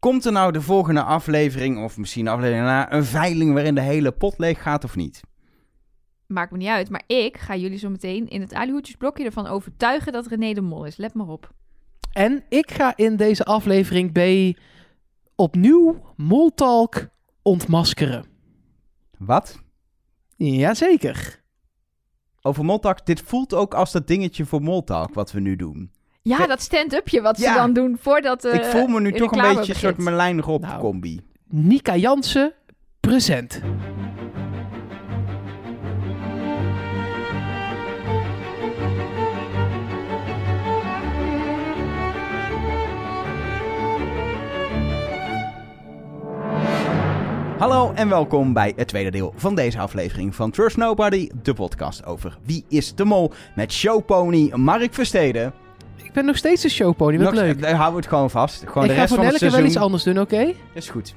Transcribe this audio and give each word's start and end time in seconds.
Komt 0.00 0.24
er 0.24 0.32
nou 0.32 0.52
de 0.52 0.60
volgende 0.60 1.02
aflevering, 1.02 1.82
of 1.82 1.96
misschien 1.96 2.24
de 2.24 2.30
aflevering 2.30 2.64
daarna, 2.64 2.92
een 2.92 3.04
veiling 3.04 3.52
waarin 3.52 3.74
de 3.74 3.80
hele 3.80 4.12
pot 4.12 4.38
leeg 4.38 4.62
gaat 4.62 4.84
of 4.84 4.96
niet? 4.96 5.20
Maakt 6.26 6.50
me 6.50 6.58
niet 6.58 6.68
uit, 6.68 6.90
maar 6.90 7.02
ik 7.06 7.36
ga 7.36 7.56
jullie 7.56 7.78
zo 7.78 7.90
meteen 7.90 8.28
in 8.28 8.40
het 8.40 8.54
alihoedjesblokje 8.54 9.24
ervan 9.24 9.46
overtuigen 9.46 10.12
dat 10.12 10.26
René 10.26 10.52
de 10.52 10.60
Mol 10.60 10.84
is. 10.84 10.96
Let 10.96 11.14
maar 11.14 11.28
op. 11.28 11.52
En 12.12 12.44
ik 12.48 12.70
ga 12.70 12.96
in 12.96 13.16
deze 13.16 13.44
aflevering 13.44 14.12
B 14.12 14.18
opnieuw 15.34 16.02
Moltalk 16.16 17.08
ontmaskeren. 17.42 18.24
Wat? 19.18 19.62
Jazeker. 20.36 21.42
Over 22.42 22.64
Moltalk, 22.64 23.06
dit 23.06 23.20
voelt 23.20 23.54
ook 23.54 23.74
als 23.74 23.92
dat 23.92 24.06
dingetje 24.06 24.44
voor 24.44 24.62
Moltalk 24.62 25.14
wat 25.14 25.32
we 25.32 25.40
nu 25.40 25.56
doen. 25.56 25.90
Ja, 26.22 26.46
dat 26.46 26.60
stand-upje 26.62 27.20
wat 27.20 27.38
Ja. 27.38 27.52
ze 27.52 27.58
dan 27.58 27.72
doen 27.72 27.98
voordat 28.00 28.44
ik 28.44 28.64
voel 28.64 28.86
me 28.86 29.00
nu 29.00 29.10
de 29.12 29.18
toch 29.18 29.32
een 29.32 29.40
beetje 29.42 29.58
een 29.58 29.64
soort 29.64 29.80
begint. 29.80 29.98
Merlijn 29.98 30.40
Rob 30.40 30.62
Nou. 30.62 30.80
combi. 30.80 31.20
Nika 31.48 31.96
Jansen, 31.96 32.52
present. 33.00 33.60
Hallo 47.58 47.92
en 47.94 48.08
welkom 48.08 48.52
bij 48.52 48.72
het 48.76 48.88
tweede 48.88 49.10
deel 49.10 49.32
van 49.36 49.54
deze 49.54 49.78
aflevering 49.78 50.34
van 50.34 50.50
Trust 50.50 50.76
Nobody, 50.76 51.28
de 51.42 51.54
podcast 51.54 52.04
over 52.04 52.38
Wie 52.44 52.64
is 52.68 52.94
de 52.94 53.04
Mol 53.04 53.32
met 53.54 53.72
showpony 53.72 54.52
Mark 54.54 54.94
Versteden. 54.94 55.52
Ik 56.10 56.16
ben 56.16 56.24
nog 56.24 56.36
steeds 56.36 56.64
een 56.64 56.70
showpony, 56.70 57.18
wat 57.18 57.32
Nog- 57.32 57.42
leuk. 57.42 57.60
eh, 57.60 57.68
Houden 57.70 57.90
we 57.90 57.96
het 57.96 58.06
gewoon 58.08 58.30
vast. 58.30 58.62
Gewoon 58.66 58.82
Ik 58.82 58.88
de 58.88 58.94
ga 58.94 59.00
rest 59.00 59.14
voor 59.14 59.16
van 59.24 59.26
het 59.26 59.34
elke 59.34 59.38
keer 59.38 59.50
wel 59.50 59.50
seizoen. 59.50 59.66
iets 59.66 59.76
anders 59.76 60.02
doen, 60.02 60.20
oké? 60.20 60.54
Is 60.78 60.88
goed. 60.90 61.14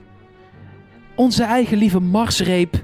Onze 1.15 1.43
eigen 1.43 1.77
lieve 1.77 1.99
marsreep. 1.99 2.75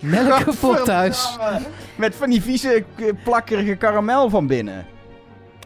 Nelke 0.00 0.52
Fortuis. 0.52 1.20
Godverdamme. 1.22 1.66
Met 1.96 2.14
van 2.14 2.30
die 2.30 2.42
vieze, 2.42 2.84
k- 2.96 3.12
plakkerige 3.24 3.74
karamel 3.76 4.30
van 4.30 4.46
binnen. 4.46 4.86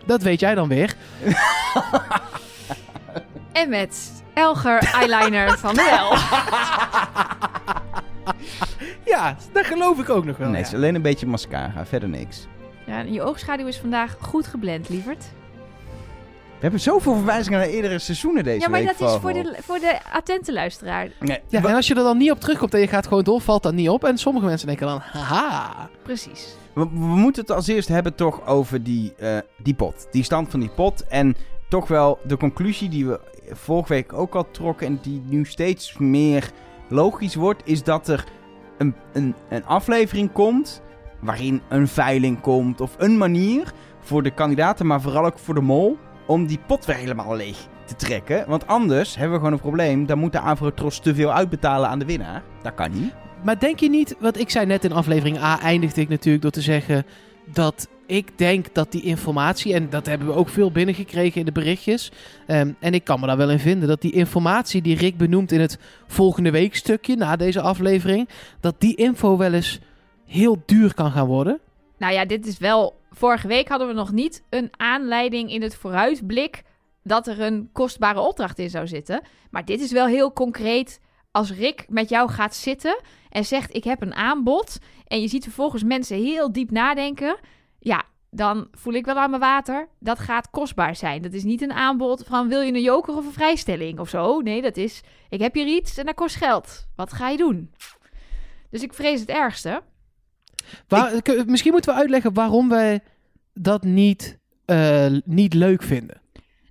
Dat 0.06 0.22
weet 0.22 0.40
jij 0.40 0.54
dan 0.54 0.68
weer. 0.68 0.94
En 3.52 3.68
met 3.68 4.22
Elger 4.34 4.78
Eyeliner 4.78 5.58
van 5.58 5.74
de 5.74 5.82
Wel. 5.90 6.16
Ja, 9.04 9.36
dat 9.52 9.66
geloof 9.66 9.98
ik 9.98 10.08
ook 10.10 10.24
nog 10.24 10.36
wel. 10.36 10.46
nee, 10.48 10.56
ja. 10.56 10.62
het 10.62 10.72
is 10.72 10.78
alleen 10.78 10.94
een 10.94 11.02
beetje 11.02 11.26
mascara, 11.26 11.86
verder 11.86 12.08
niks. 12.08 12.46
Ja, 12.86 12.98
en 12.98 13.12
je 13.12 13.22
oogschaduw 13.22 13.66
is 13.66 13.78
vandaag 13.78 14.16
goed 14.20 14.46
geblend, 14.46 14.88
lieverd. 14.88 15.24
We 16.58 16.64
hebben 16.64 16.80
zoveel 16.80 17.14
verwijzingen 17.14 17.58
naar 17.58 17.68
eerdere 17.68 17.98
seizoenen 17.98 18.44
deze 18.44 18.60
ja, 18.60 18.68
maar 18.68 18.80
week. 18.80 18.98
dat 18.98 19.10
is 19.10 19.20
voor 19.20 19.32
de, 19.32 19.56
voor 19.60 19.78
de 19.78 19.98
attente 20.12 20.52
luisteraar. 20.52 21.08
Nee, 21.20 21.40
Ja, 21.48 21.64
en 21.64 21.74
als 21.74 21.86
je 21.86 21.94
er 21.94 22.02
dan 22.02 22.18
niet 22.18 22.30
op 22.30 22.40
terugkomt 22.40 22.74
en 22.74 22.80
je 22.80 22.86
gaat 22.86 23.06
gewoon 23.06 23.24
door, 23.24 23.40
valt 23.40 23.62
dat 23.62 23.74
niet 23.74 23.88
op. 23.88 24.04
En 24.04 24.18
sommige 24.18 24.46
mensen 24.46 24.66
denken 24.66 24.86
dan, 24.86 24.98
haha. 25.00 25.88
Precies. 26.02 26.56
we, 26.72 26.80
we 26.80 26.96
moeten 26.96 27.42
het 27.42 27.50
als 27.50 27.66
eerst 27.66 27.88
hebben 27.88 28.14
toch 28.14 28.46
over 28.46 28.82
die, 28.82 29.14
eh, 29.14 29.38
die 29.62 29.74
pot. 29.74 30.08
Die 30.10 30.22
stand 30.22 30.50
van 30.50 30.60
die 30.60 30.68
pot. 30.68 31.06
En 31.06 31.36
toch 31.68 31.88
wel 31.88 32.18
de 32.24 32.36
conclusie 32.36 32.88
die 32.88 33.06
we 33.06 33.20
vorige 33.50 33.92
week 33.92 34.12
ook 34.12 34.34
al 34.34 34.50
trokken... 34.50 34.86
en 34.86 34.98
die 35.02 35.22
nu 35.26 35.44
steeds 35.44 35.98
meer 35.98 36.50
logisch 36.88 37.34
wordt... 37.34 37.62
is 37.64 37.82
dat 37.82 38.08
er 38.08 38.24
een, 38.78 38.94
een, 39.12 39.34
een 39.48 39.64
aflevering 39.64 40.32
komt... 40.32 40.82
waarin 41.20 41.62
een 41.68 41.88
veiling 41.88 42.40
komt 42.40 42.80
of 42.80 42.94
een 42.98 43.18
manier... 43.18 43.72
voor 44.00 44.22
de 44.22 44.30
kandidaten, 44.30 44.86
maar 44.86 45.00
vooral 45.00 45.24
ook 45.24 45.38
voor 45.38 45.54
de 45.54 45.60
mol... 45.60 45.98
om 46.28 46.46
die 46.46 46.58
pot 46.66 46.84
weer 46.84 46.96
helemaal 46.96 47.36
leeg 47.36 47.56
te 47.84 47.94
trekken. 47.96 48.44
Want 48.48 48.66
anders 48.66 49.14
hebben 49.14 49.32
we 49.32 49.38
gewoon 49.38 49.52
een 49.52 49.60
probleem. 49.60 50.06
Dan 50.06 50.18
moet 50.18 50.32
de 50.32 50.40
Avrotros 50.40 50.98
te 50.98 51.14
veel 51.14 51.32
uitbetalen 51.32 51.88
aan 51.88 51.98
de 51.98 52.04
winnaar. 52.04 52.42
Dat 52.62 52.74
kan 52.74 52.90
niet. 52.92 53.12
Maar 53.42 53.58
denk 53.58 53.80
je 53.80 53.90
niet, 53.90 54.16
want 54.20 54.38
ik 54.38 54.50
zei 54.50 54.66
net 54.66 54.84
in 54.84 54.92
aflevering 54.92 55.38
A, 55.38 55.60
eindigde 55.60 56.00
ik 56.00 56.08
natuurlijk 56.08 56.42
door 56.42 56.52
te 56.52 56.60
zeggen 56.60 57.06
dat 57.52 57.88
ik 58.06 58.38
denk 58.38 58.74
dat 58.74 58.92
die 58.92 59.02
informatie, 59.02 59.74
en 59.74 59.90
dat 59.90 60.06
hebben 60.06 60.26
we 60.26 60.34
ook 60.34 60.48
veel 60.48 60.70
binnengekregen 60.70 61.40
in 61.40 61.46
de 61.46 61.52
berichtjes, 61.52 62.12
ehm, 62.46 62.72
en 62.80 62.94
ik 62.94 63.04
kan 63.04 63.20
me 63.20 63.26
daar 63.26 63.36
wel 63.36 63.50
in 63.50 63.58
vinden, 63.58 63.88
dat 63.88 64.00
die 64.00 64.12
informatie 64.12 64.82
die 64.82 64.96
Rick 64.96 65.16
benoemt 65.16 65.52
in 65.52 65.60
het 65.60 65.78
volgende 66.06 66.50
weekstukje 66.50 67.16
na 67.16 67.36
deze 67.36 67.60
aflevering, 67.60 68.28
dat 68.60 68.74
die 68.78 68.96
info 68.96 69.36
wel 69.36 69.52
eens 69.52 69.80
heel 70.26 70.62
duur 70.66 70.94
kan 70.94 71.10
gaan 71.10 71.26
worden. 71.26 71.60
Nou 71.98 72.12
ja, 72.12 72.24
dit 72.24 72.46
is 72.46 72.58
wel... 72.58 72.96
Vorige 73.18 73.48
week 73.48 73.68
hadden 73.68 73.88
we 73.88 73.94
nog 73.94 74.12
niet 74.12 74.44
een 74.50 74.70
aanleiding 74.76 75.50
in 75.50 75.62
het 75.62 75.76
vooruitblik... 75.76 76.62
dat 77.02 77.26
er 77.26 77.40
een 77.40 77.68
kostbare 77.72 78.20
opdracht 78.20 78.58
in 78.58 78.70
zou 78.70 78.86
zitten. 78.86 79.22
Maar 79.50 79.64
dit 79.64 79.80
is 79.80 79.92
wel 79.92 80.06
heel 80.06 80.32
concreet. 80.32 81.00
Als 81.30 81.52
Rick 81.52 81.86
met 81.88 82.08
jou 82.08 82.30
gaat 82.30 82.54
zitten 82.54 83.00
en 83.30 83.44
zegt... 83.44 83.74
ik 83.74 83.84
heb 83.84 84.02
een 84.02 84.14
aanbod... 84.14 84.78
en 85.06 85.20
je 85.20 85.28
ziet 85.28 85.42
vervolgens 85.42 85.82
mensen 85.82 86.16
heel 86.16 86.52
diep 86.52 86.70
nadenken... 86.70 87.38
ja, 87.78 88.04
dan 88.30 88.68
voel 88.72 88.92
ik 88.92 89.04
wel 89.04 89.16
aan 89.16 89.30
mijn 89.30 89.42
water. 89.42 89.88
Dat 89.98 90.18
gaat 90.18 90.50
kostbaar 90.50 90.96
zijn. 90.96 91.22
Dat 91.22 91.32
is 91.32 91.44
niet 91.44 91.62
een 91.62 91.72
aanbod 91.72 92.24
van... 92.26 92.48
wil 92.48 92.60
je 92.60 92.72
een 92.72 92.82
joker 92.82 93.16
of 93.16 93.26
een 93.26 93.32
vrijstelling 93.32 93.98
of 93.98 94.08
zo? 94.08 94.40
Nee, 94.40 94.62
dat 94.62 94.76
is... 94.76 95.00
ik 95.28 95.40
heb 95.40 95.54
hier 95.54 95.66
iets 95.66 95.96
en 95.96 96.06
dat 96.06 96.14
kost 96.14 96.36
geld. 96.36 96.86
Wat 96.96 97.12
ga 97.12 97.28
je 97.28 97.36
doen? 97.36 97.74
Dus 98.70 98.82
ik 98.82 98.94
vrees 98.94 99.20
het 99.20 99.28
ergste. 99.28 99.82
Waar, 100.88 101.12
Misschien 101.46 101.72
moeten 101.72 101.94
we 101.94 102.00
uitleggen 102.00 102.34
waarom 102.34 102.68
wij 102.68 103.00
dat 103.54 103.82
niet, 103.82 104.38
eh, 104.64 105.06
niet 105.24 105.54
leuk 105.54 105.82
vinden. 105.82 106.20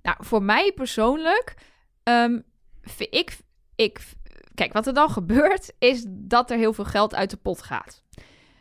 Nou, 0.02 0.16
voor 0.20 0.42
mij 0.42 0.72
persoonlijk, 0.72 1.54
ehm, 2.02 2.40
vind 2.82 3.14
ik, 3.14 3.36
ik, 3.74 4.00
kijk, 4.54 4.72
wat 4.72 4.86
er 4.86 4.94
dan 4.94 5.10
gebeurt, 5.10 5.72
is 5.78 6.04
dat 6.08 6.50
er 6.50 6.58
heel 6.58 6.72
veel 6.72 6.84
geld 6.84 7.14
uit 7.14 7.30
de 7.30 7.36
pot 7.36 7.62
gaat. 7.62 8.02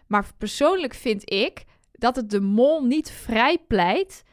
Maar 0.07 0.25
persoonlijk 0.37 0.93
vind 0.93 1.31
ik 1.31 1.65
dat 1.91 2.15
het 2.15 2.29
de 2.29 2.41
mol 2.41 2.83
niet 2.85 3.11
vrij 3.11 3.57
pleit, 3.67 4.23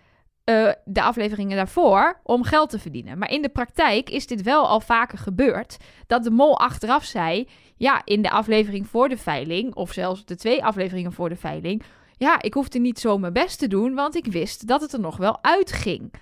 eh, 0.44 0.70
de 0.84 1.02
afleveringen 1.02 1.56
daarvoor, 1.56 2.20
om 2.22 2.42
geld 2.42 2.70
te 2.70 2.78
verdienen. 2.78 3.18
Maar 3.18 3.30
in 3.30 3.42
de 3.42 3.48
praktijk 3.48 4.10
is 4.10 4.26
dit 4.26 4.42
wel 4.42 4.68
al 4.68 4.80
vaker 4.80 5.18
gebeurd, 5.18 5.76
dat 6.06 6.24
de 6.24 6.30
mol 6.30 6.58
achteraf 6.58 7.04
zei, 7.04 7.48
ja, 7.84 8.02
in 8.04 8.22
de 8.22 8.30
aflevering 8.30 8.86
voor 8.86 9.08
de 9.08 9.16
veiling, 9.16 9.74
of 9.74 9.92
zelfs 9.92 10.24
de 10.24 10.36
twee 10.36 10.64
afleveringen 10.64 11.12
voor 11.12 11.28
de 11.28 11.36
veiling, 11.36 11.82
ja, 12.16 12.42
ik 12.42 12.54
hoefde 12.54 12.78
niet 12.78 12.98
zo 12.98 13.18
mijn 13.18 13.32
best 13.32 13.58
te 13.58 13.68
doen, 13.68 13.94
want 13.94 14.14
ik 14.14 14.26
wist 14.26 14.66
dat 14.66 14.80
het 14.80 14.92
er 14.92 15.00
nog 15.00 15.16
wel 15.16 15.38
uitging. 15.42 16.12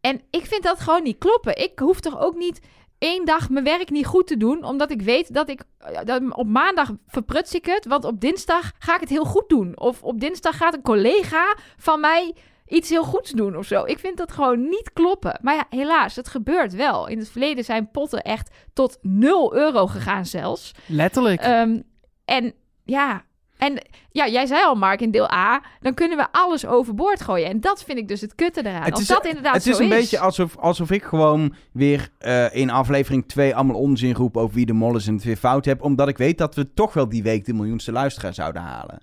En 0.00 0.20
ik 0.30 0.46
vind 0.46 0.62
dat 0.62 0.80
gewoon 0.80 1.02
niet 1.02 1.18
kloppen. 1.18 1.62
Ik 1.62 1.78
hoef 1.78 2.00
toch 2.00 2.20
ook 2.20 2.36
niet 2.36 2.60
één 2.98 3.24
dag 3.24 3.50
mijn 3.50 3.64
werk 3.64 3.90
niet 3.90 4.06
goed 4.06 4.26
te 4.26 4.36
doen, 4.36 4.64
omdat 4.64 4.90
ik 4.90 5.02
weet 5.02 5.34
dat 5.34 5.48
ik 5.48 5.62
eh, 5.78 5.98
dat 6.04 6.22
op 6.36 6.46
maandag 6.46 6.90
verpruts 7.06 7.54
ik 7.54 7.66
het, 7.66 7.86
want 7.86 8.04
op 8.04 8.20
dinsdag 8.20 8.72
ga 8.78 8.94
ik 8.94 9.00
het 9.00 9.08
heel 9.08 9.24
goed 9.24 9.48
doen. 9.48 9.78
Of 9.78 10.02
op 10.02 10.20
dinsdag 10.20 10.56
gaat 10.56 10.74
een 10.74 10.82
collega 10.82 11.56
van 11.76 12.00
mij 12.00 12.34
iets 12.72 12.88
heel 12.88 13.04
goeds 13.04 13.30
doen 13.30 13.56
of 13.56 13.66
zo. 13.66 13.84
Ik 13.84 13.98
vind 13.98 14.16
dat 14.16 14.32
gewoon 14.32 14.68
niet 14.68 14.90
kloppen. 14.92 15.38
Maar 15.42 15.54
ja, 15.54 15.64
helaas, 15.70 16.16
het 16.16 16.28
gebeurt 16.28 16.74
wel. 16.74 17.06
In 17.08 17.18
het 17.18 17.28
verleden 17.30 17.64
zijn 17.64 17.90
potten 17.90 18.22
echt 18.22 18.50
tot 18.72 18.98
0 19.02 19.54
euro 19.54 19.86
gegaan 19.86 20.26
zelfs. 20.26 20.72
Letterlijk. 20.86 21.40
Ehm, 21.40 21.80
en 22.24 22.52
ja, 22.84 23.22
en 23.58 23.78
ja, 24.10 24.28
jij 24.28 24.46
zei 24.46 24.64
al, 24.64 24.74
Mark, 24.74 25.00
in 25.00 25.10
deel 25.10 25.32
A, 25.32 25.62
dan 25.80 25.94
kunnen 25.94 26.16
we 26.16 26.26
alles 26.32 26.66
overboord 26.66 27.20
gooien. 27.20 27.48
En 27.48 27.60
dat 27.60 27.84
vind 27.84 27.98
ik 27.98 28.08
dus 28.08 28.20
het 28.20 28.34
kutte 28.34 28.60
eraan. 28.66 28.82
Het 28.82 28.92
Als 28.92 29.00
is- 29.00 29.06
dat 29.06 29.26
inderdaad 29.26 29.54
Het 29.54 29.66
is 29.66 29.76
zo 29.76 29.82
een 29.82 29.88
beetje 29.88 30.18
alsof, 30.18 30.56
alsof 30.58 30.90
ik 30.90 31.02
gewoon 31.02 31.54
weer 31.72 32.08
eh, 32.18 32.54
in 32.54 32.70
aflevering 32.70 33.28
2 33.28 33.54
allemaal 33.54 33.76
onzin 33.76 34.14
roep 34.14 34.36
over 34.36 34.54
wie 34.54 34.66
de 34.66 34.72
mol 34.72 34.96
is 34.96 35.06
en 35.06 35.14
het 35.14 35.24
weer 35.24 35.36
fout 35.36 35.64
heb. 35.64 35.82
Omdat 35.82 36.08
ik 36.08 36.18
weet 36.18 36.38
dat 36.38 36.54
we 36.54 36.72
toch 36.74 36.92
wel 36.94 37.08
die 37.08 37.22
week 37.22 37.44
de 37.44 37.54
miljoenste 37.54 37.92
luisteraar 37.92 38.34
zouden 38.34 38.62
halen. 38.62 39.02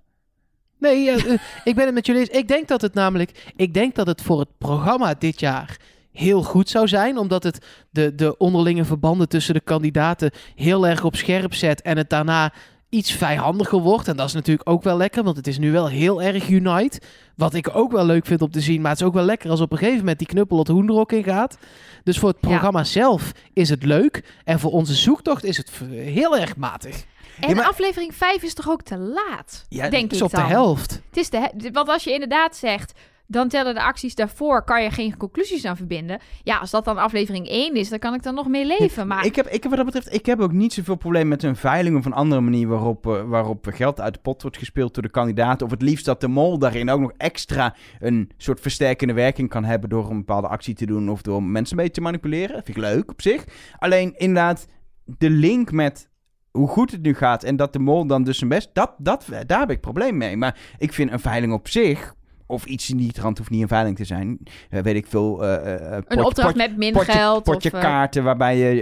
Nee, 0.80 1.10
eh, 1.12 1.34
ik 1.64 1.76
ben 1.76 1.86
het 1.86 1.94
met 1.94 2.06
jullie 2.06 2.22
eens. 2.22 2.38
Ik 2.40 2.48
denk 2.48 2.68
dat 2.68 2.82
het 2.82 2.94
namelijk, 2.94 3.52
ik 3.56 3.74
denk 3.74 3.96
dat 3.96 4.08
het 4.08 4.22
voor 4.22 4.40
het 4.40 4.58
programma 4.58 5.14
dit 5.20 5.40
jaar 5.40 5.78
heel 6.12 6.44
goed 6.44 6.70
zou 6.70 6.88
zijn, 6.88 7.18
omdat 7.18 7.44
het 7.44 7.66
de, 7.90 8.16
de 8.16 8.38
onderlinge 8.38 8.86
verbanden 8.86 9.30
tussen 9.30 9.54
de 9.54 9.60
kandidaten 9.60 10.32
heel 10.56 10.88
erg 10.88 11.04
op 11.04 11.16
scherp 11.16 11.54
zet 11.54 11.82
en 11.82 11.98
het 11.98 12.10
daarna 12.10 12.54
iets 12.90 13.12
vijandiger 13.12 13.80
wordt. 13.80 14.08
En 14.08 14.18
dat 14.18 14.28
is 14.28 14.34
natuurlijk 14.34 14.70
ook 14.70 14.84
wel 14.84 14.98
lekker, 14.98 15.24
want 15.24 15.38
het 15.38 15.48
is 15.48 15.58
nu 15.58 15.72
wel 15.72 15.88
heel 15.88 16.22
erg 16.22 16.50
unite. 16.50 17.02
Wat 17.36 17.54
ik 17.54 17.76
ook 17.76 17.92
wel 17.92 18.06
leuk 18.06 18.26
vind 18.26 18.42
om 18.42 18.52
te 18.52 18.62
zien, 18.62 18.82
maar 18.82 18.92
het 18.92 19.00
is 19.00 19.06
ook 19.06 19.14
wel 19.14 19.24
lekker 19.24 19.50
als 19.50 19.62
op 19.62 19.72
een 19.72 19.78
gegeven 19.78 20.00
moment 20.00 20.18
die 20.18 20.28
knuppel 20.28 20.58
het 20.60 20.68
hoen 20.68 20.88
er 20.88 20.96
ook 21.00 21.12
in 21.12 21.24
gaat. 21.24 21.58
Dus 22.04 22.18
voor 22.20 22.30
het 22.30 22.38
Ja. 22.42 22.48
programma 22.48 22.84
zelf 22.84 23.32
is 23.54 23.70
het 23.70 23.84
leuk 23.84 24.24
en 24.44 24.60
voor 24.60 24.72
onze 24.72 24.94
zoektocht 24.94 25.44
is 25.44 25.58
het 25.58 25.72
heel 25.92 26.38
erg 26.38 26.56
matig. 26.56 27.06
En 27.40 27.50
Ja, 27.50 27.56
maar- 27.56 27.66
aflevering 27.66 28.16
5 28.16 28.44
is 28.44 28.54
toch 28.54 28.70
ook 28.70 28.82
te 28.82 28.98
laat? 28.98 29.66
Ja, 29.70 29.90
denk 29.90 30.04
Het 30.04 30.12
is 30.12 30.18
ik 30.18 30.24
op 30.24 30.30
de 30.32 30.38
dan. 30.38 30.46
helft. 30.46 31.02
Het 31.10 31.18
is 31.18 31.30
de 31.30 31.38
he- 31.40 31.72
want 31.72 31.90
als 31.90 32.04
je 32.04 32.14
inderdaad 32.14 32.56
zegt, 32.56 33.00
dan 33.32 33.48
tellen 33.48 33.74
de 33.74 33.82
acties 33.84 34.16
daarvoor, 34.16 34.64
kan 34.64 34.84
je 34.84 34.92
geen 34.92 35.18
conclusies 35.18 35.66
aan 35.66 35.76
verbinden. 35.78 36.20
Ja, 36.44 36.58
als 36.58 36.72
dat 36.72 36.86
dan 36.86 36.98
aflevering 36.98 37.48
1 37.50 37.74
is, 37.76 37.90
dan 37.90 38.00
kan 38.00 38.14
ik 38.14 38.24
dan 38.24 38.34
nog 38.36 38.48
mee 38.48 38.66
leven. 38.66 39.08
Maar 39.08 39.26
Ik 39.26 39.36
heb, 39.36 39.46
ik 39.48 39.64
heb 39.64 39.76
wat 39.76 39.76
dat 39.76 39.86
betreft, 39.94 40.14
ik 40.14 40.26
heb 40.26 40.40
ook 40.40 40.52
niet 40.52 40.74
zoveel 40.74 40.96
probleem 40.96 41.28
met 41.28 41.44
een 41.44 41.56
veiling 41.56 41.98
of 41.98 42.06
een 42.06 42.14
andere 42.14 42.42
manier 42.42 42.68
waarop, 42.68 43.08
eh, 43.08 43.22
waarop 43.24 43.68
geld 43.70 44.02
uit 44.02 44.14
de 44.14 44.20
pot 44.20 44.42
wordt 44.42 44.58
gespeeld 44.58 44.94
door 44.94 45.04
de 45.04 45.10
kandidaten. 45.10 45.66
Of 45.66 45.72
het 45.72 45.82
liefst 45.82 46.06
dat 46.06 46.22
de 46.22 46.28
mol 46.28 46.60
daarin 46.60 46.90
ook 46.90 47.00
nog 47.00 47.12
extra 47.18 47.76
een 48.00 48.32
soort 48.38 48.60
versterkende 48.60 49.14
werking 49.14 49.50
kan 49.50 49.64
hebben 49.64 49.90
door 49.90 50.10
een 50.10 50.18
bepaalde 50.18 50.48
actie 50.48 50.74
te 50.76 50.86
doen 50.86 51.10
of 51.10 51.22
door 51.22 51.44
mensen 51.44 51.78
een 51.78 51.84
beetje 51.84 51.98
te 52.00 52.06
manipuleren. 52.08 52.56
Dat 52.56 52.66
vind 52.66 52.78
ik 52.78 52.84
leuk 52.84 53.12
op 53.12 53.22
zich. 53.22 53.44
Alleen 53.78 54.14
inderdaad, 54.18 54.68
de 55.06 55.30
link 55.30 55.72
met 55.72 56.09
hoe 56.52 56.68
goed 56.68 56.92
het 56.92 57.02
nu 57.02 57.14
gaat 57.16 57.44
en 57.44 57.56
dat 57.56 57.74
de 57.74 57.80
mol 57.80 58.06
dan 58.08 58.24
dus 58.24 58.38
zijn 58.38 58.50
best, 58.50 58.70
dat, 58.74 58.92
dat, 58.98 59.26
daar 59.46 59.60
heb 59.60 59.72
ik 59.72 59.82
probleem 59.82 60.18
mee. 60.18 60.38
Maar 60.38 60.58
ik 60.78 60.94
vind 60.94 61.12
een 61.12 61.20
veiling 61.20 61.54
op 61.54 61.68
zich, 61.68 62.14
of 62.48 62.66
iets 62.66 62.90
in 62.90 62.98
die 62.98 63.12
trant 63.12 63.38
hoeft 63.38 63.50
niet 63.50 63.62
een 63.62 63.68
veiling 63.68 63.96
te 63.96 64.06
zijn, 64.06 64.40
eh, 64.70 64.82
weet 64.82 64.96
ik 64.96 65.08
veel. 65.08 65.44
eh, 65.44 65.74
eh, 65.76 65.92
een 65.92 66.04
pot- 66.18 66.26
opdracht 66.26 66.48
pot- 66.48 66.58
met 66.58 66.78
min 66.78 66.94
potje, 66.94 67.12
geld. 67.12 67.44
potje 67.44 67.74
of, 67.74 67.80
kaarten 67.80 68.24
waarbij 68.24 68.58
je, 68.58 68.82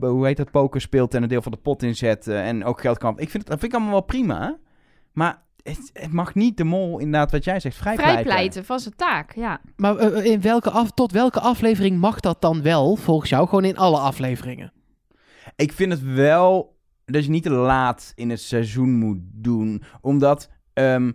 eh, 0.00 0.08
hoe 0.08 0.26
heet 0.26 0.36
dat, 0.36 0.50
poker 0.50 0.80
speelt 0.80 1.14
en 1.14 1.22
een 1.22 1.28
deel 1.28 1.42
van 1.42 1.52
de 1.52 1.58
pot 1.58 1.82
inzet 1.82 2.26
eh, 2.28 2.48
en 2.48 2.64
ook 2.64 2.80
geld 2.80 2.98
kan. 2.98 3.12
Ik 3.12 3.30
vind 3.30 3.32
het, 3.32 3.46
dat 3.46 3.58
vind 3.58 3.72
ik 3.72 3.78
allemaal 3.78 3.94
wel 3.98 4.04
prima, 4.06 4.56
maar 5.12 5.42
het, 5.62 5.90
het 5.92 6.12
mag 6.12 6.34
niet 6.34 6.56
de 6.56 6.64
mol 6.64 6.98
inderdaad 6.98 7.30
wat 7.30 7.44
jij 7.44 7.60
zegt 7.60 7.76
vrijpleiten. 7.76 8.22
vrijpleiten 8.22 8.64
van 8.64 8.78
zijn 8.78 8.96
taak, 8.96 9.34
ja. 9.34 9.60
Maar 9.76 10.00
in 10.24 10.40
welke 10.40 10.70
af, 10.70 10.90
tot 10.90 11.12
welke 11.12 11.40
aflevering 11.40 11.98
mag 11.98 12.20
dat 12.20 12.40
dan 12.40 12.62
wel, 12.62 12.96
volgens 12.96 13.30
jou? 13.30 13.48
Gewoon 13.48 13.64
in 13.64 13.76
alle 13.76 13.98
afleveringen. 13.98 14.72
Ik 15.56 15.72
vind 15.72 15.92
het 15.92 16.02
wel 16.02 16.73
dat 17.04 17.24
je 17.24 17.30
niet 17.30 17.42
te 17.42 17.50
laat 17.50 18.12
in 18.14 18.30
het 18.30 18.40
seizoen 18.40 18.90
moet 18.98 19.18
doen. 19.22 19.82
Omdat 20.00 20.50
ehm, 20.72 21.12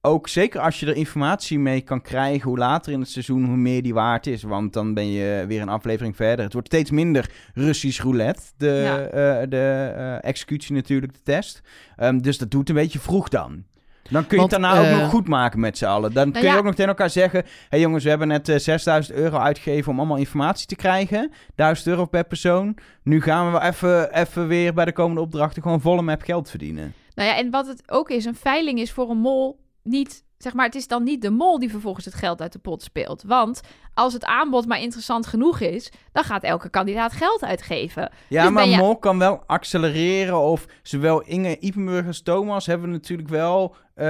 ook 0.00 0.28
zeker 0.28 0.60
als 0.60 0.80
je 0.80 0.86
er 0.86 0.96
informatie 0.96 1.58
mee 1.58 1.80
kan 1.80 2.00
krijgen 2.02 2.48
hoe 2.48 2.58
later 2.58 2.92
in 2.92 3.00
het 3.00 3.08
seizoen, 3.08 3.44
hoe 3.44 3.56
meer 3.56 3.82
die 3.82 3.94
waard 3.94 4.26
is. 4.26 4.42
Want 4.42 4.72
dan 4.72 4.94
ben 4.94 5.06
je 5.10 5.44
weer 5.48 5.60
een 5.62 5.68
aflevering 5.68 6.16
verder. 6.16 6.44
Het 6.44 6.52
wordt 6.52 6.68
steeds 6.68 6.90
minder 6.90 7.30
Russisch 7.54 8.02
roulette, 8.02 8.42
de, 8.56 8.66
Ja. 8.66 8.98
eh, 9.00 9.48
de 9.48 9.92
eh, 9.96 10.28
executie 10.28 10.74
natuurlijk, 10.74 11.12
de 11.12 11.22
test. 11.22 11.60
Ehm, 11.96 12.18
dus 12.18 12.38
dat 12.38 12.50
doet 12.50 12.68
een 12.68 12.74
beetje 12.74 12.98
vroeg 12.98 13.28
dan. 13.28 13.64
Dan 14.08 14.26
kun 14.26 14.36
je 14.36 14.36
Want, 14.36 14.50
het 14.52 14.60
daarna 14.60 14.80
ook 14.80 14.86
eh, 14.86 14.98
nog 14.98 15.10
goed 15.10 15.28
maken 15.28 15.60
met 15.60 15.78
z'n 15.78 15.84
allen. 15.84 16.12
Dan 16.12 16.32
kun 16.32 16.40
je 16.40 16.46
ja. 16.46 16.56
ook 16.56 16.64
nog 16.64 16.74
tegen 16.74 16.88
elkaar 16.88 17.10
zeggen... 17.10 17.40
Hé 17.42 17.48
hey 17.68 17.80
jongens, 17.80 18.04
we 18.04 18.10
hebben 18.10 18.28
net 18.28 18.48
eh, 18.48 18.58
6000 18.58 19.16
euro 19.16 19.36
uitgegeven 19.36 19.92
om 19.92 19.98
allemaal 19.98 20.16
informatie 20.16 20.66
te 20.66 20.76
krijgen. 20.76 21.32
1000 21.54 21.86
euro 21.86 22.04
per 22.04 22.24
persoon. 22.24 22.76
Nu 23.02 23.20
gaan 23.20 23.46
we 23.46 23.52
wel 23.52 23.62
even, 23.62 24.14
even 24.14 24.48
weer 24.48 24.74
bij 24.74 24.84
de 24.84 24.92
komende 24.92 25.20
opdrachten 25.20 25.62
gewoon 25.62 25.80
volle 25.80 26.02
map 26.02 26.22
geld 26.22 26.50
verdienen. 26.50 26.94
Nou 27.14 27.28
ja, 27.28 27.36
en 27.36 27.50
wat 27.50 27.66
het 27.66 27.82
ook 27.86 28.10
is, 28.10 28.24
een 28.24 28.34
veiling 28.34 28.78
is 28.78 28.92
voor 28.92 29.10
een 29.10 29.18
mol 29.18 29.60
niet... 29.82 30.26
Zeg 30.38 30.54
maar, 30.54 30.64
het 30.66 30.74
is 30.74 30.88
dan 30.88 31.02
niet 31.02 31.22
de 31.22 31.30
mol 31.30 31.58
die 31.58 31.70
vervolgens 31.70 32.04
het 32.04 32.14
geld 32.14 32.40
uit 32.40 32.52
de 32.52 32.58
pot 32.58 32.82
speelt. 32.82 33.22
Want 33.26 33.60
als 33.94 34.12
het 34.12 34.24
aanbod 34.24 34.66
maar 34.66 34.80
interessant 34.80 35.26
genoeg 35.26 35.60
is, 35.60 35.92
dan 36.12 36.24
gaat 36.24 36.42
elke 36.42 36.68
kandidaat 36.68 37.12
geld 37.12 37.42
uitgeven. 37.44 38.10
Ja, 38.28 38.42
Dus 38.42 38.52
maar 38.52 38.68
je- 38.68 38.76
Mol 38.76 38.96
kan 38.96 39.18
wel 39.18 39.42
accelereren. 39.46 40.38
Of 40.40 40.66
zowel 40.82 41.22
Inge 41.22 41.58
Ipenburg 41.58 42.06
als 42.06 42.22
Thomas 42.22 42.66
hebben 42.66 42.90
natuurlijk 42.90 43.28
wel 43.28 43.74
eh, 43.94 44.04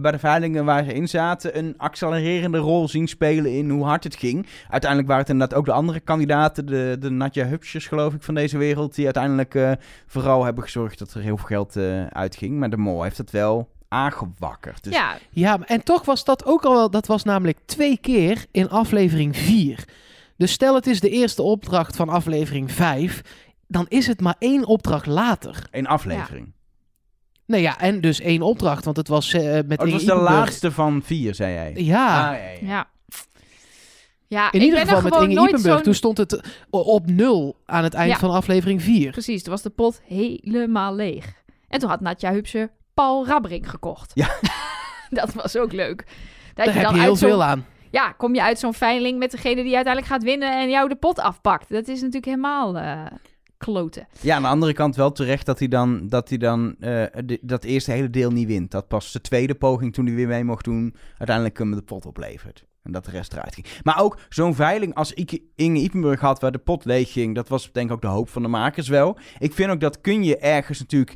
bij 0.00 0.10
de 0.10 0.18
veilingen 0.18 0.64
waar 0.64 0.84
ze 0.84 0.92
in 0.92 1.08
zaten... 1.08 1.58
een 1.58 1.74
accelererende 1.76 2.58
rol 2.58 2.88
zien 2.88 3.06
spelen 3.08 3.52
in 3.52 3.70
hoe 3.70 3.84
hard 3.84 4.04
het 4.04 4.16
ging. 4.16 4.46
Uiteindelijk 4.68 5.08
waren 5.10 5.22
het 5.24 5.32
inderdaad 5.32 5.58
ook 5.58 5.64
de 5.64 5.72
andere 5.72 6.00
kandidaten... 6.00 6.66
de, 6.66 6.96
de 7.00 7.10
Natja 7.10 7.46
Hupsjes 7.46 7.86
geloof 7.86 8.14
ik 8.14 8.22
van 8.22 8.34
deze 8.34 8.58
wereld... 8.58 8.94
die 8.94 9.04
uiteindelijk 9.04 9.54
eh, 9.54 9.72
vooral 10.06 10.44
hebben 10.44 10.64
gezorgd 10.64 10.98
dat 10.98 11.12
er 11.14 11.20
heel 11.20 11.36
veel 11.36 11.46
geld 11.46 11.76
eh, 11.76 12.06
uitging. 12.06 12.58
Maar 12.58 12.70
de 12.70 12.76
Mol 12.76 13.02
heeft 13.02 13.18
het 13.18 13.30
wel 13.30 13.68
aangewakkerd. 13.88 14.84
Dus 14.84 14.94
ja, 14.94 15.18
Ja, 15.30 15.58
en 15.66 15.82
toch 15.82 16.04
was 16.04 16.24
dat 16.24 16.44
ook 16.44 16.64
al 16.64 16.74
wel, 16.74 16.90
dat 16.90 17.06
was 17.06 17.24
namelijk 17.24 17.58
twee 17.66 17.96
keer 17.98 18.44
in 18.50 18.68
aflevering 18.70 19.36
4. 19.36 19.84
Dus 20.36 20.52
stel 20.52 20.74
het 20.74 20.86
is 20.86 21.00
de 21.00 21.10
eerste 21.10 21.42
opdracht 21.42 21.96
van 21.96 22.08
aflevering 22.08 22.72
5, 22.72 23.20
dan 23.66 23.86
is 23.88 24.06
het 24.06 24.20
maar 24.20 24.36
één 24.38 24.64
opdracht 24.66 25.06
later. 25.06 25.66
een 25.70 25.86
aflevering. 25.86 26.52
Nee 27.46 27.60
ja, 27.62 27.78
en 27.78 28.00
dus 28.00 28.20
één 28.20 28.42
opdracht, 28.42 28.84
want 28.84 28.96
het 28.96 29.08
was 29.08 29.32
eh, 29.32 29.42
met 29.42 29.54
Oh, 29.54 29.68
het 29.68 29.78
was 29.78 29.90
de 29.90 29.96
Ipenburg- 30.12 30.30
laatste 30.30 30.72
van 30.72 31.02
vier, 31.04 31.34
zei 31.34 31.52
jij. 31.52 31.72
Ja, 31.84 32.28
Ah, 32.30 32.36
ja, 32.36 32.48
ja. 32.48 32.58
ja. 32.60 32.86
Ja, 34.26 34.52
in 34.52 34.58
ik 34.60 34.64
ieder 34.66 34.84
ben 34.84 34.94
geval 34.96 35.20
met 35.20 35.30
Inge 35.30 35.48
Ipenburg. 35.48 35.80
Toen 35.80 35.94
stond 35.94 36.18
het 36.18 36.40
op 36.70 37.06
nul 37.10 37.56
aan 37.66 37.82
het 37.84 37.94
eind 37.94 38.12
Ja. 38.12 38.18
van 38.18 38.30
aflevering 38.30 38.82
4. 38.82 39.10
Precies, 39.10 39.42
toen 39.42 39.52
was 39.52 39.62
de 39.62 39.70
pot 39.70 40.00
helemaal 40.04 40.94
leeg. 40.94 41.34
En 41.68 41.78
toen 41.78 41.88
had 41.88 42.00
Natja 42.00 42.32
Hupse 42.32 42.70
Paul 42.98 43.26
Rabbering 43.26 43.70
gekocht. 43.70 44.10
Ja. 44.14 44.28
dat 45.20 45.32
was 45.34 45.56
ook 45.56 45.72
leuk. 45.72 46.04
Dat 46.54 46.64
Daar 46.66 46.74
heb 46.74 46.84
dan 46.84 46.94
je 46.94 47.00
heel 47.00 47.16
veel 47.16 47.42
aan. 47.44 47.66
Ja, 47.90 48.12
kom 48.12 48.34
je 48.34 48.42
uit 48.42 48.58
zo'n 48.58 48.74
veiling 48.74 49.18
met 49.18 49.30
degene 49.30 49.62
die 49.62 49.74
uiteindelijk 49.74 50.06
gaat 50.12 50.22
winnen 50.22 50.52
en 50.60 50.70
jou 50.70 50.88
de 50.88 50.96
pot 50.96 51.18
afpakt. 51.18 51.68
Dat 51.68 51.88
is 51.88 51.96
natuurlijk 51.98 52.24
helemaal 52.24 52.76
eh, 52.78 53.04
kloten. 53.58 54.06
Ja, 54.20 54.36
aan 54.36 54.42
de 54.42 54.48
andere 54.48 54.72
kant 54.72 54.96
wel 54.96 55.12
terecht 55.12 55.46
dat 55.46 55.58
hij 55.58 55.68
dan, 55.68 56.08
dat, 56.08 56.28
hij 56.28 56.38
dan 56.38 56.74
eh, 56.80 57.04
de- 57.24 57.38
dat 57.42 57.64
eerste 57.64 57.90
hele 57.92 58.10
deel 58.10 58.30
niet 58.30 58.46
wint. 58.46 58.70
Dat 58.70 58.88
pas 58.88 59.12
de 59.12 59.20
tweede 59.20 59.54
poging, 59.54 59.92
toen 59.94 60.06
hij 60.06 60.14
weer 60.14 60.28
mee 60.28 60.44
mocht 60.44 60.64
doen, 60.64 60.94
uiteindelijk 61.18 61.58
hem 61.58 61.74
de 61.74 61.82
pot 61.82 62.06
oplevert. 62.06 62.64
En 62.82 62.92
dat 62.92 63.04
de 63.04 63.10
rest 63.10 63.32
eruit 63.32 63.54
ging. 63.54 63.66
Maar 63.82 64.00
ook 64.02 64.18
zo'n 64.28 64.54
veiling 64.54 64.94
als 64.94 65.12
Ike- 65.12 65.42
Inge 65.56 65.78
Ipenburg 65.78 66.20
had, 66.20 66.40
waar 66.40 66.52
de 66.52 66.58
pot 66.58 66.84
leeg 66.84 67.12
ging, 67.12 67.34
dat 67.34 67.48
was 67.48 67.72
denk 67.72 67.86
ik 67.88 67.94
ook 67.94 68.00
de 68.02 68.06
hoop 68.06 68.28
van 68.28 68.42
de 68.42 68.48
makers 68.48 68.88
wel. 68.88 69.18
Ik 69.38 69.52
vind 69.52 69.70
ook 69.70 69.80
dat 69.80 70.00
kun 70.00 70.24
je 70.24 70.38
ergens 70.38 70.78
natuurlijk 70.78 71.14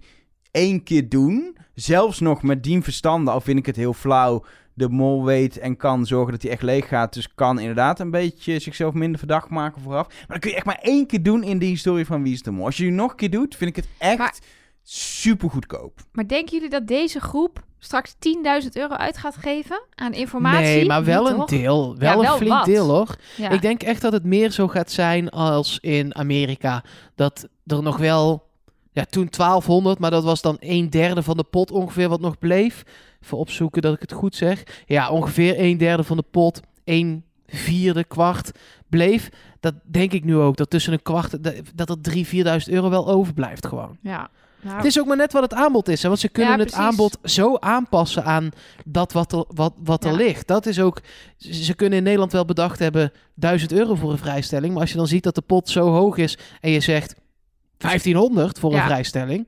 één 0.51 0.83
keer 0.83 1.09
doen. 1.09 1.57
Zelfs 1.75 2.21
nog 2.21 2.43
met 2.43 2.63
dien 2.63 2.83
verstanden, 2.83 3.33
al 3.35 3.41
vind 3.41 3.59
ik 3.59 3.67
het 3.67 3.77
heel 3.77 3.93
flauw. 3.93 4.45
De 4.75 4.89
mol 4.89 5.25
weet 5.25 5.59
en 5.59 5.77
kan 5.77 6.07
zorgen 6.07 6.33
dat 6.33 6.43
hij 6.43 6.51
echt 6.51 6.63
leeg 6.63 6.89
gaat. 6.89 7.13
Dus 7.15 7.35
kan 7.35 7.59
inderdaad 7.59 8.01
een 8.01 8.11
beetje 8.11 8.59
zichzelf 8.59 8.95
minder 8.95 9.19
verdacht 9.19 9.49
maken 9.49 9.83
vooraf. 9.83 10.07
Maar 10.09 10.25
dat 10.29 10.39
kun 10.39 10.51
je 10.51 10.57
echt 10.57 10.67
maar 10.67 10.79
één 10.83 11.07
keer 11.07 11.23
doen 11.23 11.43
in 11.43 11.59
de 11.59 11.65
historie 11.67 12.07
van 12.07 12.23
Wie 12.23 12.33
is 12.33 12.43
de 12.43 12.51
Mol. 12.51 12.65
Als 12.65 12.77
je 12.77 12.85
het 12.85 12.95
nog 12.95 13.11
een 13.11 13.17
keer 13.17 13.31
doet, 13.31 13.57
vind 13.57 13.71
ik 13.71 13.77
het 13.77 13.89
echt 13.99 14.19
Maar- 14.19 14.35
super 14.83 15.51
goedkoop. 15.51 16.01
Maar 16.13 16.27
denken 16.29 16.53
jullie 16.55 16.71
dat 16.71 16.87
deze 16.87 17.21
groep 17.21 17.63
straks 17.79 18.15
10.000 18.19 18.77
euro 18.77 18.95
uit 18.95 19.17
gaat 19.17 19.37
geven 19.37 19.83
aan 19.95 20.13
informatie? 20.13 20.63
Nee, 20.65 20.87
maar 20.87 21.05
wel 21.05 21.23
Niet, 21.23 21.33
een 21.33 21.39
toch? 21.39 21.49
deel. 21.49 21.97
Wel 21.99 22.09
Ja, 22.11 22.15
een 22.17 22.21
wel 22.23 22.37
flink 22.37 22.53
wat. 22.53 22.65
deel 22.65 22.89
hoor. 22.89 23.17
Ja. 23.37 23.49
Ik 23.51 23.63
denk 23.63 23.83
echt 23.83 24.01
dat 24.03 24.13
het 24.13 24.25
meer 24.25 24.51
zo 24.51 24.69
gaat 24.69 24.91
zijn 24.91 25.29
als 25.31 25.79
in 25.81 26.15
Amerika. 26.15 26.85
Dat 27.15 27.49
er 27.67 27.83
nog 27.83 27.97
wel, 27.97 28.51
ja, 28.93 29.05
toen 29.05 29.29
1200, 29.31 29.99
maar 29.99 30.11
dat 30.11 30.25
was 30.25 30.41
dan 30.43 30.57
een 30.61 30.91
derde 30.91 31.23
van 31.23 31.37
de 31.37 31.45
pot 31.45 31.71
ongeveer 31.71 32.09
wat 32.09 32.21
nog 32.21 32.39
bleef. 32.39 32.83
Even 33.23 33.39
opzoeken 33.39 33.83
dat 33.83 33.95
ik 33.95 34.01
het 34.01 34.13
goed 34.13 34.37
zeg. 34.37 34.63
Ja, 34.87 35.11
ongeveer 35.11 35.55
een 35.61 35.79
derde 35.79 36.05
van 36.05 36.17
de 36.17 36.25
pot, 36.31 36.61
een 36.85 37.25
vierde 37.47 38.05
kwart 38.05 38.51
bleef. 38.89 39.29
Dat 39.61 39.75
denk 39.85 40.13
ik 40.13 40.25
nu 40.25 40.37
ook, 40.37 40.57
dat 40.57 40.71
tussen 40.71 40.93
een 40.93 41.03
kwart, 41.03 41.45
dat- 41.45 41.55
dat 41.75 41.89
er 41.91 42.01
3.000, 42.01 42.27
4.000 42.29 42.75
euro 42.75 42.91
wel 42.91 43.09
overblijft 43.09 43.67
gewoon. 43.67 43.97
Ja. 44.01 44.31
Nou, 44.63 44.77
Het 44.77 44.85
is 44.85 45.01
ook 45.01 45.07
maar 45.07 45.17
net 45.17 45.33
wat 45.33 45.43
het 45.43 45.55
aanbod 45.55 45.89
is. 45.89 46.03
Hè? 46.03 46.09
Want 46.09 46.21
ze 46.21 46.29
kunnen 46.29 46.53
Ja, 46.59 46.59
het 46.65 46.73
aanbod 46.75 47.19
zo 47.25 47.57
aanpassen 47.57 48.25
aan 48.25 48.51
dat 48.85 49.13
wat 49.13 49.33
er, 49.33 49.45
wat, 49.49 49.73
wat 49.85 50.05
er 50.05 50.11
Ja. 50.11 50.17
ligt. 50.17 50.47
Dat 50.47 50.67
is 50.67 50.81
ook. 50.81 51.01
Ze 51.37 51.75
kunnen 51.75 51.99
in 51.99 52.05
Nederland 52.05 52.33
wel 52.33 52.45
bedacht 52.45 52.79
hebben 52.79 53.13
1000 53.35 53.73
euro 53.73 53.95
voor 53.95 54.11
een 54.13 54.19
vrijstelling. 54.19 54.73
Maar 54.73 54.81
als 54.83 54.91
je 54.91 54.97
dan 54.97 55.07
ziet 55.07 55.23
dat 55.23 55.35
de 55.35 55.41
pot 55.41 55.69
zo 55.69 55.89
hoog 55.91 56.17
is 56.17 56.39
en 56.61 56.71
je 56.71 56.81
zegt 56.81 57.15
1500 57.83 58.59
voor 58.59 58.71
Ja. 58.73 58.77
een 58.79 58.85
vrijstelling. 58.87 59.47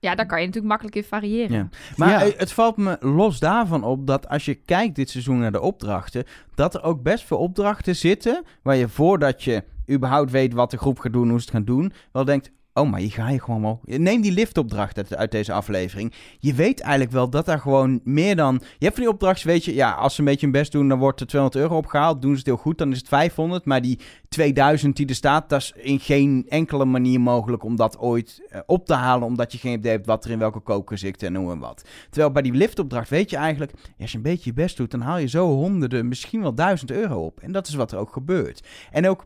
ja, 0.00 0.14
daar 0.14 0.26
kan 0.26 0.38
je 0.40 0.46
natuurlijk 0.46 0.72
makkelijk 0.72 0.96
in 0.96 1.04
variëren. 1.04 1.56
Ja. 1.56 1.68
Maar 1.96 2.08
Ja. 2.10 2.22
eh, 2.22 2.38
het 2.38 2.52
valt 2.52 2.76
me 2.76 2.96
los 3.00 3.38
daarvan 3.38 3.84
op 3.84 4.06
dat 4.06 4.28
als 4.28 4.44
je 4.44 4.54
kijkt 4.54 4.94
dit 4.96 5.10
seizoen 5.10 5.38
naar 5.38 5.52
de 5.52 5.60
opdrachten, 5.60 6.24
dat 6.54 6.74
er 6.74 6.82
ook 6.82 7.02
best 7.02 7.24
veel 7.24 7.38
opdrachten 7.38 7.96
zitten 7.96 8.44
waar 8.62 8.76
je 8.76 8.88
voordat 8.88 9.42
je 9.44 9.64
überhaupt 9.90 10.30
weet 10.30 10.52
wat 10.52 10.70
de 10.70 10.76
groep 10.78 10.98
gaat 10.98 11.12
doen, 11.12 11.28
hoe 11.28 11.38
ze 11.38 11.44
het 11.44 11.54
gaan 11.54 11.64
doen, 11.64 11.92
wel 12.12 12.24
denkt, 12.24 12.50
oh, 12.76 12.90
maar 12.90 13.00
hier 13.00 13.10
ga 13.10 13.28
je 13.28 13.40
gewoon 13.40 13.62
wel. 13.62 13.80
Neem 13.84 14.20
die 14.20 14.32
liftopdracht 14.32 14.96
uit, 14.96 15.16
uit 15.16 15.30
deze 15.30 15.52
aflevering. 15.52 16.12
Je 16.38 16.54
weet 16.54 16.80
eigenlijk 16.80 17.12
wel 17.12 17.30
dat 17.30 17.46
daar 17.46 17.58
gewoon 17.58 18.00
meer 18.04 18.36
dan... 18.36 18.54
Je 18.54 18.84
hebt 18.84 18.94
van 18.94 19.04
die 19.04 19.12
opdrachten, 19.12 19.46
weet 19.46 19.64
je, 19.64 19.74
ja, 19.74 19.92
als 19.92 20.14
ze 20.14 20.20
een 20.20 20.26
beetje 20.26 20.46
hun 20.46 20.54
best 20.54 20.72
doen, 20.72 20.88
dan 20.88 20.98
wordt 20.98 21.20
er 21.20 21.26
200 21.26 21.62
euro 21.62 21.76
opgehaald. 21.76 22.22
Doen 22.22 22.30
ze 22.30 22.38
het 22.38 22.46
heel 22.46 22.56
goed, 22.56 22.78
dan 22.78 22.90
is 22.90 22.98
het 22.98 23.08
500. 23.08 23.64
Maar 23.64 23.82
die 23.82 23.98
2000 24.28 24.96
die 24.96 25.06
er 25.06 25.14
staat, 25.14 25.48
dat 25.48 25.60
is 25.60 25.72
in 25.76 26.00
geen 26.00 26.46
enkele 26.48 26.84
manier 26.84 27.20
mogelijk 27.20 27.64
om 27.64 27.76
dat 27.76 27.98
ooit 27.98 28.42
eh, 28.48 28.60
op 28.66 28.86
te 28.86 28.94
halen, 28.94 29.26
omdat 29.26 29.52
je 29.52 29.58
geen 29.58 29.78
idee 29.78 29.92
hebt 29.92 30.06
wat 30.06 30.24
er 30.24 30.30
in 30.30 30.38
welke 30.38 30.60
koker 30.60 30.98
zit 30.98 31.22
en 31.22 31.34
hoe 31.34 31.52
en 31.52 31.58
wat. 31.58 31.84
Terwijl 32.10 32.32
bij 32.32 32.42
die 32.42 32.52
liftopdracht 32.52 33.08
weet 33.08 33.30
je 33.30 33.36
eigenlijk, 33.36 33.72
als 34.00 34.10
je 34.10 34.16
een 34.16 34.22
beetje 34.22 34.50
je 34.50 34.52
best 34.52 34.76
doet, 34.76 34.90
dan 34.90 35.00
haal 35.00 35.18
je 35.18 35.28
zo 35.28 35.48
honderden, 35.48 36.08
misschien 36.08 36.42
wel 36.42 36.54
duizend 36.54 36.90
euro 36.90 37.24
op. 37.24 37.40
En 37.40 37.52
dat 37.52 37.66
is 37.66 37.74
wat 37.74 37.92
er 37.92 37.98
ook 37.98 38.12
gebeurt. 38.12 38.66
En 38.90 39.08
ook, 39.08 39.24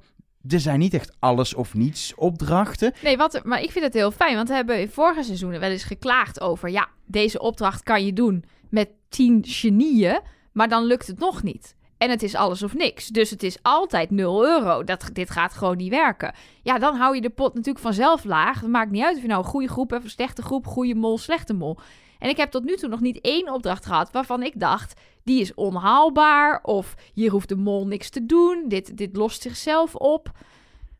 er 0.49 0.61
zijn 0.61 0.78
niet 0.78 0.94
echt 0.94 1.16
alles 1.18 1.54
of 1.54 1.75
niets 1.75 2.14
opdrachten. 2.14 2.92
Nee, 3.02 3.16
wat, 3.16 3.40
maar 3.44 3.62
ik 3.62 3.70
vind 3.70 3.85
het 3.85 3.94
heel 3.94 4.11
fijn, 4.11 4.37
want 4.37 4.49
we 4.49 4.54
hebben 4.54 4.80
in 4.80 4.90
vorige 4.90 5.23
seizoenen 5.23 5.61
wel 5.61 5.70
eens 5.70 5.85
geklaagd 5.85 6.40
over... 6.40 6.70
ja, 6.70 6.88
deze 7.06 7.40
opdracht 7.40 7.82
kan 7.82 8.04
je 8.04 8.12
doen 8.12 8.44
met 8.70 8.88
tien 9.09 9.44
genieën, 9.47 10.20
maar 10.52 10.68
dan 10.68 10.85
lukt 10.85 11.06
het 11.06 11.18
nog 11.18 11.42
niet. 11.42 11.75
En 11.99 12.11
het 12.11 12.23
is 12.23 12.35
alles 12.35 12.62
of 12.62 12.75
niks. 12.75 13.06
Dus 13.06 13.30
het 13.30 13.42
is 13.42 13.59
altijd 13.62 14.11
0 14.11 14.44
euro. 14.44 14.85
Dat, 14.85 15.11
dit 15.12 15.30
gaat 15.30 15.52
gewoon 15.52 15.76
niet 15.76 15.90
werken. 15.90 16.35
Ja, 16.62 16.78
dan 16.78 16.97
hou 16.97 17.14
je 17.14 17.20
de 17.20 17.30
pot 17.30 17.54
natuurlijk 17.54 17.85
vanzelf 17.85 18.25
laag. 18.25 18.61
Het 18.61 18.70
maakt 18.70 18.90
niet 18.90 19.04
uit 19.04 19.16
of 19.16 19.23
je 19.23 19.28
nou 19.28 19.42
een 19.44 19.50
goede 19.50 19.68
groep 19.68 19.90
hebt, 19.90 20.02
of 20.02 20.06
een 20.06 20.14
slechte 20.14 20.42
groep, 20.42 20.66
goede 20.66 20.94
mol, 20.94 21.18
slechte 21.18 21.54
mol. 21.54 21.78
En 22.21 22.29
ik 22.29 22.37
heb 22.37 22.50
tot 22.50 22.65
nu 22.65 22.77
toe 22.77 22.89
nog 22.89 23.00
niet 23.00 23.21
één 23.21 23.53
opdracht 23.53 23.87
gehad 23.87 24.11
waarvan 24.12 24.43
ik 24.43 24.53
dacht, 24.61 25.00
die 25.25 25.41
is 25.41 25.55
onhaalbaar. 25.55 26.61
Of 26.62 26.95
hier 27.15 27.31
hoeft 27.31 27.49
de 27.49 27.57
mol 27.57 27.87
niks 27.87 28.11
te 28.11 28.27
doen. 28.27 28.65
Dit, 28.69 28.97
dit 28.97 29.17
lost 29.17 29.43
zichzelf 29.43 29.95
op. 29.95 30.31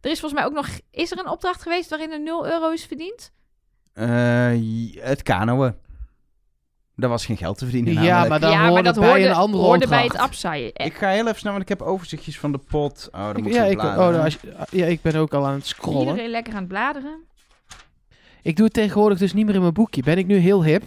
Er 0.01 0.11
is 0.11 0.21
volgens 0.21 0.41
mij 0.41 0.51
ook 0.51 0.57
nog, 0.57 0.69
is 0.91 1.11
er 1.11 1.19
een 1.19 1.29
opdracht 1.29 1.63
geweest 1.63 1.91
waarin 1.91 2.11
er 2.13 2.21
0 2.21 2.47
euro 2.47 2.71
is 2.71 2.85
verdiend? 2.85 3.33
Eh, 3.93 4.09
het 5.05 5.23
kanoën. 5.23 5.75
Daar 6.97 7.11
was 7.11 7.27
geen 7.27 7.37
geld 7.37 7.59
te 7.59 7.65
verdienen 7.65 7.93
Ja, 7.93 8.01
namelijk. 8.01 8.29
maar 8.29 8.41
dan 8.41 8.51
ja, 8.51 8.59
hoorde 8.59 8.73
maar 8.75 8.83
dat 8.83 8.95
bij 8.99 9.09
hoorde, 9.09 9.25
een 9.27 9.35
andere 9.35 9.63
hoorde 9.65 9.89
bij 9.89 10.05
het 10.05 10.17
afzaaien. 10.17 10.71
Ik 10.75 10.95
ga 10.95 11.09
heel 11.09 11.27
even 11.27 11.39
snel, 11.39 11.51
want 11.53 11.63
ik 11.65 11.69
heb 11.69 11.83
overzichtjes 11.83 12.39
van 12.39 12.53
de 12.53 12.59
pot. 12.59 13.09
Oh, 13.13 13.21
dan 13.27 13.37
Ik- 13.37 13.43
moet 13.43 13.53
ja, 13.55 13.65
ik 13.65 13.71
ik, 13.73 13.79
oh, 13.83 13.95
nou, 13.97 14.17
als 14.19 14.39
je- 14.43 14.67
ja, 14.71 14.87
ik 14.87 15.03
ben 15.03 15.15
ook 15.15 15.35
al 15.35 15.47
aan 15.47 15.55
het 15.55 15.67
scrollen. 15.67 16.01
Iedereen 16.01 16.31
lekker 16.31 16.53
aan 16.53 16.59
het 16.59 16.69
bladeren. 16.69 17.19
Ik 18.43 18.57
doe 18.57 18.65
het 18.65 18.75
tegenwoordig 18.75 19.19
dus 19.19 19.33
niet 19.33 19.47
meer 19.47 19.55
in 19.55 19.61
mijn 19.61 19.73
boekje. 19.73 20.03
Ben 20.03 20.19
ik 20.19 20.27
nu 20.27 20.37
heel 20.37 20.65
hip? 20.65 20.83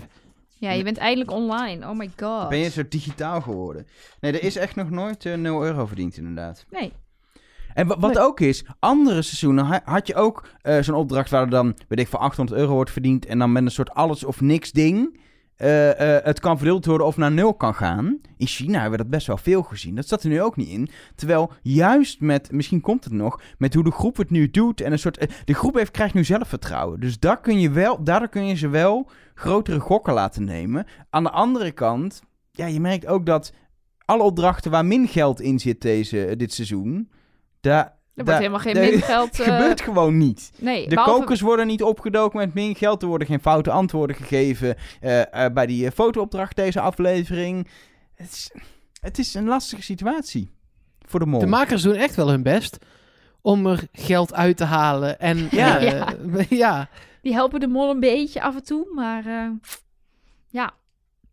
Ja, 0.63 0.71
je 0.71 0.83
bent 0.83 0.97
eindelijk 0.97 1.31
online. 1.31 1.89
Oh 1.89 1.97
my 1.97 2.09
god. 2.19 2.49
Ben 2.49 2.57
je 2.57 2.69
zo 2.69 2.81
digitaal 2.89 3.41
geworden? 3.41 3.87
Nee, 4.19 4.31
er 4.31 4.43
is 4.43 4.55
echt 4.55 4.75
nog 4.75 4.89
nooit 4.89 5.25
eh 5.25 5.33
0 5.33 5.65
euro 5.65 5.85
verdiend, 5.85 6.17
inderdaad. 6.17 6.65
Nee. 6.69 6.93
En 7.73 7.87
wa- 7.87 7.99
wat 7.99 8.13
Nee. 8.13 8.23
ook 8.23 8.39
is, 8.39 8.63
andere 8.79 9.21
seizoenen 9.21 9.65
ha- 9.65 9.81
had 9.85 10.07
je 10.07 10.15
ook 10.15 10.47
eh, 10.61 10.81
zo'n 10.81 10.95
opdracht 10.95 11.29
waar 11.29 11.41
er 11.41 11.49
dan, 11.49 11.77
weet 11.87 11.99
ik, 11.99 12.07
voor 12.07 12.19
800 12.19 12.59
euro 12.59 12.73
wordt 12.73 12.91
verdiend. 12.91 13.25
En 13.25 13.39
dan 13.39 13.51
met 13.51 13.63
een 13.63 13.71
soort 13.71 13.93
alles 13.93 14.23
of 14.23 14.41
niks 14.41 14.71
ding. 14.71 15.19
Eh, 15.55 16.15
eh, 16.15 16.23
het 16.23 16.39
kan 16.39 16.57
verdeeld 16.57 16.85
worden 16.85 17.07
of 17.07 17.17
naar 17.17 17.31
nul 17.31 17.53
kan 17.53 17.75
gaan. 17.75 18.19
In 18.37 18.47
China 18.47 18.73
hebben 18.73 18.91
we 18.91 18.97
dat 18.97 19.09
best 19.09 19.27
wel 19.27 19.37
veel 19.37 19.63
gezien. 19.63 19.95
Dat 19.95 20.07
zat 20.07 20.23
er 20.23 20.29
nu 20.29 20.41
ook 20.41 20.55
niet 20.55 20.67
in. 20.67 20.89
Terwijl 21.15 21.51
juist 21.61 22.21
met, 22.21 22.51
misschien 22.51 22.81
komt 22.81 23.03
het 23.03 23.13
nog, 23.13 23.41
met 23.57 23.73
hoe 23.73 23.83
de 23.83 23.91
groep 23.91 24.17
het 24.17 24.29
nu 24.29 24.51
doet. 24.51 24.81
En 24.81 24.91
een 24.91 24.99
soort, 24.99 25.17
eh, 25.17 25.29
de 25.45 25.53
groep 25.53 25.75
heeft, 25.75 25.91
krijgt 25.91 26.13
nu 26.13 26.23
zelfvertrouwen. 26.23 26.99
Dus 26.99 27.19
daar 27.19 27.39
kun 27.39 27.59
je 27.59 27.69
wel, 27.69 28.03
daardoor 28.03 28.29
kun 28.29 28.45
je 28.45 28.55
ze 28.55 28.67
wel 28.67 29.09
grotere 29.33 29.79
gokken 29.79 30.13
laten 30.13 30.43
nemen. 30.43 30.85
Aan 31.09 31.23
de 31.23 31.31
andere 31.31 31.71
kant, 31.71 32.21
ja, 32.51 32.65
je 32.65 32.79
merkt 32.79 33.07
ook 33.07 33.25
dat 33.25 33.53
alle 34.05 34.23
opdrachten 34.23 34.71
waar 34.71 34.85
min 34.85 35.07
geld 35.07 35.41
in 35.41 35.59
zit 35.59 35.81
deze, 35.81 36.33
dit 36.37 36.53
seizoen. 36.53 37.11
Daar, 37.59 37.97
Er 38.15 38.23
wordt 38.23 38.39
helemaal 38.39 38.59
geen 38.59 38.73
daar- 38.73 38.89
min 38.89 39.01
geld. 39.01 39.39
eh, 39.39 39.45
gebeurt 39.45 39.81
gewoon 39.81 40.17
niet. 40.17 40.51
nee, 40.57 40.87
De 40.89 40.95
behalve- 40.95 41.19
kokers 41.19 41.41
worden 41.41 41.67
niet 41.67 41.83
opgedoken 41.83 42.39
met 42.39 42.53
min 42.53 42.75
geld. 42.75 43.01
Er 43.01 43.07
worden 43.07 43.27
geen 43.27 43.39
foute 43.41 43.71
antwoorden 43.71 44.15
gegeven 44.15 44.75
eh, 45.01 45.45
eh, 45.45 45.53
bij 45.53 45.65
die 45.65 45.91
fotoopdracht 45.91 46.55
deze 46.55 46.79
aflevering. 46.79 47.67
Het 48.15 48.31
is, 48.31 48.51
het 49.01 49.17
is 49.19 49.33
een 49.33 49.45
lastige 49.47 49.81
situatie 49.81 50.51
voor 51.07 51.19
de 51.19 51.25
mol. 51.25 51.39
De 51.39 51.45
makers 51.45 51.81
doen 51.81 51.93
echt 51.95 52.15
wel 52.15 52.29
hun 52.29 52.43
best 52.43 52.77
om 53.41 53.67
er 53.67 53.87
geld 53.91 54.33
uit 54.33 54.57
te 54.57 54.63
halen. 54.65 55.19
En 55.19 55.37
Ja. 55.51 55.79
Ja. 55.79 56.07
ja. 56.49 56.89
Die 57.21 57.33
helpen 57.33 57.59
de 57.59 57.67
mol 57.67 57.89
een 57.89 57.99
beetje 57.99 58.41
af 58.41 58.55
en 58.55 58.63
toe, 58.63 58.87
maar 58.93 59.25
eh, 59.25 59.49
ja. 60.47 60.73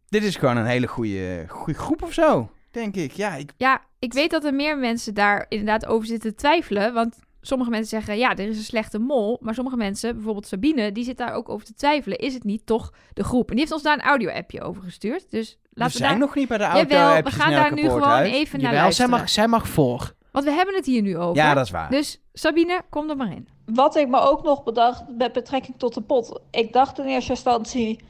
Dit 0.08 0.22
is 0.24 0.36
gewoon 0.36 0.56
een 0.56 0.66
hele 0.66 0.86
goede, 0.86 1.44
goede 1.48 1.78
groep 1.78 2.02
of 2.02 2.12
zo, 2.12 2.50
denk 2.70 2.96
ik. 2.96 3.12
Ja, 3.12 3.34
ik, 3.34 3.52
Ja, 3.56 3.80
ik 3.98 4.12
weet 4.12 4.30
dat 4.30 4.44
er 4.44 4.54
meer 4.54 4.78
mensen 4.78 5.14
daar 5.14 5.46
inderdaad 5.48 5.86
over 5.86 6.06
zitten 6.06 6.30
te 6.30 6.36
twijfelen, 6.36 6.94
want 6.94 7.18
sommige 7.40 7.70
mensen 7.70 7.88
zeggen, 7.88 8.18
ja, 8.18 8.30
er 8.30 8.48
is 8.48 8.56
een 8.56 8.64
slechte 8.64 8.98
mol, 8.98 9.38
maar 9.40 9.54
sommige 9.54 9.76
mensen, 9.76 10.14
bijvoorbeeld 10.14 10.46
Sabine, 10.46 10.92
die 10.92 11.04
zit 11.04 11.18
daar 11.18 11.32
ook 11.32 11.48
over 11.48 11.66
te 11.66 11.74
twijfelen. 11.74 12.18
Is 12.18 12.34
het 12.34 12.44
niet 12.44 12.66
toch 12.66 12.92
de 13.12 13.24
groep? 13.24 13.48
En 13.48 13.50
die 13.50 13.60
heeft 13.60 13.72
ons 13.72 13.82
daar 13.82 13.94
een 13.94 14.04
audio-appje 14.04 14.62
over 14.62 14.82
gestuurd, 14.82 15.30
dus 15.30 15.58
laten 15.72 15.92
we, 15.92 15.98
zijn 15.98 16.10
daar... 16.10 16.20
nog 16.20 16.34
niet 16.34 16.48
bij 16.48 16.58
de 16.58 16.64
auto. 16.64 16.94
Jawel, 16.94 17.22
we 17.22 17.30
gaan 17.30 17.50
daar 17.50 17.74
nu 17.74 17.82
gewoon 17.82 18.20
even 18.20 18.60
naar 18.60 18.72
Jawel, 18.72 18.92
zij 18.92 19.08
luisteren. 19.08 19.10
mag, 19.10 19.28
zij 19.28 19.48
mag 19.48 19.68
voor. 19.68 20.14
Want 20.30 20.44
we 20.44 20.50
hebben 20.50 20.74
het 20.74 20.86
hier 20.86 21.02
nu 21.02 21.18
over. 21.18 21.42
Ja, 21.42 21.54
dat 21.54 21.64
is 21.64 21.70
waar. 21.70 21.90
Dus 21.90 22.20
Sabine, 22.32 22.82
kom 22.88 23.10
er 23.10 23.16
maar 23.16 23.32
in. 23.32 23.48
Wat 23.64 23.96
ik 23.96 24.08
me 24.08 24.20
ook 24.20 24.42
nog 24.42 24.62
bedacht 24.62 25.02
met 25.18 25.32
betrekking 25.32 25.78
tot 25.78 25.94
de 25.94 26.00
pot. 26.00 26.40
Ik 26.50 26.72
dacht 26.72 26.98
in 26.98 27.04
eerste 27.04 27.30
instantie, 27.30 28.00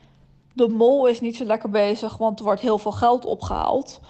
de 0.52 0.68
mol 0.68 1.06
is 1.06 1.20
niet 1.20 1.36
zo 1.36 1.44
lekker 1.44 1.70
bezig, 1.70 2.16
want 2.16 2.38
er 2.38 2.44
wordt 2.44 2.60
heel 2.60 2.78
veel 2.78 2.92
geld 2.92 3.24
opgehaald. 3.24 4.00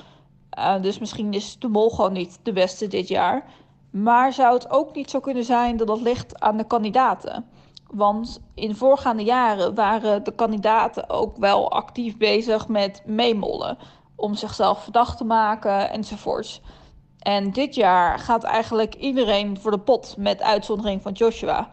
Eh, 0.50 0.82
dus 0.82 0.98
misschien 0.98 1.32
is 1.32 1.58
de 1.58 1.68
mol 1.68 1.90
gewoon 1.90 2.12
niet 2.12 2.38
de 2.42 2.52
beste 2.52 2.86
dit 2.86 3.08
jaar. 3.08 3.44
Maar 3.90 4.32
zou 4.32 4.54
het 4.54 4.70
ook 4.70 4.94
niet 4.94 5.10
zo 5.10 5.20
kunnen 5.20 5.44
zijn 5.44 5.76
dat 5.76 5.86
dat 5.86 6.00
ligt 6.00 6.40
aan 6.40 6.56
de 6.56 6.66
kandidaten? 6.66 7.44
Want 7.90 8.40
in 8.54 8.76
voorgaande 8.76 9.22
jaren 9.22 9.74
waren 9.74 10.24
de 10.24 10.32
kandidaten 10.32 11.10
ook 11.10 11.36
wel 11.36 11.70
actief 11.70 12.16
bezig 12.16 12.68
met 12.68 13.02
meemollen. 13.06 13.78
Om 14.16 14.34
zichzelf 14.34 14.82
verdacht 14.82 15.16
te 15.18 15.24
maken 15.24 15.90
enzovoorts. 15.90 16.60
En 17.18 17.50
dit 17.50 17.74
jaar 17.74 18.18
gaat 18.18 18.42
eigenlijk 18.42 18.94
iedereen 18.94 19.60
voor 19.60 19.70
de 19.70 19.78
pot, 19.78 20.14
met 20.18 20.42
uitzondering 20.42 21.02
van 21.02 21.12
Joshua. 21.12 21.70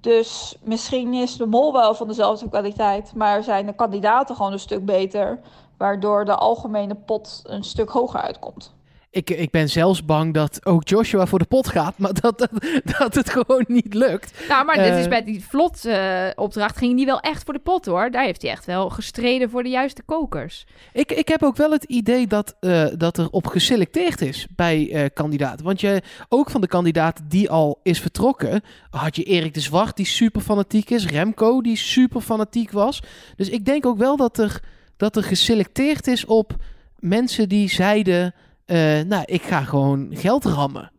Dus 0.00 0.56
misschien 0.62 1.14
is 1.14 1.36
de 1.36 1.46
mol 1.46 1.72
wel 1.72 1.94
van 1.94 2.06
dezelfde 2.06 2.48
kwaliteit, 2.48 3.14
maar 3.14 3.42
zijn 3.42 3.66
de 3.66 3.74
kandidaten 3.74 4.36
gewoon 4.36 4.52
een 4.52 4.58
stuk 4.58 4.84
beter, 4.84 5.40
waardoor 5.76 6.24
de 6.24 6.34
algemene 6.34 6.94
pot 6.94 7.40
een 7.44 7.64
stuk 7.64 7.88
hoger 7.88 8.20
uitkomt. 8.20 8.74
Ik, 9.12 9.30
ik 9.30 9.50
ben 9.50 9.68
zelfs 9.68 10.04
bang 10.04 10.34
dat 10.34 10.66
ook 10.66 10.88
Joshua 10.88 11.26
voor 11.26 11.38
de 11.38 11.44
pot 11.44 11.68
gaat, 11.68 11.98
maar 11.98 12.12
dat, 12.20 12.38
dat, 12.38 12.50
dat 12.98 13.14
het 13.14 13.30
gewoon 13.30 13.64
niet 13.68 13.94
lukt. 13.94 14.48
Nou, 14.48 14.64
maar 14.64 14.76
dit 14.76 14.84
Eh. 14.86 14.98
is 15.00 15.08
bij 15.08 15.24
die 15.24 15.44
vlot 15.44 15.84
eh, 15.84 16.26
opdracht 16.34 16.76
ging 16.76 16.96
die 16.96 17.06
wel 17.06 17.20
echt 17.20 17.44
voor 17.44 17.54
de 17.54 17.60
pot 17.60 17.86
hoor. 17.86 18.10
Daar 18.10 18.24
heeft 18.24 18.42
hij 18.42 18.50
echt 18.50 18.64
wel 18.66 18.90
gestreden 18.90 19.50
voor 19.50 19.62
de 19.62 19.68
juiste 19.68 20.02
kokers. 20.02 20.66
Ik, 20.92 21.12
ik 21.12 21.28
heb 21.28 21.42
ook 21.42 21.56
wel 21.56 21.70
het 21.70 21.84
idee 21.84 22.26
dat, 22.26 22.56
eh, 22.60 22.86
dat 22.96 23.18
er 23.18 23.30
op 23.30 23.46
geselecteerd 23.46 24.20
is 24.20 24.46
bij 24.56 24.90
eh, 24.92 25.04
kandidaten. 25.14 25.64
Want 25.64 25.80
je, 25.80 26.02
ook 26.28 26.50
van 26.50 26.60
de 26.60 26.66
kandidaten 26.68 27.28
die 27.28 27.50
al 27.50 27.80
is 27.82 28.00
vertrokken, 28.00 28.62
had 28.90 29.16
je 29.16 29.22
Erik 29.22 29.54
de 29.54 29.60
Zwart, 29.60 29.96
die 29.96 30.06
super 30.06 30.40
fanatiek 30.40 30.90
is. 30.90 31.06
Remco, 31.06 31.60
die 31.60 31.76
super 31.76 32.20
fanatiek 32.20 32.70
was. 32.70 33.02
Dus 33.36 33.48
ik 33.48 33.64
denk 33.64 33.86
ook 33.86 33.98
wel 33.98 34.16
dat 34.16 34.38
er, 34.38 34.60
dat 34.96 35.16
er 35.16 35.22
geselecteerd 35.22 36.06
is 36.06 36.24
op 36.24 36.56
mensen 36.98 37.48
die 37.48 37.68
zeiden... 37.68 38.34
eh, 38.70 39.00
nou, 39.06 39.22
ik 39.26 39.42
ga 39.42 39.60
gewoon 39.62 40.08
geld 40.10 40.44
rammen. 40.44 40.92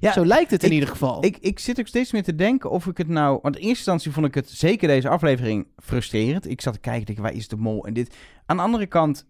Ja, 0.00 0.12
Zo 0.12 0.24
lijkt 0.26 0.50
het 0.50 0.62
in 0.62 0.68
ik- 0.68 0.74
ieder 0.74 0.88
geval. 0.88 1.24
Ik, 1.24 1.36
ik 1.40 1.58
zit 1.58 1.78
ook 1.80 1.86
steeds 1.86 2.12
meer 2.12 2.22
te 2.22 2.34
denken 2.34 2.70
of 2.70 2.86
ik 2.86 2.98
het 2.98 3.08
nou... 3.08 3.38
Want 3.42 3.54
in 3.54 3.60
eerste 3.60 3.76
instantie 3.76 4.10
vond 4.12 4.26
ik 4.26 4.34
het 4.34 4.48
zeker 4.50 4.88
deze 4.88 5.08
aflevering 5.08 5.66
frustrerend. 5.82 6.50
Ik 6.50 6.60
zat 6.60 6.72
te 6.72 6.80
kijken, 6.80 7.06
denk, 7.06 7.18
waar 7.18 7.32
is 7.32 7.48
de 7.48 7.56
mol 7.56 7.86
en 7.86 7.94
dit. 7.94 8.14
Aan 8.46 8.56
de 8.56 8.62
andere 8.62 8.86
kant 8.86 9.26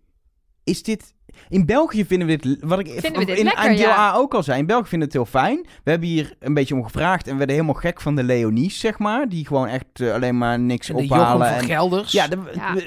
is 0.64 0.82
dit... 0.82 1.14
In 1.48 1.66
België 1.66 2.04
vinden 2.04 2.28
we 2.28 2.36
dit... 2.36 2.56
Wat 2.60 2.78
ik 2.78 2.86
Vinden 2.86 3.20
we 3.20 3.26
dit 3.26 3.38
in 3.38 3.44
lekker, 3.44 3.68
deel 3.68 3.78
ja. 3.78 3.96
A 3.98 4.14
ook 4.14 4.34
al 4.34 4.42
zei. 4.42 4.58
In 4.58 4.66
België 4.66 4.88
vinden 4.88 5.08
we 5.08 5.18
het 5.18 5.30
heel 5.32 5.40
fijn. 5.40 5.66
We 5.84 5.90
hebben 5.90 6.08
hier 6.08 6.34
een 6.38 6.54
beetje 6.54 6.74
om 6.74 6.84
gevraagd 6.84 7.24
en 7.26 7.32
we 7.32 7.38
werden 7.38 7.56
helemaal 7.56 7.80
gek 7.80 8.00
van 8.00 8.16
de 8.16 8.22
Leonies, 8.22 8.80
zeg 8.80 8.98
maar. 8.98 9.28
Die 9.28 9.46
gewoon 9.46 9.66
echt 9.68 9.84
eh, 10.00 10.12
alleen 10.12 10.38
maar 10.38 10.58
niks 10.60 10.88
En 10.88 10.96
de 10.96 11.02
ophalen. 11.02 11.46
van 11.48 11.56
en, 11.56 11.64
Gelders. 11.64 12.12
ja, 12.12 12.30
er, 12.30 12.38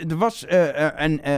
Ja. 0.07 0.15
was 0.17 0.45
een... 0.95 1.21
eh, 1.21 1.35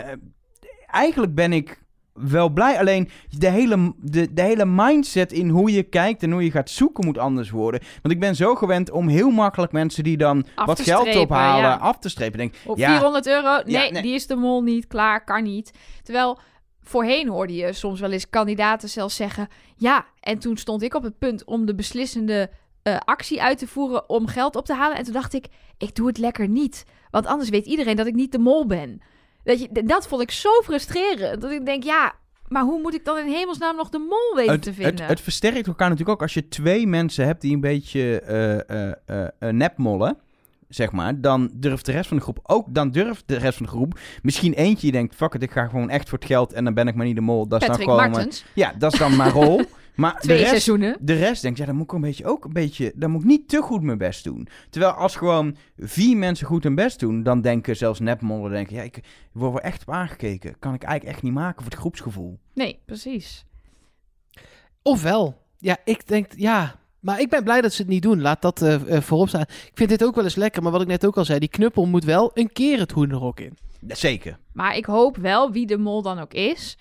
eigenlijk 0.88 1.36
ben 1.36 1.54
ik 1.54 1.83
wel 2.14 2.50
blij. 2.50 2.80
Alleen 2.80 3.10
de 3.30 3.50
hele, 3.50 3.94
de, 3.98 4.34
de 4.34 4.42
hele 4.42 4.66
mindset 4.66 5.32
in 5.32 5.50
hoe 5.50 5.72
je 5.72 5.84
kijkt 5.84 6.24
en 6.24 6.32
hoe 6.32 6.44
je 6.44 6.52
gaat 6.52 6.70
zoeken 6.70 7.06
moet 7.06 7.18
anders 7.18 7.50
worden. 7.50 7.82
Want 8.02 8.14
ik 8.14 8.20
ben 8.20 8.36
zo 8.36 8.56
gewend 8.56 8.92
om 8.92 9.08
heel 9.08 9.30
makkelijk 9.30 9.72
mensen 9.72 10.04
die 10.04 10.18
dan 10.18 10.46
Af 10.56 10.66
wat 10.66 10.82
geld 10.82 11.16
ophalen 11.16 11.70
ja. 11.70 11.76
af 11.76 12.00
te 12.00 12.10
strepen. 12.10 12.38
Denk, 12.38 12.56
Op 12.66 12.78
Ja. 12.78 12.90
400 12.90 13.28
euro? 13.28 13.62
Nee, 13.66 13.92
nee. 13.92 14.02
die 14.02 14.14
is 14.14 14.28
de 14.28 14.36
mol 14.36 14.62
niet. 14.62 14.88
Klaar, 14.88 15.24
kan 15.24 15.44
niet. 15.44 15.72
Terwijl 16.04 16.40
voorheen 16.82 17.30
hoorde 17.30 17.56
je 17.56 17.74
soms 17.74 18.00
wel 18.00 18.12
eens 18.12 18.30
kandidaten 18.30 18.90
zelfs 18.90 19.16
zeggen... 19.16 19.48
Ja, 19.76 20.06
en 20.20 20.40
toen 20.40 20.58
stond 20.58 20.82
ik 20.82 20.94
op 20.94 21.04
het 21.04 21.18
punt 21.18 21.46
om 21.46 21.66
de 21.66 21.76
beslissende 21.76 22.50
eh, 22.84 22.98
actie 23.06 23.42
uit 23.42 23.58
te 23.58 23.68
voeren 23.68 24.10
om 24.10 24.28
geld 24.28 24.56
op 24.56 24.66
te 24.66 24.74
halen. 24.74 24.98
En 24.98 25.04
toen 25.04 25.14
dacht 25.14 25.34
ik, 25.34 25.48
ik 25.78 25.96
doe 25.96 26.08
het 26.08 26.18
lekker 26.18 26.48
niet. 26.48 26.86
Want 27.12 27.26
anders 27.26 27.50
weet 27.50 27.66
iedereen 27.66 27.96
dat 27.96 28.08
ik 28.08 28.14
niet 28.14 28.32
de 28.32 28.40
mol 28.40 28.66
ben. 28.66 29.02
Dat, 29.44 29.60
je, 29.60 29.84
dat 29.86 30.08
vond 30.08 30.22
ik 30.22 30.32
zo 30.32 30.50
frustrerend. 30.64 31.42
Dat 31.42 31.52
ik 31.52 31.66
denk, 31.66 31.84
ja, 31.84 32.14
maar 32.48 32.64
hoe 32.64 32.82
moet 32.82 32.94
ik 32.94 33.06
dan 33.06 33.18
in 33.18 33.34
hemelsnaam 33.34 33.76
nog 33.76 33.90
de 33.90 33.98
mol 34.10 34.36
weten 34.36 34.52
het, 34.52 34.62
te 34.62 34.70
het, 34.70 34.78
vinden? 34.78 35.06
het 35.06 35.22
versterkt 35.22 35.68
elkaar 35.68 35.90
natuurlijk 35.90 36.16
ook 36.16 36.22
als 36.22 36.34
je 36.34 36.48
twee 36.48 36.88
mensen 36.88 37.26
hebt 37.26 37.42
die 37.42 37.54
een 37.54 37.62
beetje 37.62 38.22
eh 38.22 38.70
eh 38.70 39.28
eh, 39.40 39.50
nepmollen. 39.50 40.18
Zeg 40.70 40.92
maar, 40.92 41.22
dan 41.22 41.50
durft 41.54 41.86
de 41.86 41.92
rest 41.92 42.08
van 42.08 42.18
de 42.18 42.24
groep 42.24 42.40
ook, 42.44 42.74
dan 42.74 42.92
durft 42.92 43.24
de 43.26 43.38
rest 43.38 43.58
van 43.58 43.66
de 43.66 43.72
groep, 43.72 44.00
misschien 44.22 44.54
eentje 44.54 44.82
die 44.82 44.92
denkt, 44.92 45.16
fuck 45.16 45.34
it, 45.34 45.44
ik 45.44 45.52
ga 45.52 45.68
gewoon 45.68 45.90
echt 45.90 46.10
voor 46.10 46.18
het 46.18 46.28
geld 46.28 46.54
en 46.54 46.64
dan 46.64 46.74
ben 46.74 46.88
ik 46.88 46.96
maar 46.96 47.06
niet 47.06 47.16
de 47.16 47.22
mol. 47.22 47.48
Dat 47.48 47.62
is 47.62 47.68
Patrick 47.68 47.88
dan 47.88 47.98
gewoon, 47.98 48.12
Martens, 48.12 48.46
ja, 48.54 48.74
dat 48.78 48.94
is 48.94 49.00
dan 49.00 49.16
mijn 49.16 49.32
rol. 49.32 49.62
Maar 49.96 50.22
de 50.22 50.34
rest, 50.34 50.48
seizoenen. 50.48 50.98
De 51.00 51.14
rest 51.14 51.42
denkt, 51.42 51.58
ja, 51.58 51.66
dan 51.66 51.76
moet 51.76 51.84
ik 51.84 51.92
een 51.92 52.02
beetje 52.02 52.26
ook 52.26 52.46
een 52.46 52.54
beetje, 52.54 52.92
dan 52.96 53.12
moet 53.12 53.22
ik 53.22 53.28
niet 53.28 53.50
te 53.50 53.62
goed 53.62 53.82
mijn 53.82 53.98
best 53.98 54.24
doen. 54.24 54.48
Terwijl 54.70 54.92
als 54.92 55.16
gewoon 55.16 55.56
vier 55.78 56.18
mensen 56.18 56.48
goed 56.48 56.64
hun 56.64 56.76
best 56.76 57.00
doen, 57.00 57.24
dan 57.24 57.42
denken 57.42 57.76
zelfs 57.76 58.00
nepmollen, 58.00 58.52
denken, 58.52 58.76
ja, 58.76 58.82
ik 58.82 59.00
word 59.32 59.56
er 59.56 59.62
echt 59.62 59.82
op 59.82 59.94
aangekeken. 59.94 60.56
Kan 60.60 60.74
ik 60.74 60.84
eigenlijk 60.84 61.16
echt 61.16 61.24
niet 61.24 61.34
maken 61.34 61.64
voor 61.64 61.72
het 61.72 61.80
groepsgevoel. 61.80 62.40
Nee, 62.54 62.80
precies. 62.86 63.46
Ofwel. 64.82 65.42
Ja, 65.58 65.78
ik 65.86 66.08
denk, 66.08 66.32
ja. 66.36 66.76
Maar 67.00 67.20
ik 67.20 67.30
ben 67.30 67.44
blij 67.44 67.62
dat 67.62 67.74
ze 67.74 67.82
het 67.82 67.92
niet 67.92 68.02
doen. 68.02 68.22
Laat 68.22 68.42
dat 68.42 68.62
eh, 68.62 68.96
eh, 68.96 69.02
voorop 69.02 69.28
staan. 69.28 69.42
Ik 69.42 69.72
vind 69.74 69.90
dit 69.90 70.04
ook 70.04 70.16
wel 70.16 70.24
eens 70.24 70.36
lekker. 70.36 70.64
Maar 70.64 70.72
wat 70.72 70.82
ik 70.82 70.88
net 70.88 71.06
ook 71.06 71.18
al 71.18 71.26
zei, 71.26 71.40
die 71.40 71.50
knuppel 71.50 71.86
moet 71.86 72.04
wel 72.04 72.32
een 72.34 72.52
keer 72.52 72.80
het 72.80 72.92
hoenderhok 72.92 73.40
in. 73.40 73.58
Zeker. 73.88 74.38
Maar 74.54 74.76
ik 74.76 74.86
hoop 74.86 75.18
wel, 75.18 75.52
wie 75.52 75.66
de 75.66 75.78
mol 75.78 76.02
dan 76.02 76.20
ook 76.20 76.34
is, 76.34 76.78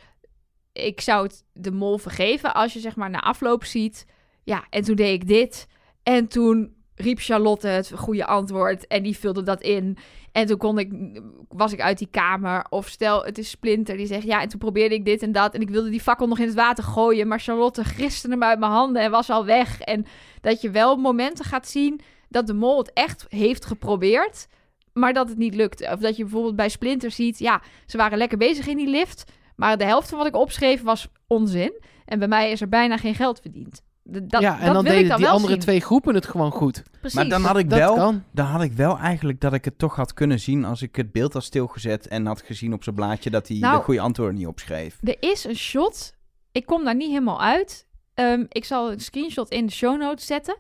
ik 0.73 1.01
zou 1.01 1.23
het 1.23 1.45
de 1.53 1.71
mol 1.71 1.99
vergeven 1.99 2.55
als 2.55 2.73
je 2.73 2.81
zeg 2.81 2.97
maar 2.97 3.11
na 3.11 3.21
afloop 3.21 3.65
ziet. 3.65 4.07
Ja, 4.45 4.65
en 4.71 4.83
toen 4.83 4.97
deed 4.97 5.23
ik 5.23 5.29
dit. 5.29 5.67
En 6.03 6.29
toen 6.29 6.75
riep 6.95 7.19
Charlotte 7.19 7.69
het 7.69 7.93
goede 7.95 8.27
antwoord 8.27 8.87
en 8.87 9.03
die 9.03 9.19
vulde 9.19 9.43
dat 9.43 9.63
in. 9.63 9.97
En 10.33 10.47
toen 10.47 10.57
kon 10.57 10.79
ik, 10.79 11.21
was 11.49 11.73
ik 11.73 11.81
uit 11.81 11.99
die 11.99 12.09
kamer. 12.11 12.67
Of 12.69 12.89
stel, 12.89 13.25
het 13.25 13.39
is 13.39 13.51
Splinter 13.51 13.97
die 13.97 14.07
zegt 14.07 14.23
ja, 14.23 14.41
en 14.43 14.49
toen 14.49 14.59
probeerde 14.59 14.95
ik 14.95 15.05
dit 15.05 15.23
en 15.23 15.33
dat. 15.33 15.55
En 15.55 15.61
ik 15.61 15.71
wilde 15.71 15.91
die 15.91 16.01
fakkel 16.01 16.27
nog 16.27 16.39
in 16.39 16.47
het 16.47 16.55
water 16.55 16.85
gooien. 16.85 17.29
Maar 17.29 17.41
Charlotte 17.41 17.85
griste 17.85 18.29
hem 18.29 18.43
uit 18.43 18.59
mijn 18.59 18.73
handen 18.73 19.03
en 19.03 19.11
was 19.11 19.31
al 19.31 19.45
weg. 19.45 19.81
En 19.81 20.07
dat 20.41 20.61
je 20.61 20.71
wel 20.71 20.97
momenten 20.97 21.45
gaat 21.45 21.69
zien 21.69 22.01
dat 22.29 22.47
de 22.47 22.55
mol 22.55 22.79
het 22.79 22.93
echt 22.93 23.27
heeft 23.29 23.65
geprobeerd. 23.65 24.47
Maar 24.93 25.13
dat 25.13 25.29
het 25.29 25.39
niet 25.39 25.55
lukt. 25.55 25.91
Of 25.91 26.01
dat 26.01 26.17
je 26.17 26.23
bijvoorbeeld 26.23 26.57
bij 26.57 26.69
Splinter 26.69 27.11
ziet, 27.11 27.39
ja, 27.39 27.63
ze 27.87 27.97
waren 27.97 28.19
lekker 28.19 28.39
bezig 28.39 28.67
in 28.67 28.77
die 28.77 28.89
lift. 28.89 29.25
Maar 29.63 29.79
de 29.79 29.85
helft 29.85 30.09
van 30.09 30.19
wat 30.19 30.27
ik 30.27 30.37
opschreef 30.37 30.83
was 30.83 31.09
onzin. 31.27 31.73
En 32.05 32.19
bij 32.19 32.29
mij 32.29 32.51
is 32.51 32.61
er 32.61 32.69
bijna 32.69 32.97
geen 32.97 33.15
geld 33.15 33.41
verdiend. 33.41 33.83
Dat, 34.05 34.41
ja, 34.41 34.59
en 34.59 34.65
dat 34.65 34.75
dan 34.75 34.85
deden 34.85 35.09
dan 35.09 35.17
die 35.17 35.29
andere 35.29 35.53
zien. 35.53 35.61
twee 35.61 35.81
groepen 35.81 36.15
het 36.15 36.27
gewoon 36.27 36.51
goed. 36.51 36.83
Precies. 37.01 37.19
Maar 37.19 37.29
dan 37.29 37.45
had 37.45 37.59
ik 37.59 37.69
wel, 37.69 38.15
dan 38.31 38.47
had 38.47 38.63
ik 38.63 38.73
wel 38.73 38.99
eigenlijk 38.99 39.41
dat 39.41 39.53
ik 39.53 39.65
het 39.65 39.79
toch 39.79 39.97
had 39.97 40.15
kunnen 40.15 40.41
zien 40.41 40.65
als 40.65 40.83
ik 40.83 40.97
het 40.97 41.13
beeld 41.13 41.33
had 41.33 41.45
stilgezet 41.45 42.09
en 42.09 42.27
had 42.27 42.43
gezien 42.43 42.73
op 42.73 42.83
zijn 42.83 42.95
blaadje 42.95 43.31
dat 43.31 43.49
hij 43.49 43.59
Nou, 43.59 43.77
de 43.77 43.83
goede 43.83 44.01
antwoorden 44.01 44.35
niet 44.35 44.47
opschreef. 44.47 44.99
Er 45.03 45.17
is 45.21 45.45
een 45.45 45.57
shot. 45.57 46.15
Ik 46.53 46.67
kom 46.67 46.85
daar 46.85 46.97
niet 46.97 47.11
helemaal 47.11 47.41
uit. 47.41 47.87
Ehm, 48.15 48.45
ik 48.49 48.65
zal 48.65 48.93
een 48.93 49.01
screenshot 49.01 49.51
in 49.51 49.67
de 49.67 49.73
show 49.73 50.01
notes 50.01 50.27
zetten. 50.27 50.57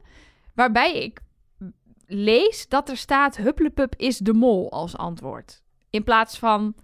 Waarbij 0.54 1.02
ik 1.02 1.20
lees 2.06 2.68
dat 2.68 2.88
er 2.88 2.96
staat: 2.96 3.36
Hupplepup 3.36 3.94
is 3.96 4.18
de 4.18 4.32
mol 4.32 4.70
als 4.72 4.96
antwoord. 4.96 5.62
In 5.90 6.04
plaats 6.04 6.38
van 6.38 6.74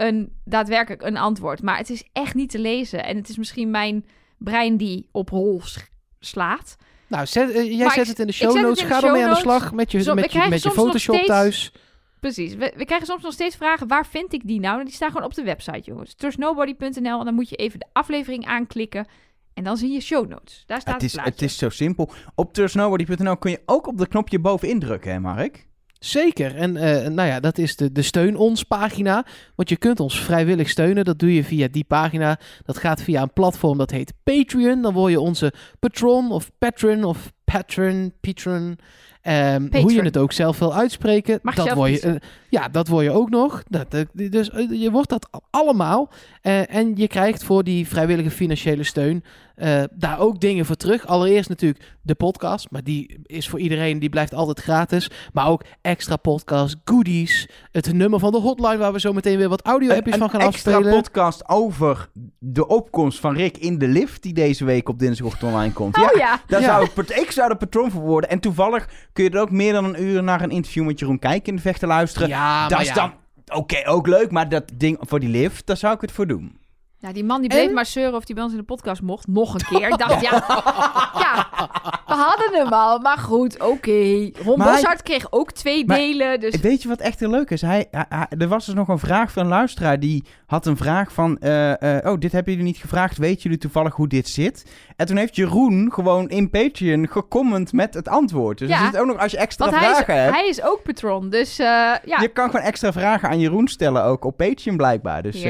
een 0.00 0.32
daadwerkelijk 0.44 1.02
een 1.02 1.16
antwoord. 1.16 1.62
Maar 1.62 1.76
het 1.76 1.90
is 1.90 2.04
echt 2.12 2.34
niet 2.34 2.50
te 2.50 2.58
lezen. 2.58 3.04
En 3.04 3.16
het 3.16 3.28
is 3.28 3.36
misschien 3.36 3.70
mijn 3.70 4.06
brein 4.38 4.76
die 4.76 5.08
op 5.12 5.30
hol 5.30 5.60
slaat. 6.18 6.76
Nou, 7.06 7.26
zet, 7.26 7.50
eh, 7.50 7.64
jij 7.64 7.76
Maar 7.84 7.90
zet 7.94 8.02
ik- 8.02 8.08
het 8.10 8.18
in 8.18 8.26
de 8.26 8.32
show 8.32 8.60
notes. 8.60 8.82
Ga 8.84 9.02
ermee 9.02 9.24
aan 9.24 9.30
de 9.34 9.36
slag 9.40 9.72
met 9.72 9.90
je, 9.90 10.14
met 10.14 10.32
je, 10.32 10.46
met 10.48 10.62
je 10.62 10.70
Photoshop 10.70 11.14
steeds- 11.14 11.28
thuis. 11.30 11.72
Precies. 12.20 12.54
We, 12.54 12.72
we 12.76 12.84
krijgen 12.84 13.06
soms 13.06 13.22
nog 13.22 13.32
steeds 13.32 13.56
vragen: 13.56 13.88
waar 13.88 14.06
vind 14.06 14.32
ik 14.32 14.46
die 14.46 14.60
nou? 14.60 14.78
En 14.78 14.84
die 14.84 14.94
staan 14.94 15.10
gewoon 15.10 15.26
op 15.26 15.34
de 15.34 15.42
website, 15.42 15.80
jongens. 15.84 16.14
Trustnobody.nl. 16.14 17.18
En 17.18 17.24
dan 17.24 17.34
moet 17.34 17.48
je 17.48 17.56
even 17.56 17.78
de 17.78 17.86
aflevering 17.92 18.46
aanklikken. 18.46 19.06
En 19.54 19.64
dan 19.64 19.76
zie 19.76 19.92
je 19.92 20.00
show 20.00 20.28
notes. 20.28 20.62
Daar 20.66 20.80
staat 20.80 21.02
Het 21.02 21.12
het, 21.12 21.20
is, 21.20 21.24
het 21.24 21.42
is 21.42 21.58
zo 21.58 21.68
simpel. 21.68 22.10
Op 22.34 22.52
trustnobody.nl 22.52 23.36
kun 23.36 23.50
je 23.50 23.62
ook 23.66 23.86
op 23.86 23.98
de 23.98 24.06
knopje 24.08 24.38
bovenin 24.38 24.78
drukken, 24.78 25.12
hè 25.12 25.20
Mark? 25.20 25.68
Zeker. 26.00 26.56
En 26.56 26.76
eh, 26.76 27.08
nou 27.08 27.28
ja, 27.28 27.40
dat 27.40 27.58
is 27.58 27.76
de, 27.76 27.92
de 27.92 28.02
Steun 28.02 28.36
Ons 28.36 28.62
pagina. 28.62 29.26
Want 29.54 29.68
je 29.68 29.76
kunt 29.76 30.00
ons 30.00 30.20
vrijwillig 30.20 30.68
steunen. 30.68 31.04
Dat 31.04 31.18
doe 31.18 31.34
je 31.34 31.44
via 31.44 31.68
die 31.70 31.84
pagina. 31.84 32.38
Dat 32.64 32.78
gaat 32.78 33.02
via 33.02 33.22
een 33.22 33.32
platform 33.32 33.78
dat 33.78 33.90
heet 33.90 34.12
Patreon. 34.24 34.82
Dan 34.82 34.92
word 34.92 35.12
je 35.12 35.20
onze 35.20 35.52
patron 35.78 36.32
of 36.32 36.50
patron 36.58 37.04
of 37.04 37.32
patron, 37.52 38.12
patron. 38.20 38.78
Ehm, 39.22 39.62
Patron. 39.62 39.82
hoe 39.82 39.92
je 39.92 40.02
het 40.02 40.16
ook 40.16 40.32
zelf 40.32 40.58
wil 40.58 40.74
uitspreken. 40.74 41.38
Mag 41.42 41.54
dat 41.54 41.72
word 41.72 41.90
je, 41.90 42.00
eh, 42.00 42.14
ja, 42.48 42.68
dat 42.68 42.88
word 42.88 43.04
je 43.04 43.10
ook 43.10 43.30
nog. 43.30 43.62
Dat, 43.68 44.06
dus 44.12 44.50
eh, 44.50 44.80
je 44.80 44.90
wordt 44.90 45.08
dat 45.08 45.28
allemaal. 45.50 46.10
Eh, 46.42 46.74
en 46.74 46.96
je 46.96 47.06
krijgt 47.06 47.44
voor 47.44 47.64
die 47.64 47.88
vrijwillige 47.88 48.30
financiële 48.30 48.84
steun 48.84 49.24
eh, 49.60 49.82
daar 49.92 50.18
ook 50.18 50.40
dingen 50.40 50.66
voor 50.66 50.76
terug. 50.76 51.06
Allereerst 51.06 51.48
natuurlijk 51.48 51.84
de 52.02 52.14
podcast. 52.14 52.70
Maar 52.70 52.84
die 52.84 53.18
is 53.22 53.48
voor 53.48 53.58
iedereen, 53.58 53.98
die 53.98 54.08
blijft 54.08 54.34
altijd 54.34 54.60
gratis. 54.60 55.10
Maar 55.32 55.48
ook 55.48 55.64
extra 55.82 56.16
podcast, 56.16 56.76
goodies. 56.84 57.48
Het 57.72 57.92
nummer 57.92 58.18
van 58.18 58.32
de 58.32 58.38
hotline 58.38 58.76
waar 58.76 58.92
we 58.92 59.00
zo 59.00 59.12
meteen 59.12 59.36
weer 59.38 59.48
wat 59.48 59.62
audio-appjes 59.62 60.14
een 60.14 60.20
van 60.20 60.30
gaan 60.30 60.40
extra 60.40 60.72
afspelen. 60.72 61.02
podcast 61.02 61.48
over 61.48 62.08
de 62.38 62.66
opkomst 62.66 63.18
van 63.20 63.34
Rick 63.36 63.56
in 63.56 63.78
de 63.78 63.88
lift 63.88 64.22
die 64.22 64.32
deze 64.32 64.64
week 64.64 64.88
op 64.88 64.98
dinsdagochtend 64.98 65.52
online 65.52 65.72
komt. 65.72 65.96
Oh 65.96 66.02
ja. 66.16 66.40
Daar 66.46 66.60
Ja. 66.60 66.66
Zou 66.66 66.84
ik, 66.84 67.08
ik 67.08 67.30
zou 67.40 67.52
de 67.52 67.66
patroon 67.66 67.90
voor 67.90 68.00
worden. 68.02 68.30
En 68.30 68.40
toevallig 68.40 68.88
kun 69.12 69.24
je 69.24 69.30
er 69.30 69.40
ook 69.40 69.50
meer 69.50 69.72
dan 69.72 69.84
een 69.84 70.02
uur 70.02 70.22
naar 70.22 70.40
een 70.40 70.50
interview 70.50 70.84
met 70.84 70.98
Jeroen 70.98 71.18
Kijk 71.18 71.46
in 71.46 71.56
de 71.56 71.62
vechten 71.62 71.88
luisteren. 71.88 72.28
Ja, 72.28 72.62
dat 72.62 72.70
maar 72.70 72.80
is 72.80 72.86
ja. 72.86 72.94
dan, 72.94 73.12
oké, 73.58 73.88
ook 73.88 74.06
leuk, 74.06 74.30
maar 74.30 74.48
dat 74.48 74.70
ding 74.74 74.96
voor 75.00 75.20
die 75.20 75.28
lift, 75.28 75.66
daar 75.66 75.76
zou 75.76 75.94
ik 75.94 76.00
het 76.00 76.12
voor 76.12 76.26
doen. 76.26 76.58
Ja, 76.98 77.12
die 77.12 77.24
man 77.24 77.40
die 77.40 77.50
bleef 77.50 77.68
En- 77.68 77.74
maar 77.74 77.86
zeuren 77.86 78.14
of 78.14 78.26
hij 78.26 78.34
bij 78.34 78.44
ons 78.44 78.52
in 78.52 78.58
de 78.58 78.64
podcast 78.64 79.02
mocht. 79.02 79.26
Nog 79.26 79.54
een 79.54 79.64
keer. 79.68 79.88
Ik 79.88 79.98
dacht, 79.98 80.20
ja, 80.30 80.44
ja, 81.18 81.48
hadden 82.20 82.60
hem 82.62 82.72
al. 82.72 82.98
Maar 82.98 83.18
goed, 83.18 83.62
oké. 83.62 84.30
Ron 84.44 84.58
Maar 84.58 84.66
hij- 84.66 84.76
Boshart 84.76 85.02
kreeg 85.02 85.26
ook 85.32 85.52
twee 85.52 85.86
Maar- 85.86 85.96
delen. 85.96 86.40
Dus 86.40 86.60
Weet 86.60 86.82
je 86.82 86.88
wat 86.88 87.00
echt 87.00 87.20
heel 87.20 87.30
leuk 87.30 87.50
is? 87.50 87.60
Hij, 87.60 87.86
hij- 87.90 88.06
hij- 88.08 88.26
er 88.38 88.48
was 88.48 88.66
dus 88.66 88.74
nog 88.74 88.88
een 88.88 88.98
vraag 88.98 89.32
van 89.32 89.42
een 89.42 89.48
luisteraar 89.48 90.00
die 90.00 90.24
had 90.46 90.66
een 90.66 90.76
vraag 90.76 91.12
van... 91.12 91.38
eh, 91.38 91.96
eh, 91.98 92.12
oh, 92.12 92.18
dit 92.20 92.32
hebben 92.32 92.52
jullie 92.52 92.68
niet 92.68 92.76
gevraagd. 92.80 93.18
Weten 93.18 93.42
jullie 93.42 93.58
toevallig 93.58 93.94
hoe 93.94 94.08
dit 94.08 94.28
zit? 94.28 94.64
En 94.96 95.06
toen 95.06 95.16
heeft 95.16 95.36
Jeroen 95.36 95.92
gewoon 95.92 96.28
in 96.28 96.50
Patreon 96.50 97.08
gecomment 97.08 97.72
met 97.72 97.94
het 97.94 98.08
antwoord. 98.08 98.58
Dus 98.58 98.68
Ja. 98.68 98.78
er 98.80 98.84
zit 98.84 98.96
ook 99.00 99.06
nog, 99.06 99.18
als 99.18 99.30
je 99.32 99.38
extra 99.38 99.64
want 99.70 99.78
hij 99.78 99.90
is, 99.90 99.96
vragen 99.96 100.22
hebt... 100.22 100.34
hij 100.34 100.48
is 100.48 100.62
ook 100.62 100.82
patron. 100.82 101.30
Dus 101.30 101.58
eh, 101.58 101.66
ja, 102.04 102.20
Je 102.20 102.28
kan 102.32 102.50
gewoon 102.50 102.66
extra 102.66 102.92
vragen 102.92 103.28
aan 103.28 103.38
Jeroen 103.40 103.68
stellen, 103.68 104.04
ook 104.04 104.24
op 104.24 104.36
Patreon 104.36 104.76
blijkbaar. 104.76 105.22
Dus. 105.22 105.42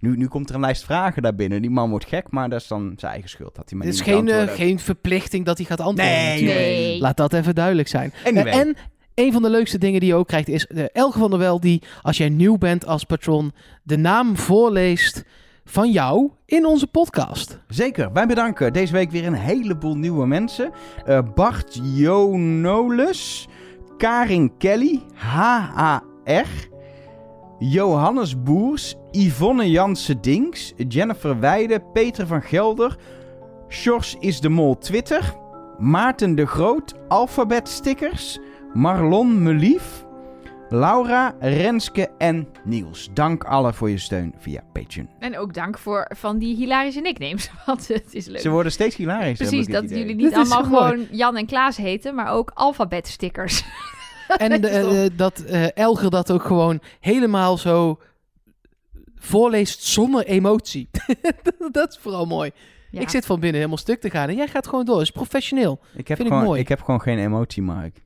Nu, 0.00 0.16
nu 0.16 0.26
komt 0.26 0.48
er 0.48 0.54
een 0.54 0.60
lijst 0.60 0.84
vragen 0.84 1.22
daar 1.22 1.34
binnen. 1.34 1.60
Die 1.60 1.70
man 1.70 1.90
wordt 1.90 2.04
gek, 2.04 2.30
maar 2.30 2.48
dat 2.48 2.60
is 2.60 2.66
dan 2.66 2.92
zijn 2.96 3.12
eigen 3.12 3.30
schuld. 3.30 3.54
Dat 3.54 3.68
hij 3.68 3.78
maar 3.78 3.86
Het 3.86 3.96
is 3.96 4.00
geen, 4.00 4.28
eh, 4.28 4.48
geen 4.48 4.78
verplichting 4.78 5.44
dat 5.44 5.56
hij 5.56 5.66
gaat 5.66 5.80
antwoorden. 5.80 6.14
Nee. 6.14 6.42
Nee. 6.42 7.00
Laat 7.00 7.16
dat 7.16 7.32
even 7.32 7.54
duidelijk 7.54 7.88
zijn. 7.88 8.12
Anyway. 8.24 8.52
Eh, 8.52 8.58
en 8.58 8.76
een 9.14 9.32
van 9.32 9.42
de 9.42 9.50
leukste 9.50 9.78
dingen 9.78 10.00
die 10.00 10.08
je 10.08 10.14
ook 10.14 10.26
krijgt 10.26 10.48
is 10.48 10.66
eh, 10.66 10.84
Elke 10.92 11.18
van 11.18 11.30
der 11.30 11.38
Wel 11.38 11.60
die, 11.60 11.82
als 12.02 12.16
jij 12.16 12.28
nieuw 12.28 12.58
bent 12.58 12.86
als 12.86 13.04
patron, 13.04 13.52
de 13.82 13.96
naam 13.96 14.36
voorleest 14.36 15.24
van 15.64 15.90
jou 15.90 16.30
in 16.46 16.66
onze 16.66 16.86
podcast. 16.86 17.58
Zeker, 17.68 18.12
wij 18.12 18.26
bedanken 18.26 18.72
deze 18.72 18.92
week 18.92 19.10
weer 19.10 19.26
een 19.26 19.34
heleboel 19.34 19.96
nieuwe 19.96 20.26
mensen. 20.26 20.70
Eh, 21.04 21.20
Bart 21.34 21.80
Jonolus, 21.82 23.48
Karin 23.96 24.56
Kelly, 24.58 25.02
HAR, 25.14 26.02
Johannes 27.60 28.42
Boers, 28.42 28.94
Yvonne 29.12 29.70
Jansen 29.70 30.20
Dinks, 30.20 30.72
Jennifer 30.88 31.40
Weide, 31.40 31.80
Peter 31.92 32.26
van 32.26 32.42
Gelder, 32.42 32.96
Sjors 33.68 34.16
is 34.20 34.40
de 34.40 34.48
Mol 34.48 34.78
Twitter, 34.78 35.34
Maarten 35.78 36.34
de 36.34 36.46
Groot, 36.46 36.94
Alphabet 37.08 37.68
Stickers, 37.68 38.38
Marlon 38.72 39.42
Melief, 39.42 40.04
Laura, 40.68 41.34
Renske 41.40 42.08
en 42.18 42.48
Niels. 42.64 43.08
Dank 43.12 43.44
allen 43.44 43.74
voor 43.74 43.90
je 43.90 43.98
steun 43.98 44.34
via 44.38 44.62
Patreon. 44.72 45.08
En 45.18 45.38
ook 45.38 45.54
dank 45.54 45.78
voor 45.78 46.10
van 46.16 46.38
die 46.38 46.56
hilarische 46.56 47.00
nicknames. 47.00 47.50
Want 47.66 47.88
het 47.88 48.14
is 48.14 48.26
leuk. 48.26 48.40
Ze 48.40 48.50
worden 48.50 48.72
steeds 48.72 48.96
hilarischer. 48.96 49.46
Precies, 49.48 49.66
dat 49.66 49.84
idee. 49.84 49.98
jullie 49.98 50.14
niet 50.14 50.34
allemaal 50.34 50.64
gewoon 50.64 51.06
Jan 51.10 51.36
en 51.36 51.46
Klaas 51.46 51.76
heten, 51.76 52.14
maar 52.14 52.30
ook 52.30 52.50
alfabetstickers. 52.54 53.62
En 54.38 54.62
eh, 54.62 55.04
eh, 55.04 55.10
dat 55.16 55.40
eh, 55.40 55.76
Elger 55.76 56.10
dat 56.10 56.30
ook 56.32 56.42
gewoon 56.42 56.80
helemaal 57.00 57.58
zo 57.58 57.98
voorleest 59.14 59.82
zonder 59.82 60.26
emotie. 60.26 60.90
dat 61.72 61.88
is 61.88 61.98
vooral 62.00 62.26
mooi. 62.26 62.50
Ja. 62.90 63.00
Ik 63.00 63.08
zit 63.08 63.26
van 63.26 63.40
binnen 63.40 63.56
helemaal 63.56 63.78
stuk 63.78 64.00
te 64.00 64.10
gaan 64.10 64.28
en 64.28 64.36
jij 64.36 64.48
gaat 64.48 64.66
gewoon 64.68 64.84
door. 64.84 64.94
Dat 64.94 65.04
is 65.04 65.10
professioneel. 65.10 65.80
Ik 65.94 66.08
heb, 66.08 66.16
Vind 66.16 66.18
ik 66.20 66.26
gewoon, 66.26 66.44
mooi. 66.44 66.60
ik 66.60 66.68
heb 66.68 66.82
gewoon 66.82 67.00
geen 67.00 67.18
emotie, 67.18 67.62
Mark. 67.62 68.02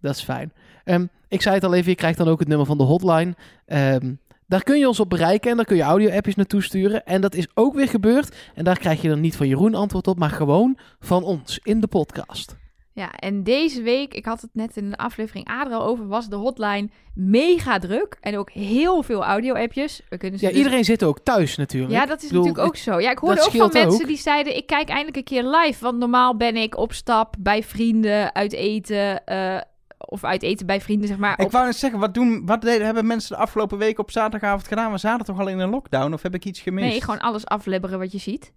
Dat 0.00 0.16
is 0.16 0.22
fijn. 0.22 0.52
Ehm, 0.84 1.06
ik 1.28 1.42
zei 1.42 1.54
het 1.54 1.64
al 1.64 1.74
even, 1.74 1.90
je 1.90 1.96
krijgt 1.96 2.18
dan 2.18 2.28
ook 2.28 2.38
het 2.38 2.48
nummer 2.48 2.66
van 2.66 2.78
de 2.78 2.84
hotline. 2.84 3.34
Ehm, 3.66 4.14
daar 4.46 4.62
kun 4.62 4.78
je 4.78 4.88
ons 4.88 5.00
op 5.00 5.10
bereiken 5.10 5.50
en 5.50 5.56
daar 5.56 5.66
kun 5.66 5.76
je 5.76 5.82
audio-appjes 5.82 6.34
naartoe 6.34 6.62
sturen. 6.62 7.04
En 7.04 7.20
dat 7.20 7.34
is 7.34 7.46
ook 7.54 7.74
weer 7.74 7.88
gebeurd. 7.88 8.36
En 8.54 8.64
daar 8.64 8.78
krijg 8.78 9.02
je 9.02 9.08
dan 9.08 9.20
niet 9.20 9.36
van 9.36 9.48
Jeroen 9.48 9.74
antwoord 9.74 10.06
op, 10.06 10.18
maar 10.18 10.30
gewoon 10.30 10.78
van 11.00 11.22
ons 11.24 11.58
in 11.62 11.80
de 11.80 11.86
podcast. 11.86 12.56
Ja, 12.96 13.12
en 13.12 13.42
deze 13.42 13.82
week, 13.82 14.14
ik 14.14 14.24
had 14.24 14.40
het 14.40 14.50
net 14.52 14.76
in 14.76 14.90
de 14.90 14.96
aflevering 14.96 15.46
Adra 15.48 15.76
over, 15.76 16.06
was 16.06 16.28
de 16.28 16.36
hotline 16.36 16.88
mega 17.14 17.78
druk. 17.78 18.16
En 18.20 18.36
ook 18.38 18.50
heel 18.50 19.02
veel 19.02 19.24
audio-appjes. 19.24 20.00
We 20.08 20.16
kunnen 20.16 20.38
ze 20.38 20.44
Ja, 20.44 20.50
dus- 20.50 20.60
iedereen 20.60 20.84
zit 20.84 21.02
ook 21.04 21.18
thuis 21.22 21.56
natuurlijk. 21.56 21.92
Ja, 21.92 22.06
dat 22.06 22.22
is 22.22 22.28
bedoel, 22.28 22.42
natuurlijk 22.44 22.68
ook 22.68 22.76
zo. 22.76 23.00
Ja, 23.00 23.10
ik 23.10 23.18
hoorde 23.18 23.42
ook 23.42 23.50
van 23.50 23.70
mensen 23.72 24.00
ook. 24.00 24.06
die 24.06 24.16
zeiden: 24.16 24.56
ik 24.56 24.66
kijk 24.66 24.88
eindelijk 24.88 25.16
een 25.16 25.24
keer 25.24 25.42
live. 25.44 25.84
Want 25.84 25.98
normaal 25.98 26.36
ben 26.36 26.56
ik 26.56 26.76
op 26.76 26.92
stap 26.92 27.34
bij 27.38 27.62
vrienden, 27.62 28.34
uit 28.34 28.52
eten. 28.52 29.24
eh, 29.26 29.60
of 29.98 30.24
uit 30.24 30.42
eten 30.42 30.66
bij 30.66 30.80
vrienden, 30.80 31.08
zeg 31.08 31.18
maar. 31.18 31.38
Ik 31.38 31.44
op- 31.44 31.52
wou 31.52 31.66
net 31.66 31.76
zeggen, 31.76 32.00
wat, 32.00 32.14
doen, 32.14 32.46
wat 32.46 32.60
deden, 32.62 32.84
hebben 32.84 33.06
mensen 33.06 33.36
de 33.36 33.42
afgelopen 33.42 33.78
week 33.78 33.98
op 33.98 34.10
zaterdagavond 34.10 34.68
gedaan? 34.68 34.92
We 34.92 34.98
zaten 34.98 35.24
toch 35.26 35.40
al 35.40 35.48
in 35.48 35.58
een 35.58 35.70
lockdown? 35.70 36.12
Of 36.12 36.22
heb 36.22 36.34
ik 36.34 36.44
iets 36.44 36.60
gemist? 36.60 36.88
Nee, 36.90 37.00
gewoon 37.00 37.20
alles 37.20 37.46
aflebberen 37.46 37.98
wat 37.98 38.12
je 38.12 38.18
ziet. 38.18 38.52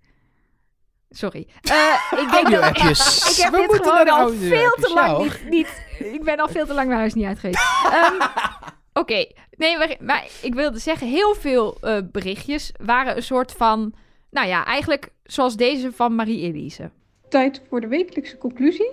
Sorry. 1.10 1.48
Eh, 1.62 2.20
ik 2.20 2.32
denk 2.32 2.32
dat 2.32 2.62
Audio-appjes. 2.62 3.18
ik 3.38 3.44
heb 3.44 3.52
We 3.52 3.58
dit 3.58 3.68
moeten 3.68 3.92
gewoon 3.92 4.10
al 4.10 4.30
veel 4.30 4.72
te 4.72 4.94
lang 4.94 5.18
ja, 5.18 5.24
niet, 5.24 5.50
niet... 5.50 5.86
Ik 6.00 6.24
ben 6.24 6.38
al 6.38 6.48
veel 6.48 6.66
te 6.66 6.74
lang 6.74 6.88
mijn 6.88 7.00
huis 7.00 7.14
niet 7.14 7.26
uit 7.26 7.40
geweest. 7.40 7.66
Ehm, 7.92 8.28
Oké. 9.02 9.26
Nee, 9.52 9.78
maar, 9.78 9.96
maar 10.00 10.28
ik 10.42 10.54
wilde 10.54 10.80
zeggen, 10.80 11.08
heel 11.08 11.36
veel 11.36 11.78
eh, 11.82 11.98
berichtjes 12.12 12.72
waren 12.86 13.16
een 13.16 13.24
soort 13.24 13.52
van... 13.52 13.94
Nou 14.30 14.48
ja, 14.48 14.66
eigenlijk 14.66 15.10
zoals 15.24 15.56
deze 15.56 15.92
van 15.92 16.16
Marie-Elise. 16.16 16.92
Tijd 17.30 17.62
voor 17.70 17.82
de 17.82 17.88
wekelijkse 17.88 18.38
conclusie. 18.38 18.92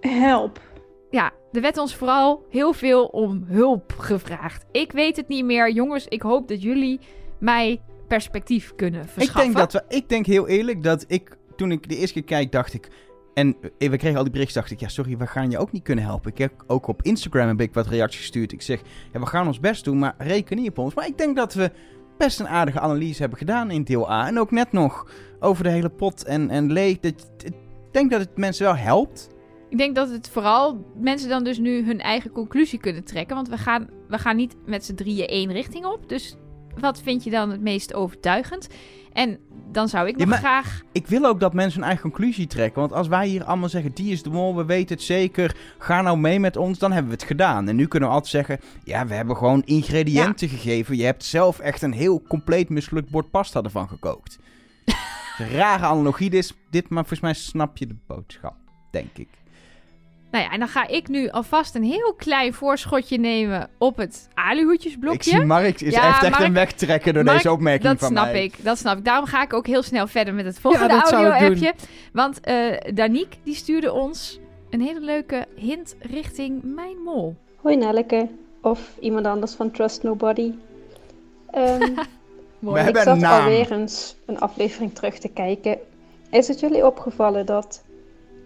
Help. 0.00 0.60
Ja, 1.10 1.32
er 1.52 1.60
werd 1.60 1.78
ons 1.78 1.94
vooral 1.94 2.46
heel 2.50 2.72
veel 2.72 3.04
om 3.06 3.44
hulp 3.46 3.92
gevraagd. 3.98 4.64
Ik 4.72 4.92
weet 4.92 5.16
het 5.16 5.28
niet 5.28 5.44
meer. 5.44 5.70
Jongens, 5.70 6.06
ik 6.08 6.22
hoop 6.22 6.48
dat 6.48 6.62
jullie 6.62 7.00
mij 7.38 7.80
perspectief 8.06 8.72
kunnen 8.76 9.02
Ik 9.02 9.08
verschaffen. 9.08 9.42
denk, 9.42 9.56
dat 9.56 9.72
we, 9.72 9.96
ik 9.96 10.08
denk 10.08 10.26
heel 10.26 10.48
eerlijk 10.48 10.82
dat 10.82 11.04
ik, 11.08 11.36
toen 11.56 11.70
ik 11.72 11.88
de 11.88 11.96
eerste 11.96 12.12
keer 12.12 12.24
kijk, 12.24 12.52
dacht 12.52 12.74
ik... 12.74 12.88
En 13.34 13.56
eh, 13.78 13.90
we 13.90 13.96
kregen 13.96 14.16
al 14.16 14.22
die 14.22 14.32
berichten, 14.32 14.60
dacht 14.60 14.70
ik, 14.72 14.80
ja 14.80 14.88
sorry, 14.88 15.16
we 15.16 15.26
gaan 15.26 15.50
je 15.50 15.58
ook 15.58 15.72
niet 15.72 15.82
kunnen 15.82 16.04
helpen. 16.04 16.30
Ik 16.30 16.38
heb 16.38 16.64
ook 16.66 16.86
op 16.86 17.02
Instagram 17.02 17.48
heb 17.48 17.60
ik 17.60 17.74
wat 17.74 17.86
reacties 17.86 18.20
gestuurd. 18.20 18.52
Ik 18.52 18.62
zeg, 18.62 18.80
ja, 19.12 19.20
we 19.20 19.26
gaan 19.26 19.46
ons 19.46 19.60
best 19.60 19.84
doen, 19.84 19.98
maar 19.98 20.14
reken 20.18 20.56
niet 20.56 20.68
op 20.68 20.78
ons. 20.78 20.94
Maar 20.94 21.06
ik 21.06 21.18
denk 21.18 21.36
dat 21.36 21.54
we 21.54 21.70
best 22.18 22.40
een 22.40 22.48
aardige 22.48 22.80
analyse 22.80 23.20
hebben 23.20 23.38
gedaan 23.38 23.70
in 23.70 23.84
deel 23.84 24.10
A. 24.10 24.26
En 24.26 24.38
ook 24.38 24.50
net 24.50 24.72
nog 24.72 25.10
over 25.40 25.64
de 25.64 25.70
hele 25.70 25.88
pot 25.88 26.24
en, 26.24 26.50
en 26.50 26.72
leeg. 26.72 27.00
Dat, 27.00 27.28
ik 27.44 27.52
denk 27.90 28.10
dat 28.10 28.20
het 28.20 28.36
mensen 28.36 28.64
wel 28.64 28.76
helpt. 28.76 29.28
Ik 29.68 29.78
denk 29.78 29.94
dat 29.94 30.10
het 30.10 30.28
vooral 30.28 30.84
mensen 31.00 31.28
dan 31.28 31.44
dus 31.44 31.58
nu 31.58 31.84
hun 31.84 32.00
eigen 32.00 32.32
conclusie 32.32 32.78
kunnen 32.78 33.04
trekken. 33.04 33.36
Want 33.36 33.48
we 33.48 33.56
gaan, 33.58 33.88
we 34.08 34.18
gaan 34.18 34.36
niet 34.36 34.56
met 34.66 34.84
z'n 34.84 34.94
drieën 34.94 35.26
één 35.26 35.52
richting 35.52 35.84
op. 35.84 36.08
Dus 36.08 36.36
wat 36.80 37.00
vind 37.00 37.24
je 37.24 37.30
dan 37.30 37.50
het 37.50 37.60
meest 37.60 37.94
overtuigend? 37.94 38.68
En 39.12 39.38
dan 39.72 39.88
zou 39.88 40.08
ik 40.08 40.16
nog 40.16 40.36
graag... 40.36 40.82
Ik 40.92 41.06
wil 41.06 41.24
ook 41.24 41.40
dat 41.40 41.54
mensen 41.54 41.78
hun 41.78 41.88
eigen 41.88 42.10
conclusie 42.10 42.46
trekken. 42.46 42.80
Want 42.80 42.92
als 42.92 43.08
wij 43.08 43.28
hier 43.28 43.44
allemaal 43.44 43.68
zeggen, 43.68 43.92
die 43.94 44.12
is 44.12 44.22
de 44.22 44.30
mol, 44.30 44.56
we 44.56 44.64
weten 44.64 44.96
het 44.96 45.04
zeker. 45.04 45.56
Ga 45.78 46.02
nou 46.02 46.18
mee 46.18 46.40
met 46.40 46.56
ons, 46.56 46.78
dan 46.78 46.92
hebben 46.92 47.10
we 47.10 47.16
het 47.16 47.26
gedaan. 47.26 47.68
En 47.68 47.76
nu 47.76 47.86
kunnen 47.86 48.08
we 48.08 48.14
altijd 48.14 48.32
zeggen, 48.32 48.60
ja, 48.84 49.06
we 49.06 49.14
hebben 49.14 49.36
gewoon 49.36 49.62
ingrediënten 49.64 50.48
gegeven. 50.48 50.96
Je 50.96 51.04
hebt 51.04 51.24
zelf 51.24 51.58
echt 51.58 51.82
een 51.82 51.92
heel 51.92 52.22
compleet 52.22 52.68
mislukt 52.68 53.10
bord 53.10 53.30
pasta 53.30 53.62
ervan 53.62 53.88
gekookt. 53.88 54.38
Een 55.38 55.50
rare 55.60 55.84
analogie 55.84 56.30
dit, 56.30 56.54
dit, 56.70 56.88
maar 56.88 57.02
volgens 57.06 57.20
mij 57.20 57.34
snap 57.34 57.76
je 57.76 57.86
de 57.86 57.96
boodschap, 58.06 58.56
denk 58.90 59.16
ik. 59.16 59.28
Nou 60.36 60.48
ja, 60.48 60.54
en 60.54 60.58
dan 60.58 60.68
ga 60.68 60.86
ik 60.88 61.08
nu 61.08 61.28
alvast 61.28 61.74
een 61.74 61.82
heel 61.84 62.14
klein 62.16 62.54
voorschotje 62.54 63.18
nemen 63.18 63.68
op 63.78 63.96
het 63.96 64.28
Ik 64.30 64.38
aluhoedjesblokje. 64.38 65.30
zie 65.30 65.44
Mark 65.44 65.80
is 65.80 65.94
Ja, 65.94 66.08
echt, 66.08 66.22
echt 66.22 66.30
Mark- 66.30 66.44
een 66.44 66.52
wegtrekken 66.52 67.14
door 67.14 67.24
Mark, 67.24 67.36
deze 67.36 67.52
opmerking 67.52 67.88
Dat 67.90 67.98
van 67.98 68.08
snap 68.08 68.24
mij. 68.24 68.44
ik, 68.44 68.54
dat 68.64 68.78
snap 68.78 68.98
ik. 68.98 69.04
Daarom 69.04 69.26
ga 69.26 69.42
ik 69.42 69.52
ook 69.52 69.66
heel 69.66 69.82
snel 69.82 70.06
verder 70.06 70.34
met 70.34 70.44
het 70.44 70.58
volgende 70.60 70.88
dat 70.88 71.08
zou 71.08 71.26
ik 71.26 71.30
audio-appje. 71.30 71.74
Want 72.12 72.40
eh 72.40 72.54
Danique, 72.94 73.36
die 73.42 73.54
stuurde 73.54 73.92
ons 73.92 74.40
een 74.70 74.80
hele 74.80 75.00
leuke 75.00 75.46
hint 75.54 75.96
richting 76.00 76.60
mijn 76.62 76.96
mol. 77.04 77.36
Hoi 77.60 77.76
Nelleke. 77.76 78.28
Of 78.62 78.80
iemand 79.00 79.26
anders 79.26 79.52
van 79.52 79.70
Trust 79.70 80.02
Nobody. 80.02 80.52
Ehm, 81.50 81.80
We 82.58 82.70
ik 82.78 82.84
hebben 82.84 83.02
zat 83.02 83.14
een 83.14 83.20
naam. 83.20 83.42
alweer 83.42 83.72
eens 83.72 84.16
een 84.26 84.38
aflevering 84.40 84.94
terug 84.94 85.18
te 85.18 85.28
kijken. 85.28 85.78
Is 86.30 86.48
het 86.48 86.60
jullie 86.60 86.86
opgevallen 86.86 87.46
dat 87.46 87.82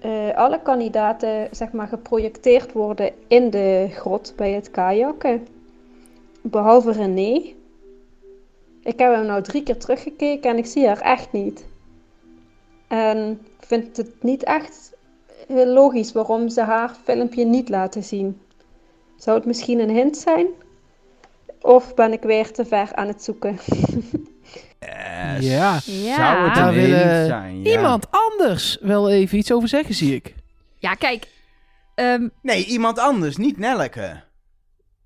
eh, 0.01 0.37
alle 0.37 0.63
kandidaten 0.63 1.49
zeg 1.51 1.73
maar, 1.73 1.89
geprojecteerd 1.89 2.73
worden 2.73 3.13
in 3.27 3.51
de 3.51 3.89
grot 3.91 4.33
bij 4.37 4.53
het 4.53 4.71
kajakken? 4.71 5.47
Behalve 6.43 6.93
René. 6.93 7.55
Ik 8.83 8.99
heb 8.99 9.15
hem 9.15 9.27
nou 9.27 9.43
drie 9.43 9.63
keer 9.63 9.79
teruggekeken 9.79 10.51
en 10.51 10.57
ik 10.57 10.67
zie 10.67 10.87
haar 10.87 11.01
echt 11.01 11.33
niet. 11.33 11.65
En 12.89 13.47
vind 13.59 13.97
het 13.97 14.23
niet 14.23 14.43
echt 14.43 14.93
eh, 15.49 15.65
logisch 15.65 16.13
waarom 16.13 16.49
ze 16.49 16.61
haar 16.61 16.97
filmpje 17.05 17.45
niet 17.45 17.69
laten 17.69 18.03
zien. 18.03 18.41
Zou 19.17 19.37
het 19.37 19.47
misschien 19.47 19.79
een 19.79 19.91
hint 19.91 20.17
zijn? 20.17 20.47
Of 21.61 21.95
ben 21.95 22.13
ik 22.13 22.23
weer 22.23 22.53
te 22.53 22.65
ver 22.65 22.95
aan 22.95 23.07
het 23.07 23.23
zoeken? 23.23 23.59
Ja. 24.81 25.35
Ja. 25.41 25.79
Zou 25.81 26.45
het 26.45 26.55
Daar 26.55 26.73
willen 26.73 27.27
zijn? 27.27 27.63
ja. 27.63 27.71
Iemand 27.71 28.07
anders 28.11 28.79
wel 28.81 29.11
even 29.11 29.39
iets 29.39 29.53
over 29.53 29.69
zeggen, 29.69 29.95
zie 29.95 30.15
ik. 30.15 30.35
Ja, 30.79 30.95
kijk. 30.95 31.29
ehm, 31.95 32.29
Nee, 32.43 32.65
iemand 32.65 32.99
anders, 32.99 33.37
niet 33.37 33.59
Nelleke. 33.59 34.23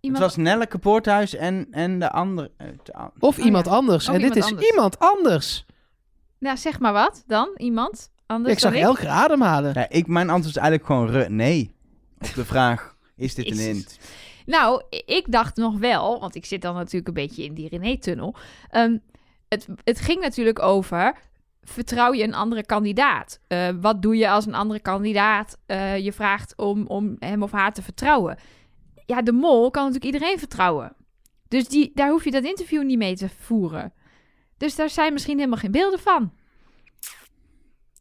iemand... 0.01 0.23
Het 0.23 0.35
was 0.35 0.45
Nelleke 0.45 0.79
Poorthuis 0.79 1.35
en, 1.35 1.67
en 1.71 1.99
de 1.99 2.11
andere... 2.11 2.51
eh, 2.57 2.67
Of 3.19 3.39
Oh, 3.39 3.45
iemand 3.45 3.67
ja. 3.67 3.73
anders. 3.73 4.09
Of 4.09 4.15
en 4.15 4.21
dit 4.21 4.37
is 4.37 4.51
iemand 4.51 4.99
anders. 4.99 5.67
Nou, 6.39 6.57
zeg 6.57 6.79
maar 6.81 6.93
wat 6.93 7.25
dan. 7.27 7.49
Iemand 7.57 8.11
anders 8.27 8.55
ik 8.55 8.61
zag 8.61 8.73
dan 8.73 8.83
Elke 8.83 9.09
ademhalen. 9.09 9.73
Ja, 9.75 9.87
ik, 9.89 10.07
mijn 10.07 10.31
antwoord 10.31 10.57
is 10.57 10.63
eigenlijk 10.63 10.87
gewoon 10.87 11.11
re- 11.11 11.29
nee. 11.29 11.75
Op 12.19 12.35
de 12.35 12.45
vraag, 12.45 12.97
is 13.17 13.35
dit 13.35 13.51
een 13.51 13.59
hint? 13.59 13.99
Nou, 14.47 14.83
ik 15.07 15.25
dacht 15.33 15.57
nog 15.57 15.79
wel, 15.79 16.21
want 16.21 16.35
ik 16.35 16.45
zit 16.47 16.63
dan 16.63 16.75
natuurlijk 16.75 17.09
een 17.09 17.15
beetje 17.15 17.45
in 17.45 17.55
die 17.55 17.69
René-tunnel. 17.69 18.35
Ehm, 18.71 18.97
het, 19.55 19.69
het 19.85 20.01
ging 20.01 20.21
natuurlijk 20.21 20.63
over, 20.63 21.15
vertrouw 21.63 22.13
je 22.13 22.23
een 22.23 22.35
andere 22.35 22.65
kandidaat? 22.67 23.41
Eh, 23.47 23.69
wat 23.81 24.03
doe 24.03 24.17
je 24.17 24.29
als 24.31 24.47
een 24.47 24.55
andere 24.55 24.81
kandidaat 24.81 25.59
eh, 25.67 25.99
je 25.99 26.13
vraagt 26.13 26.57
om, 26.57 26.87
om 26.87 27.17
hem 27.19 27.43
of 27.43 27.53
haar 27.53 27.73
te 27.73 27.83
vertrouwen? 27.83 28.39
Ja, 29.07 29.23
de 29.23 29.33
mol 29.33 29.71
kan 29.71 29.85
natuurlijk 29.87 30.15
iedereen 30.15 30.39
vertrouwen. 30.39 30.97
Dus 31.49 31.69
die, 31.69 31.91
daar 31.95 32.11
hoef 32.11 32.25
je 32.25 32.31
dat 32.31 32.45
interview 32.45 32.83
niet 32.85 32.99
mee 32.99 33.17
te 33.17 33.29
voeren. 33.29 33.93
Dus 34.57 34.77
daar 34.77 34.91
zijn 34.91 35.13
misschien 35.13 35.37
helemaal 35.39 35.59
geen 35.59 35.71
beelden 35.71 35.99
van. 36.01 36.33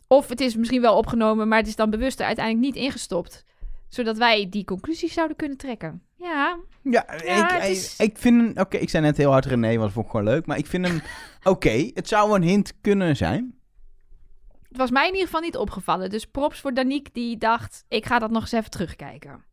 Of 0.08 0.30
het 0.30 0.42
is 0.42 0.56
misschien 0.56 0.82
wel 0.82 0.98
opgenomen, 0.98 1.48
maar 1.48 1.58
het 1.58 1.68
is 1.68 1.76
dan 1.76 1.90
bewust 1.90 2.20
er 2.20 2.26
uiteindelijk 2.26 2.66
niet 2.66 2.84
ingestopt. 2.84 3.46
Zodat 3.88 4.18
wij 4.18 4.50
die 4.50 4.66
conclusies 4.66 5.14
zouden 5.14 5.38
kunnen 5.38 5.58
trekken. 5.58 6.02
Ja, 6.18 6.58
Ja, 6.82 7.06
Ja, 7.26 7.62
ik, 7.62 7.94
ik- 7.98 8.18
vind 8.18 8.42
hem... 8.42 8.52
Oké, 8.64 8.78
ik 8.78 8.90
zei 8.90 9.04
net 9.04 9.18
heel 9.18 9.32
hard 9.32 9.46
René, 9.46 9.68
want 9.70 9.82
dat 9.82 9.92
vond 9.92 10.06
ik 10.06 10.12
gewoon 10.12 10.26
leuk. 10.26 10.46
Maar 10.46 10.58
ik 10.58 10.66
vind 10.66 10.88
hem... 10.88 11.02
Oké, 11.44 11.92
het 11.94 12.08
zou 12.08 12.36
een 12.36 12.42
hint 12.42 12.74
kunnen 12.82 13.16
zijn. 13.16 13.56
Het 14.68 14.78
was 14.78 14.92
mij 14.92 15.08
in 15.08 15.14
ieder 15.14 15.26
geval 15.26 15.42
niet 15.42 15.58
opgevallen. 15.58 16.10
Dus 16.10 16.26
props 16.26 16.60
voor 16.60 16.74
Danique 16.74 17.14
die 17.14 17.38
dacht, 17.38 17.86
ik 17.88 18.06
ga 18.06 18.20
dat 18.20 18.32
nog 18.32 18.42
eens 18.42 18.52
even 18.52 18.70
terugkijken. 18.70 19.44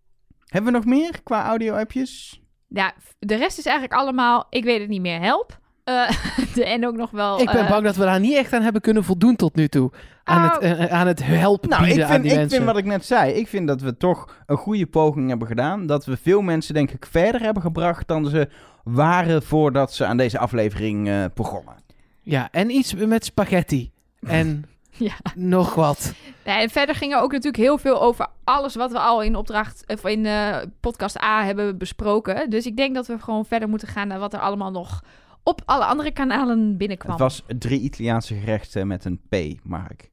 Hebben 0.47 0.73
we 0.73 0.79
nog 0.79 0.87
meer 0.87 1.23
qua 1.23 1.47
audio-appjes? 1.47 2.41
Ja, 2.69 2.95
de 3.19 3.35
rest 3.35 3.59
is 3.59 3.65
eigenlijk 3.65 4.01
allemaal, 4.01 4.47
ik 4.51 4.65
weet 4.65 4.81
het 4.81 4.89
niet 4.89 5.01
meer, 5.01 5.21
help. 5.21 5.60
Eh, 5.91 6.11
de, 6.55 6.65
en 6.65 6.87
ook 6.87 6.97
nog 6.97 7.11
wel... 7.11 7.41
Ik 7.41 7.47
ben 7.53 7.65
eh, 7.65 7.71
bang 7.71 7.85
dat 7.85 7.97
we 7.97 8.05
daar 8.05 8.21
niet 8.21 8.37
echt 8.37 8.53
aan 8.53 8.63
hebben 8.63 8.81
kunnen 8.83 9.05
voldoen 9.05 9.37
tot 9.37 9.55
nu 9.55 9.69
toe. 9.69 9.91
Aan, 10.25 10.45
Oh. 10.45 10.53
het, 10.53 10.63
eh, 10.79 10.87
aan 10.87 11.07
het 11.07 11.25
helpen 11.25 11.69
Nou, 11.69 11.83
ik 11.83 11.89
bieden 11.89 12.05
aan 12.07 12.11
vind, 12.13 12.23
die 12.23 12.33
ik 12.33 12.39
mensen. 12.39 12.57
vind 12.57 12.71
wat 12.71 12.79
ik 12.81 12.85
net 12.85 13.05
zei. 13.05 13.33
Ik 13.33 13.49
vind 13.49 13.69
dat 13.69 13.81
we 13.81 13.97
toch 13.97 14.35
een 14.47 14.57
goede 14.57 14.87
poging 14.87 15.29
hebben 15.29 15.49
gedaan. 15.49 15.87
Dat 15.87 16.05
we 16.05 16.17
veel 16.17 16.41
mensen, 16.41 16.75
denk 16.75 16.91
ik, 16.91 17.07
verder 17.11 17.41
hebben 17.41 17.63
gebracht 17.63 18.09
dan 18.09 18.27
ze 18.27 18.49
waren 18.85 19.43
voordat 19.43 19.93
ze 19.95 20.05
aan 20.05 20.17
deze 20.17 20.39
aflevering 20.39 21.09
eh, 21.09 21.25
begonnen. 21.35 21.75
Ja, 22.23 22.49
en 22.51 22.71
iets 22.71 22.95
met 22.95 23.25
spaghetti. 23.25 23.91
En 24.27 24.65
Ja. 24.91 25.15
nog 25.35 25.75
wat. 25.75 26.13
Ja, 26.45 26.61
en 26.61 26.71
verder 26.71 26.95
ging 26.95 27.13
er 27.13 27.21
ook 27.21 27.33
natuurlijk 27.33 27.63
heel 27.63 27.79
veel 27.79 28.03
over 28.03 28.27
alles 28.45 28.75
wat 28.75 28.93
we 28.93 28.99
al 28.99 29.23
in 29.23 29.37
opdracht, 29.37 29.85
of 29.87 30.05
in 30.05 30.27
eh, 30.27 30.57
podcast 30.81 31.23
A 31.23 31.45
hebben 31.45 31.79
besproken. 31.79 32.51
Dus 32.51 32.67
ik 32.67 32.77
denk 32.77 32.95
dat 32.95 33.07
we 33.07 33.19
gewoon 33.19 33.45
verder 33.45 33.69
moeten 33.69 33.89
gaan 33.89 34.09
naar 34.09 34.19
wat 34.19 34.33
er 34.33 34.41
allemaal 34.41 34.71
nog 34.71 35.03
op 35.51 35.63
alle 35.65 35.85
andere 35.85 36.11
kanalen 36.11 36.77
binnenkwam. 36.77 37.11
Het 37.11 37.21
was 37.21 37.43
drie 37.59 37.81
Italiaanse 37.81 38.35
gerechten 38.35 38.87
met 38.87 39.05
een 39.05 39.21
P, 39.29 39.65
Mark. 39.65 40.11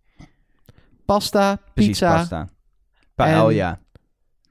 Pasta, 1.05 1.59
Precies, 1.73 1.91
pizza. 1.91 2.15
pasta. 2.15 2.47
Paella. 3.15 3.79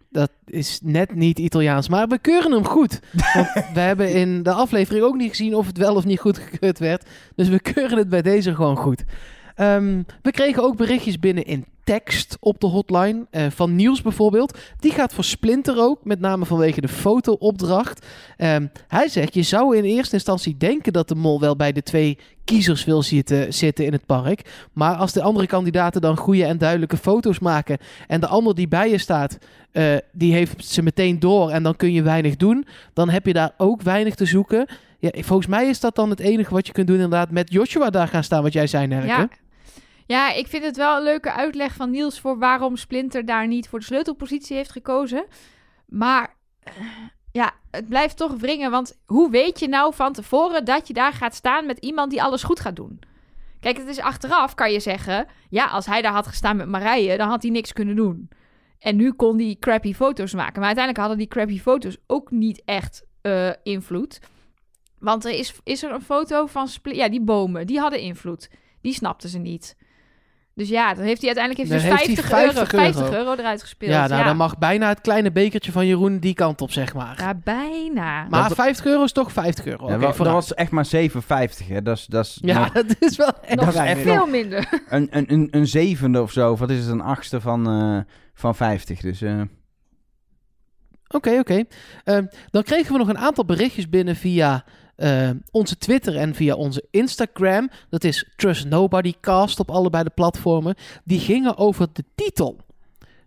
Dat 0.08 0.30
is 0.44 0.80
net 0.82 1.14
niet 1.14 1.38
Italiaans, 1.38 1.88
maar 1.88 2.08
we 2.08 2.18
keuren 2.18 2.52
hem 2.52 2.64
goed. 2.66 3.00
Want 3.34 3.52
we 3.74 3.80
hebben 3.80 4.12
in 4.12 4.42
de 4.42 4.52
aflevering 4.52 5.04
ook 5.04 5.16
niet 5.16 5.30
gezien 5.30 5.54
of 5.54 5.66
het 5.66 5.78
wel 5.78 5.94
of 5.94 6.04
niet 6.04 6.20
goed 6.20 6.38
gekeurd 6.38 6.78
werd. 6.78 7.06
Dus 7.34 7.48
we 7.48 7.60
keuren 7.60 7.98
het 7.98 8.08
bij 8.08 8.22
deze 8.22 8.54
gewoon 8.54 8.76
goed. 8.76 9.04
Ehm, 9.54 10.02
we 10.22 10.30
kregen 10.30 10.62
ook 10.62 10.76
berichtjes 10.76 11.18
binnen 11.18 11.44
in 11.44 11.66
tekst 11.86 12.36
op 12.40 12.60
de 12.60 12.66
hotline. 12.66 13.26
eh, 13.30 13.46
van 13.50 13.74
Niels 13.74 14.02
bijvoorbeeld. 14.02 14.58
Die 14.78 14.92
gaat 14.92 15.14
voor 15.14 15.24
Splinter 15.24 15.78
ook, 15.78 16.04
met 16.04 16.20
name 16.20 16.44
vanwege 16.44 16.80
de 16.80 16.88
fotoopdracht. 16.88 18.06
Ehm, 18.36 18.66
hij 18.88 19.08
zegt, 19.08 19.34
je 19.34 19.42
zou 19.42 19.76
in 19.76 19.84
eerste 19.84 20.14
instantie 20.14 20.56
denken 20.56 20.92
dat 20.92 21.08
de 21.08 21.14
mol 21.14 21.40
wel 21.40 21.56
bij 21.56 21.72
de 21.72 21.82
twee 21.82 22.18
kiezers 22.44 22.84
wil 22.84 23.02
zitten, 23.02 23.54
zitten 23.54 23.84
in 23.84 23.92
het 23.92 24.06
park. 24.06 24.68
Maar 24.72 24.94
als 24.94 25.12
de 25.12 25.22
andere 25.22 25.46
kandidaten 25.46 26.00
dan 26.00 26.16
goede 26.16 26.44
en 26.44 26.58
duidelijke 26.58 26.96
foto's 26.96 27.38
maken... 27.38 27.78
en 28.06 28.20
de 28.20 28.26
ander 28.26 28.54
die 28.54 28.68
bij 28.68 28.90
je 28.90 28.98
staat, 28.98 29.38
eh, 29.72 29.84
die 30.12 30.32
heeft 30.32 30.64
ze 30.64 30.82
meteen 30.82 31.20
door... 31.20 31.50
en 31.50 31.62
dan 31.62 31.76
kun 31.76 31.92
je 31.92 32.02
weinig 32.02 32.36
doen, 32.36 32.66
dan 32.92 33.08
heb 33.08 33.26
je 33.26 33.32
daar 33.32 33.52
ook 33.56 33.82
weinig 33.82 34.14
te 34.14 34.24
zoeken... 34.24 34.66
Ja, 34.98 35.10
volgens 35.14 35.48
mij 35.48 35.68
is 35.68 35.80
dat 35.80 35.94
dan 35.94 36.10
het 36.10 36.20
enige 36.20 36.54
wat 36.54 36.66
je 36.66 36.72
kunt 36.72 36.86
doen 36.86 36.96
inderdaad 36.96 37.30
met 37.30 37.52
Joshua 37.52 37.90
daar 37.90 38.08
gaan 38.08 38.24
staan, 38.24 38.42
wat 38.42 38.52
jij 38.52 38.66
zei. 38.66 38.88
Ja. 38.88 39.28
Ja, 40.06 40.32
ik 40.32 40.46
vind 40.46 40.64
het 40.64 40.76
wel 40.76 40.96
een 40.96 41.02
leuke 41.02 41.32
uitleg 41.32 41.74
van 41.74 41.90
Niels 41.90 42.20
voor 42.20 42.38
waarom 42.38 42.76
Splinter 42.76 43.24
daar 43.24 43.46
niet 43.46 43.68
voor 43.68 43.78
de 43.78 43.84
sleutelpositie 43.84 44.56
heeft 44.56 44.70
gekozen. 44.70 45.24
Maar 45.86 46.36
eh, 46.62 46.72
ja, 47.32 47.52
het 47.70 47.88
blijft 47.88 48.16
toch 48.16 48.34
wringen, 48.34 48.70
want 48.70 48.98
hoe 49.06 49.30
weet 49.30 49.58
je 49.60 49.68
nou 49.68 49.94
van 49.94 50.12
tevoren 50.12 50.64
dat 50.64 50.88
je 50.88 50.94
daar 50.94 51.12
gaat 51.12 51.34
staan 51.34 51.66
met 51.66 51.78
iemand 51.78 52.10
die 52.10 52.22
alles 52.22 52.42
goed 52.42 52.60
gaat 52.60 52.76
doen? 52.76 53.00
Kijk, 53.60 53.76
het 53.76 53.88
is 53.88 54.00
achteraf 54.00 54.54
kan 54.54 54.72
je 54.72 54.80
zeggen, 54.80 55.26
ja, 55.50 55.66
als 55.66 55.86
hij 55.86 56.02
daar 56.02 56.12
had 56.12 56.26
gestaan 56.26 56.56
met 56.56 56.68
Marije, 56.68 57.16
dan 57.16 57.28
had 57.28 57.42
hij 57.42 57.50
niks 57.50 57.72
kunnen 57.72 57.96
doen. 57.96 58.28
En 58.78 58.96
nu 58.96 59.12
kon 59.12 59.38
hij 59.38 59.56
crappy 59.60 59.94
foto's 59.94 60.34
maken. 60.34 60.58
Maar 60.58 60.66
uiteindelijk 60.66 60.98
hadden 60.98 61.18
die 61.18 61.28
crappy 61.28 61.60
foto's 61.60 61.96
ook 62.06 62.30
niet 62.30 62.62
echt 62.64 63.04
eh, 63.20 63.50
invloed. 63.62 64.20
Want 64.98 65.24
er 65.24 65.30
is, 65.30 65.54
is 65.64 65.82
er 65.82 65.92
een 65.92 66.02
foto 66.02 66.46
van... 66.46 66.68
Spl- 66.68 66.90
ja, 66.94 67.08
die 67.08 67.20
bomen, 67.20 67.66
die 67.66 67.78
hadden 67.78 68.00
invloed. 68.00 68.50
Die 68.80 68.92
snapten 68.92 69.28
ze 69.28 69.38
niet. 69.38 69.76
Dus 70.56 70.68
ja, 70.68 70.94
dan 70.94 71.04
heeft 71.04 71.20
hij 71.22 71.34
uiteindelijk 71.34 71.68
heeft 71.68 71.82
dus 71.82 71.90
heeft 71.92 72.04
50, 72.04 72.30
hij 72.30 72.40
euro, 72.40 72.52
50 72.54 72.80
50 72.80 73.02
euro. 73.04 73.16
euro 73.16 73.34
eruit 73.40 73.60
gespeeld. 73.60 73.90
ja, 73.92 74.06
nou, 74.06 74.24
dan 74.24 74.36
mag 74.36 74.58
bijna 74.58 74.88
het 74.88 75.00
kleine 75.00 75.32
bekertje 75.32 75.72
van 75.72 75.86
Jeroen 75.86 76.18
die 76.18 76.34
kant 76.34 76.60
op, 76.60 76.70
zeg 76.70 76.94
maar. 76.94 77.14
Ja, 77.18 77.34
bijna. 77.44 78.26
maar 78.28 78.48
Dat- 78.48 78.54
50 78.56 78.84
euro 78.86 79.02
is 79.04 79.12
toch 79.12 79.32
50 79.32 79.66
euro. 79.66 79.88
Ja, 79.88 79.98
dat 79.98 80.16
was 80.16 80.54
echt 80.54 80.70
maar 80.70 80.84
7,50. 80.86 81.66
Hè. 81.68 81.82
Dat 81.82 81.96
is, 81.96 82.06
dat 82.06 82.24
is 82.24 82.38
Ja, 82.40 82.58
nog 82.58 82.72
dat 82.86 82.96
is 82.98 83.16
wel 83.16 83.32
echt 83.42 83.60
nog 83.60 83.74
dat 83.74 83.86
is 83.96 84.02
veel 84.02 84.26
minder. 84.26 84.68
een, 84.88 85.08
een, 85.10 85.32
een, 85.32 85.48
een 85.50 85.66
zevende 85.66 86.22
of 86.22 86.32
zo. 86.32 86.52
Of 86.52 86.58
Wat 86.58 86.70
is 86.70 86.78
het? 86.78 86.88
Een 86.88 87.00
achtste 87.00 87.40
van, 87.40 87.68
eh, 87.68 88.12
van 88.34 88.54
50. 88.54 89.00
Dus 89.00 89.22
eh, 89.22 89.40
Oké, 91.08 91.38
oké. 91.38 91.64
Ehm, 92.04 92.26
dan 92.50 92.62
kregen 92.62 92.92
we 92.92 92.98
nog 92.98 93.08
een 93.08 93.18
aantal 93.18 93.44
berichtjes 93.44 93.88
binnen 93.88 94.16
via 94.16 94.64
eh, 94.96 95.30
onze 95.50 95.78
Twitter 95.78 96.16
en 96.16 96.34
via 96.34 96.54
onze 96.54 96.84
Instagram. 96.90 97.70
Dat 97.90 98.04
is 98.04 98.28
Trust 98.36 98.66
Nobody 98.68 99.14
Cast 99.20 99.60
op 99.60 99.70
allebei 99.70 100.04
de 100.04 100.10
platformen. 100.14 100.74
Die 101.04 101.20
gingen 101.20 101.56
over 101.56 101.86
de 101.92 102.04
titel. 102.14 102.56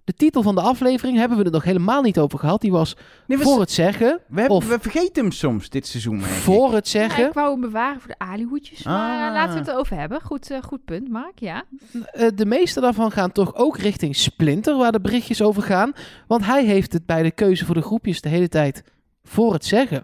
De 0.03 0.15
titel 0.15 0.41
van 0.41 0.55
de 0.55 0.61
aflevering 0.61 1.17
hebben 1.17 1.37
we 1.37 1.43
er 1.43 1.51
nog 1.51 1.63
helemaal 1.63 2.01
niet 2.01 2.19
over 2.19 2.39
gehad. 2.39 2.61
Die 2.61 2.71
was 2.71 2.95
nee, 3.27 3.37
we, 3.37 3.43
voor 3.43 3.59
het 3.59 3.71
zeggen. 3.71 4.19
we, 4.27 4.39
hebben, 4.39 4.57
of- 4.57 4.67
we 4.67 4.77
vergeten 4.81 5.23
hem 5.23 5.31
soms 5.31 5.69
dit 5.69 5.87
seizoen. 5.87 6.21
Voor 6.21 6.73
het 6.73 6.89
Ja, 6.89 6.99
zeggen. 6.99 7.25
ik 7.27 7.33
wou 7.33 7.51
hem 7.51 7.61
bewaren 7.61 7.99
voor 8.01 8.09
de 8.11 8.19
alihoedjes. 8.25 8.83
Maar 8.83 9.19
Ah. 9.21 9.27
eh, 9.27 9.33
laten 9.33 9.53
we 9.53 9.59
het 9.59 9.67
erover 9.67 9.97
hebben. 9.97 10.21
Goed, 10.21 10.51
eh, 10.51 10.61
goed 10.61 10.85
punt, 10.85 11.09
Mark. 11.09 11.39
Ja. 11.39 11.63
Eh, 12.11 12.27
de 12.35 12.45
meeste 12.45 12.81
daarvan 12.81 13.11
gaan 13.11 13.31
toch 13.31 13.55
ook 13.55 13.77
richting 13.77 14.15
Splinter, 14.15 14.77
waar 14.77 14.91
de 14.91 15.01
berichtjes 15.01 15.41
over 15.41 15.61
gaan. 15.63 15.91
Want 16.27 16.45
hij 16.45 16.65
heeft 16.65 16.93
het 16.93 17.05
bij 17.05 17.23
de 17.23 17.31
keuze 17.31 17.65
voor 17.65 17.75
de 17.75 17.81
groepjes 17.81 18.21
de 18.21 18.29
hele 18.29 18.49
tijd 18.49 18.83
voor 19.23 19.53
het 19.53 19.65
zeggen. 19.65 20.03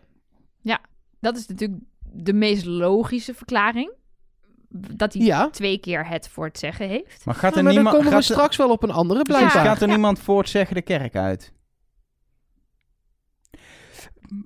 Dat 1.25 1.37
is 1.37 1.47
natuurlijk 1.47 1.81
de 2.13 2.33
meest 2.33 2.65
logische 2.65 3.33
verklaring. 3.33 3.91
Dat 4.69 5.13
hij 5.13 5.21
Ja. 5.25 5.49
twee 5.49 5.77
keer 5.79 6.07
het 6.07 6.27
voor 6.29 6.45
het 6.45 6.59
zeggen 6.59 6.87
heeft. 6.87 7.25
Maar 7.25 7.35
gaat 7.35 7.51
Ja, 7.51 7.57
er 7.57 7.63
maar 7.63 7.73
dan 7.73 7.73
niemand... 7.73 7.95
komen 7.95 8.05
we 8.05 8.15
gaat 8.17 8.29
er- 8.29 8.35
straks 8.35 8.57
wel 8.57 8.69
op 8.71 8.83
een 8.83 8.91
andere 8.91 9.21
Precies, 9.21 9.41
blijkbaar. 9.43 9.65
gaat 9.65 9.81
er 9.81 9.87
Ja. 9.87 9.93
niemand 9.93 10.19
voor 10.19 10.39
het 10.39 10.49
zeggen 10.49 10.75
de 10.75 10.81
kerk 10.81 11.15
uit? 11.15 11.53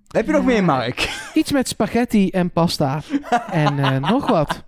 Heb 0.08 0.26
je 0.26 0.32
nog 0.32 0.42
Ja. 0.42 0.48
meer, 0.48 0.64
Mark? 0.64 1.30
Iets 1.34 1.52
met 1.52 1.68
spaghetti 1.68 2.30
en 2.30 2.52
pasta. 2.52 3.02
en 3.52 3.80
eh, 3.80 3.98
nog 4.12 4.28
wat. 4.30 4.64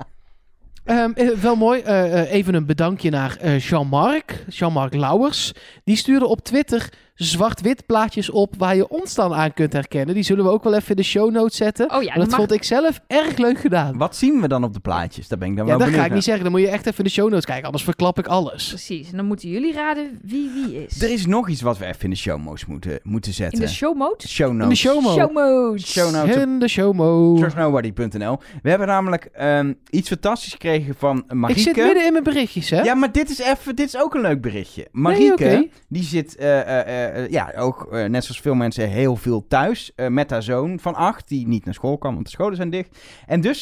Ehm, 0.84 1.12
eh, 1.12 1.30
wel 1.30 1.56
mooi. 1.56 1.82
eh, 1.82 2.32
even 2.32 2.54
een 2.54 2.66
bedankje 2.66 3.10
naar 3.10 3.38
eh, 3.38 3.60
Jean-Marc. 3.60 4.44
Jean-Marc 4.50 4.94
Lauwers. 4.94 5.54
Die 5.84 5.96
stuurde 5.96 6.26
op 6.28 6.42
Twitter 6.42 6.94
zwart-wit 7.16 7.86
plaatjes 7.86 8.30
op 8.30 8.54
waar 8.58 8.76
je 8.76 8.88
ons 8.88 9.14
dan 9.16 9.34
aan 9.34 9.54
kunt 9.54 9.74
herkennen. 9.74 10.16
Die 10.16 10.24
zullen 10.24 10.44
we 10.46 10.50
ook 10.52 10.64
wel 10.64 10.74
even 10.74 10.90
in 10.90 10.96
de 10.96 11.04
show 11.04 11.32
notes 11.32 11.58
zetten. 11.58 11.94
Oh 11.96 12.04
ja, 12.04 12.14
dat 12.14 12.28
mag- 12.30 12.38
vond 12.40 12.52
ik 12.52 12.64
zelf 12.64 13.00
erg 13.08 13.38
leuk 13.38 13.60
gedaan. 13.60 13.98
Wat 13.98 14.16
zien 14.16 14.42
we 14.42 14.48
dan 14.48 14.64
op 14.64 14.74
de 14.74 14.80
plaatjes? 14.80 15.28
Daar 15.28 15.38
ben 15.40 15.48
ik 15.50 15.56
dan 15.58 15.66
Ja, 15.66 15.78
wel 15.78 15.88
dat 15.88 15.96
ga 15.96 16.06
ik 16.06 16.14
niet 16.14 16.24
zeggen. 16.24 16.44
Dan 16.44 16.52
moet 16.52 16.62
je 16.62 16.68
echt 16.68 16.86
even 16.86 16.98
in 16.98 17.04
de 17.04 17.10
show 17.10 17.30
notes 17.30 17.46
kijken. 17.46 17.66
Anders 17.66 17.84
verklap 17.84 18.20
ik 18.20 18.28
alles. 18.28 18.68
Precies. 18.68 19.12
En 19.12 19.18
dan 19.18 19.26
moeten 19.26 19.50
jullie 19.50 19.74
raden 19.74 20.20
wie 20.24 20.50
wie 20.54 20.84
is. 20.86 21.02
Er 21.02 21.12
is 21.12 21.26
nog 21.26 21.50
iets 21.50 21.62
wat 21.62 21.78
we 21.78 21.86
even 21.86 22.04
in 22.04 22.10
de 22.10 22.16
show 22.16 22.44
notes 22.44 22.66
moeten, 22.66 23.00
moeten 23.04 23.32
In 23.32 23.38
zetten. 23.38 23.60
de 23.60 23.68
show 23.68 23.98
mode? 23.98 24.28
show 24.28 24.50
In 24.52 24.58
de 24.58 24.64
notes. 24.64 24.80
show. 24.80 25.02
Show. 25.02 25.78
Show 25.80 26.12
notes 26.14 26.36
op 26.36 26.42
In 26.42 26.60
de 26.60 26.68
show 26.68 26.94
mode. 26.94 27.40
trustnobody.nl. 27.40 28.40
We 28.62 28.70
hebben 28.70 28.88
namelijk 28.88 29.26
ehm, 29.26 29.74
iets 29.90 30.08
fantastisch 30.08 30.52
gekregen 30.52 30.96
van 30.98 31.24
Marieke. 31.28 31.60
Ik 31.60 31.66
zit 31.68 31.76
midden 31.86 32.06
in 32.06 32.12
mijn 32.12 32.24
berichtjes, 32.24 32.70
hè? 32.70 32.82
Ja, 32.82 32.94
maar 32.94 33.12
dit 33.12 33.30
is 33.30 33.40
even, 33.40 33.76
dit 33.76 33.88
is 33.88 33.98
ook 33.98 34.14
een 34.16 34.22
leuk 34.22 34.42
berichtje. 34.42 34.88
Marieke, 34.92 35.70
die 35.90 36.04
zit, 36.04 36.36
eh, 36.36 36.60
eh, 36.60 37.01
eh, 37.06 37.30
ja, 37.30 37.54
ook 37.58 37.94
eh, 37.94 38.06
net 38.06 38.24
zoals 38.24 38.42
veel 38.42 38.56
mensen 38.56 38.90
heel 38.90 39.16
veel 39.16 39.48
thuis 39.48 39.96
eh, 39.96 40.08
met 40.08 40.30
haar 40.30 40.44
zoon 40.44 40.80
van 40.80 40.96
acht, 40.96 41.28
die 41.28 41.48
niet 41.48 41.66
naar 41.66 41.74
school 41.74 41.98
kan, 41.98 42.14
want 42.14 42.26
de 42.26 42.32
scholen 42.32 42.56
zijn 42.56 42.70
dicht. 42.70 42.98
En 43.26 43.42
dus 43.42 43.60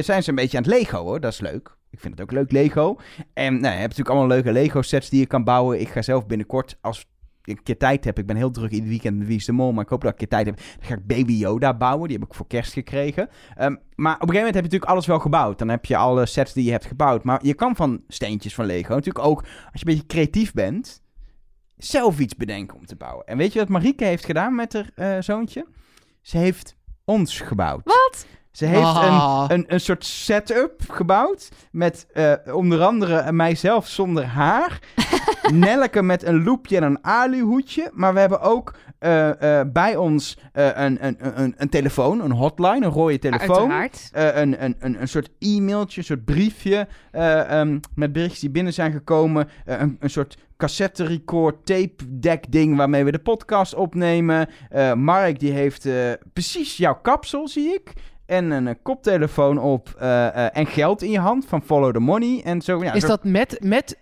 zijn 0.00 0.22
ze 0.22 0.28
een 0.28 0.34
beetje 0.34 0.56
aan 0.56 0.62
het 0.62 0.72
Lego, 0.72 1.02
hoor. 1.02 1.20
Dat 1.20 1.32
is 1.32 1.40
leuk. 1.40 1.76
Ik 1.90 2.00
vind 2.00 2.12
het 2.12 2.22
ook 2.22 2.32
leuk, 2.32 2.52
Lego. 2.52 2.96
En 3.32 3.52
nou, 3.52 3.74
je 3.74 3.80
hebt 3.80 3.80
natuurlijk 3.80 4.08
allemaal 4.08 4.28
leuke 4.28 4.52
Lego-sets 4.52 5.08
die 5.08 5.20
je 5.20 5.26
kan 5.26 5.44
bouwen. 5.44 5.80
Ik 5.80 5.88
ga 5.88 6.02
zelf 6.02 6.26
binnenkort, 6.26 6.78
als 6.80 7.00
ik 7.00 7.58
een 7.58 7.62
keer 7.62 7.76
tijd 7.76 8.04
heb, 8.04 8.18
ik 8.18 8.26
ben 8.26 8.36
heel 8.36 8.50
druk 8.50 8.70
ieder 8.70 8.88
weekend 8.88 9.18
met 9.18 9.26
Wie 9.26 9.36
is 9.36 9.44
de 9.44 9.52
Mol, 9.52 9.72
maar 9.72 9.84
ik 9.84 9.90
hoop 9.90 10.00
dat 10.00 10.12
ik 10.12 10.20
een 10.20 10.28
keer 10.28 10.38
tijd 10.38 10.46
heb, 10.46 10.56
dan 10.78 10.88
ga 10.88 10.94
ik 10.94 11.06
Baby 11.06 11.32
Yoda 11.32 11.74
bouwen. 11.74 12.08
Die 12.08 12.18
heb 12.18 12.28
ik 12.28 12.34
voor 12.34 12.46
kerst 12.46 12.72
gekregen. 12.72 13.28
Ehm, 13.54 13.76
maar 13.94 14.14
op 14.14 14.20
een 14.20 14.28
gegeven 14.28 14.34
moment 14.34 14.54
heb 14.54 14.54
je 14.54 14.62
natuurlijk 14.62 14.90
alles 14.90 15.06
wel 15.06 15.18
gebouwd. 15.18 15.58
Dan 15.58 15.68
heb 15.68 15.84
je 15.84 15.96
alle 15.96 16.26
sets 16.26 16.52
die 16.52 16.64
je 16.64 16.70
hebt 16.70 16.86
gebouwd. 16.86 17.24
Maar 17.24 17.44
je 17.44 17.54
kan 17.54 17.76
van 17.76 18.02
steentjes 18.08 18.54
van 18.54 18.64
Lego 18.64 18.94
natuurlijk 18.94 19.26
ook, 19.26 19.40
als 19.42 19.80
je 19.80 19.88
een 19.88 19.92
beetje 19.94 20.06
creatief 20.06 20.52
bent, 20.52 21.02
zelf 21.84 22.18
iets 22.18 22.36
bedenken 22.36 22.76
om 22.76 22.86
te 22.86 22.96
bouwen. 22.96 23.26
En 23.26 23.36
weet 23.36 23.52
je 23.52 23.58
wat 23.58 23.68
Marieke 23.68 24.04
heeft 24.04 24.24
gedaan 24.24 24.54
met 24.54 24.72
haar 24.72 24.90
eh, 24.94 25.22
zoontje? 25.22 25.66
Ze 26.22 26.38
heeft 26.38 26.76
ons 27.04 27.40
gebouwd. 27.40 27.80
Wat? 27.84 28.26
Ze 28.50 28.64
heeft 28.66 28.82
Ah. 28.82 29.44
een, 29.48 29.58
een, 29.58 29.64
een 29.68 29.80
soort 29.80 30.04
setup 30.04 30.80
gebouwd 30.88 31.48
met 31.72 32.06
eh, 32.12 32.32
onder 32.52 32.82
andere 32.84 33.32
mijzelf 33.32 33.86
zonder 33.88 34.24
haar. 34.24 34.78
Nelleke 35.52 36.02
met 36.02 36.22
een 36.24 36.42
loepje 36.42 36.76
en 36.76 36.82
een 36.82 37.04
aluhoedje. 37.04 37.90
Maar 37.94 38.14
we 38.14 38.20
hebben 38.20 38.40
ook 38.40 38.74
eh, 38.98 39.60
eh, 39.60 39.66
bij 39.72 39.96
ons 39.96 40.38
eh, 40.52 40.66
een, 40.74 41.06
een, 41.06 41.16
een, 41.42 41.54
een 41.56 41.68
telefoon, 41.68 42.20
een 42.20 42.30
hotline, 42.32 42.84
een 42.86 42.92
rode 42.92 43.18
telefoon. 43.18 43.56
Uiteraard. 43.72 44.08
Eh, 44.12 44.36
een, 44.40 44.64
een, 44.64 44.76
een, 44.78 45.00
een 45.00 45.08
soort 45.08 45.30
e-mailtje, 45.38 45.98
een 46.00 46.06
soort 46.06 46.24
briefje 46.24 46.88
eh, 47.10 47.60
ehm, 47.60 47.78
met 47.94 48.12
berichtjes 48.12 48.40
die 48.40 48.50
binnen 48.50 48.72
zijn 48.72 48.92
gekomen. 48.92 49.48
Eh, 49.64 49.80
een, 49.80 49.96
een 50.00 50.10
soort 50.10 50.36
cassette 50.60 51.04
record 51.04 51.66
tape 51.66 51.94
deck 52.08 52.44
ding 52.52 52.76
waarmee 52.76 53.04
we 53.04 53.10
de 53.10 53.18
podcast 53.18 53.74
opnemen. 53.74 54.48
Eh, 54.68 54.92
Mark 54.92 55.38
die 55.38 55.52
heeft 55.52 55.86
eh, 55.86 55.94
precies 56.32 56.76
jouw 56.76 56.98
kapsel, 57.02 57.48
zie 57.48 57.72
ik. 57.74 57.92
En 58.26 58.50
een 58.50 58.68
eh, 58.68 58.74
koptelefoon 58.82 59.58
op 59.58 59.88
en 60.52 60.66
geld 60.66 61.02
in 61.02 61.10
je 61.10 61.18
hand 61.18 61.46
van 61.46 61.62
Follow 61.62 61.92
the 61.92 61.98
Money 62.00 62.40
en 62.44 62.62
zo. 62.62 62.82
Ja, 62.84 62.92
is 62.92 63.00
zo- 63.00 63.06
dat 63.06 63.24
met, 63.24 63.58
met 63.62 63.96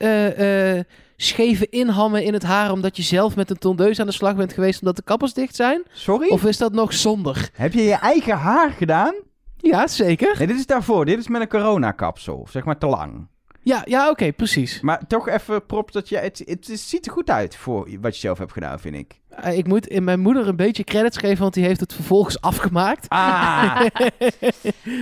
scheve 1.16 1.68
inhammen 1.68 2.22
in 2.24 2.32
het 2.32 2.42
haar 2.42 2.72
omdat 2.72 2.96
je 2.96 3.02
zelf 3.02 3.36
met 3.36 3.50
een 3.50 3.58
tondeus 3.58 4.00
aan 4.00 4.06
de 4.06 4.12
slag 4.12 4.36
bent 4.36 4.52
geweest 4.52 4.80
omdat 4.80 4.96
de 4.96 5.02
kappers 5.02 5.34
dicht 5.34 5.56
zijn? 5.56 5.82
Sorry? 5.90 6.28
Of 6.28 6.44
is 6.44 6.58
dat 6.58 6.72
nog 6.72 6.92
zonder? 6.92 7.50
Heb 7.52 7.72
je 7.72 7.82
je 7.82 7.94
eigen 7.94 8.36
haar 8.36 8.70
gedaan? 8.70 9.14
Ja, 9.56 9.86
zeker. 9.86 10.34
Nee, 10.38 10.46
dit 10.46 10.56
is 10.56 10.66
daarvoor. 10.66 11.04
Dit 11.04 11.18
is 11.18 11.28
met 11.28 11.40
een 11.40 11.48
coronakapsel. 11.48 12.46
Zeg 12.50 12.64
maar 12.64 12.78
te 12.78 12.86
lang. 12.86 13.28
Ja, 13.68 13.82
ja 13.84 14.10
oké, 14.10 14.32
precies. 14.32 14.80
Maar 14.80 15.06
toch 15.06 15.28
even 15.28 15.66
prop 15.66 15.92
dat 15.92 16.08
je... 16.08 16.16
Het, 16.16 16.42
het, 16.44 16.70
ziet 16.72 17.06
er 17.06 17.12
goed 17.12 17.30
uit 17.30 17.56
voor 17.56 17.88
wat 18.00 18.14
je 18.14 18.20
zelf 18.20 18.38
hebt 18.38 18.52
gedaan, 18.52 18.80
vind 18.80 18.94
ik. 18.94 19.20
Eh, 19.28 19.56
ik 19.58 19.66
moet 19.66 19.86
in 19.86 20.04
mijn 20.04 20.20
moeder 20.20 20.48
een 20.48 20.56
beetje 20.56 20.84
credits 20.84 21.16
geven, 21.16 21.38
want 21.38 21.54
die 21.54 21.64
heeft 21.64 21.80
het 21.80 21.92
vervolgens 21.94 22.40
afgemaakt. 22.50 23.08
Ah! 23.08 23.80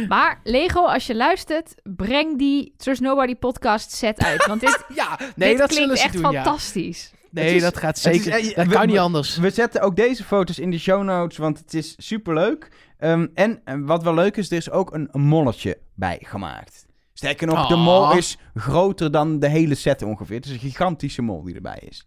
Maar 0.08 0.40
Lego, 0.44 0.84
als 0.86 1.06
je 1.06 1.14
luistert, 1.14 1.74
breng 1.82 2.38
die 2.38 2.74
Trust 2.76 3.00
Nobody 3.00 3.34
podcast 3.34 3.90
set 3.92 4.18
uit. 4.24 4.46
Want 4.46 4.60
dit, 4.60 4.84
Ja, 4.94 5.18
nee, 5.36 5.48
dit 5.48 5.58
dat 5.58 5.68
klinkt 5.68 5.74
zullen 5.74 5.96
ze 5.96 6.02
echt 6.02 6.12
doen, 6.12 6.30
ja. 6.32 6.42
fantastisch. 6.42 7.12
Nee, 7.30 7.44
Het 7.44 7.54
is- 7.54 7.62
dat 7.62 7.76
gaat 7.76 7.96
is- 7.96 8.02
zeker. 8.02 8.32
eh, 8.32 8.54
dat 8.54 8.66
we- 8.66 8.72
kan 8.72 8.86
niet 8.86 8.98
anders. 8.98 9.36
We 9.36 9.50
zetten 9.50 9.80
ook 9.80 9.96
deze 9.96 10.24
foto's 10.24 10.58
in 10.58 10.70
de 10.70 10.78
show 10.78 11.02
notes, 11.02 11.36
want 11.36 11.58
het 11.58 11.74
is 11.74 11.94
superleuk. 11.98 12.68
Ehm, 12.98 13.26
en 13.34 13.60
wat 13.86 14.02
wel 14.02 14.14
leuk 14.14 14.36
is, 14.36 14.50
er 14.50 14.56
is 14.56 14.70
ook 14.70 14.94
een, 14.94 15.08
een 15.12 15.20
molletje 15.20 15.78
bij 15.94 16.18
gemaakt. 16.22 16.85
Sterker 17.18 17.46
nog, 17.46 17.66
de 17.68 17.74
Ah. 17.74 17.84
mol 17.84 18.12
is 18.16 18.38
groter 18.54 19.10
dan 19.10 19.38
de 19.38 19.48
hele 19.48 19.74
set 19.74 20.02
ongeveer. 20.02 20.36
Het 20.36 20.44
is 20.44 20.50
een 20.52 20.58
gigantische 20.58 21.22
mol 21.22 21.42
die 21.42 21.54
erbij 21.54 21.82
is. 21.88 22.06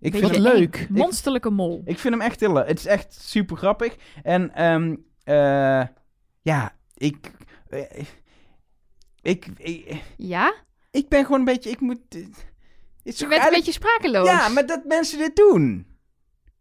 Ik 0.00 0.12
vind, 0.12 0.22
Wat 0.22 0.30
hem, 0.34 0.42
leuk. 0.42 0.86
Monsterlijke 0.90 1.50
mol. 1.50 1.82
ik 1.84 1.98
vind 1.98 2.14
hem 2.14 2.22
echt 2.22 2.40
heel 2.40 2.52
leuk. 2.52 2.68
Het 2.68 2.78
is 2.78 2.86
echt 2.86 3.14
super 3.20 3.56
grappig. 3.56 3.96
En 4.22 4.54
ehm, 4.54 4.96
eh, 5.22 5.86
ja, 6.42 6.76
ik, 6.94 7.30
eh, 7.68 8.04
ik, 9.22 9.46
ik... 9.56 10.02
Ja? 10.16 10.54
Ik 10.90 11.08
ben 11.08 11.24
gewoon 11.24 11.38
een 11.38 11.44
beetje... 11.44 11.70
Ik 11.70 11.80
moet... 11.80 11.98
Het 12.08 12.28
is 13.02 13.18
Je 13.18 13.24
een 13.24 13.50
beetje 13.50 13.72
sprakeloos. 13.72 14.26
Ja, 14.28 14.48
maar 14.48 14.66
dat 14.66 14.84
mensen 14.84 15.18
dit 15.18 15.36
doen. 15.36 15.86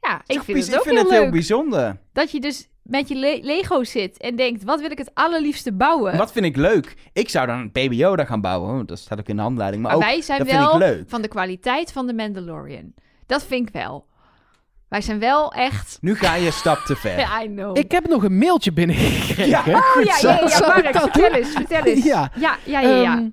Ja, 0.01 0.21
ik 0.25 0.41
vind 0.43 0.57
biz- 0.57 0.65
het 0.65 0.75
ook 0.75 0.81
ik 0.81 0.87
vind 0.87 0.95
heel 0.95 1.03
het 1.05 1.13
heel 1.13 1.21
leuk. 1.21 1.31
bijzonder. 1.31 1.97
Dat 2.13 2.31
je 2.31 2.39
dus 2.39 2.67
met 2.83 3.07
je 3.07 3.15
le- 3.15 3.39
Lego 3.41 3.83
zit 3.83 4.17
en 4.17 4.35
denkt, 4.35 4.63
wat 4.63 4.81
wil 4.81 4.91
ik 4.91 4.97
het 4.97 5.11
allerliefste 5.13 5.73
bouwen? 5.73 6.17
Wat 6.17 6.31
vind 6.31 6.45
ik 6.45 6.55
leuk? 6.55 6.95
Ik 7.13 7.29
zou 7.29 7.47
dan 7.47 7.59
een 7.59 7.71
Baby 7.71 7.95
Yoda 7.95 8.25
gaan 8.25 8.41
bouwen. 8.41 8.75
want 8.75 8.87
Dat 8.87 8.99
staat 8.99 9.19
ook 9.19 9.27
in 9.27 9.35
de 9.35 9.41
handleiding. 9.41 9.81
Maar, 9.83 9.91
Maar 9.97 10.01
ook, 10.07 10.11
wij 10.13 10.21
zijn 10.21 10.39
dat 10.39 10.47
vind 10.47 10.59
wel 10.61 10.71
ik 10.73 10.79
leuk. 10.79 11.03
van 11.09 11.21
de 11.21 11.27
kwaliteit 11.27 11.91
van 11.91 12.07
de 12.07 12.13
Mandalorian. 12.13 12.93
Dat 13.25 13.43
vind 13.43 13.67
ik 13.67 13.73
wel. 13.73 14.07
Wij 14.89 15.01
zijn 15.01 15.19
wel 15.19 15.51
echt... 15.53 15.97
Nu 16.01 16.15
ga 16.15 16.35
je 16.35 16.45
een 16.45 16.51
stap 16.53 16.77
te 16.77 16.95
ver. 17.05 17.19
Ja, 17.19 17.41
I 17.43 17.47
know. 17.47 17.77
Ik 17.77 17.91
heb 17.91 18.07
nog 18.07 18.23
een 18.23 18.37
mailtje 18.37 18.71
binnengekregen. 18.73 19.47
Ja. 19.47 19.59
Oh 19.59 20.03
ja, 20.03 20.17
ja, 20.21 20.39
ja, 20.39 20.47
ja 20.49 20.59
Mark, 20.67 20.97
vertel 20.97 21.31
eens, 21.31 21.49
vertel 21.49 21.83
eens. 21.83 22.03
Ja. 22.05 22.31
ja, 22.35 22.57
ja, 22.65 22.79
ja. 22.79 22.89
ja. 23.01 23.17
Ehm, 23.17 23.29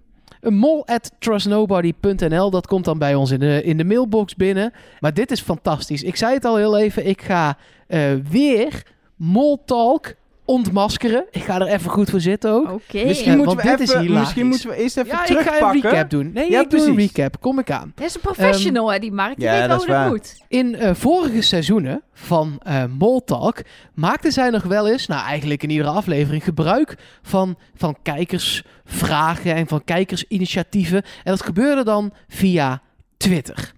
mol 0.50 0.86
at 0.86 1.12
trustnobody.nl. 1.18 2.50
Dat 2.50 2.66
komt 2.66 2.84
dan 2.84 2.98
bij 2.98 3.14
ons 3.14 3.30
in 3.30 3.40
de, 3.40 3.62
in 3.62 3.76
de 3.76 3.84
mailbox 3.84 4.34
binnen. 4.34 4.72
Maar 5.00 5.14
dit 5.14 5.30
is 5.30 5.40
fantastisch. 5.40 6.02
Ik 6.02 6.16
zei 6.16 6.34
het 6.34 6.44
al 6.44 6.56
heel 6.56 6.78
even. 6.78 7.06
Ik 7.06 7.22
ga 7.22 7.56
eh, 7.86 8.12
weer 8.30 8.82
Mol 9.16 9.62
Talk 9.64 10.14
ontmaskeren. 10.46 11.24
Ik 11.30 11.42
ga 11.42 11.60
er 11.60 11.66
even 11.66 11.90
goed 11.90 12.10
voor 12.10 12.20
zitten 12.20 12.50
ook. 12.50 12.70
Oké. 12.70 13.04
Misschien, 13.04 13.30
Ja, 13.30 13.36
moeten 13.36 13.56
want 13.56 13.68
we 13.68 13.76
dit 13.76 13.88
is 13.88 13.94
even, 13.94 14.12
misschien 14.12 14.46
moeten 14.46 14.68
we 14.68 14.76
eerst 14.76 14.96
even 14.96 15.10
Ja, 15.10 15.20
ik 15.26 15.26
ga 15.28 15.34
terugpakken. 15.42 15.84
een 15.84 15.90
recap 15.90 16.10
doen. 16.10 16.30
Nee, 16.32 16.50
Ja, 16.50 16.60
ik 16.60 16.70
doe 16.70 16.86
een 16.86 16.96
recap. 16.96 17.40
Kom 17.40 17.58
ik 17.58 17.70
aan. 17.70 17.92
Dat 17.94 18.06
is 18.06 18.14
een 18.14 18.20
professional, 18.20 18.92
hè, 18.92 18.98
die 18.98 19.12
Mark. 19.12 19.36
Die 19.36 19.44
ja, 19.44 19.58
weet 19.58 19.68
dat 19.68 19.84
hoe 19.84 19.94
dat 19.94 20.08
moet. 20.08 20.36
In 20.48 20.74
eh, 20.74 20.94
vorige 20.94 21.40
seizoenen 21.42 22.02
van 22.12 22.60
eh 22.62 22.84
Moltalk 22.98 23.62
maakten 23.94 24.32
zij 24.32 24.50
nog 24.50 24.62
wel 24.62 24.88
eens, 24.88 25.06
nou 25.06 25.24
eigenlijk 25.26 25.62
in 25.62 25.70
iedere 25.70 25.88
aflevering, 25.90 26.44
gebruik 26.44 26.96
van, 27.22 27.56
van 27.74 27.96
kijkersvragen 28.02 29.54
en 29.54 29.66
van 29.66 29.84
kijkersinitiatieven. 29.84 31.02
En 31.02 31.30
dat 31.32 31.42
gebeurde 31.42 31.84
dan 31.84 32.12
via 32.28 32.82
Twitter. 33.16 33.72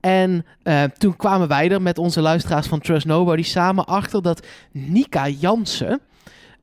En 0.00 0.46
eh, 0.62 0.82
toen 0.82 1.16
kwamen 1.16 1.48
wij 1.48 1.70
er 1.70 1.82
met 1.82 1.98
onze 1.98 2.20
luisteraars 2.20 2.66
van 2.66 2.80
Trust 2.80 3.06
Nobody 3.06 3.42
samen 3.42 3.86
achter 3.86 4.22
dat 4.22 4.46
Nika 4.72 5.28
Jansen 5.28 6.00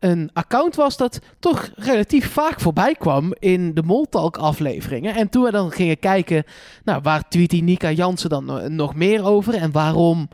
een 0.02 0.30
account 0.34 0.76
was 0.76 0.98
dat 0.98 1.20
toch 1.40 1.72
relatief 1.76 2.32
vaak 2.32 2.60
voorbij 2.60 2.96
kwam 2.96 3.34
in 3.40 3.74
de 3.74 3.84
Moltalk 3.84 4.38
afleveringen. 4.38 5.16
En 5.16 5.30
toen 5.30 5.44
we 5.44 5.52
dan 5.52 5.72
gingen 5.72 6.00
kijken, 6.00 6.44
nou, 6.84 7.02
waar 7.04 7.28
tweet 7.28 7.50
die 7.50 7.64
Nika 7.64 7.92
Jansen 7.92 8.30
dan 8.30 8.46
no- 8.46 8.68
nog 8.68 8.96
meer 8.96 9.26
over 9.26 9.54
en 9.54 9.72
waarom 9.72 10.30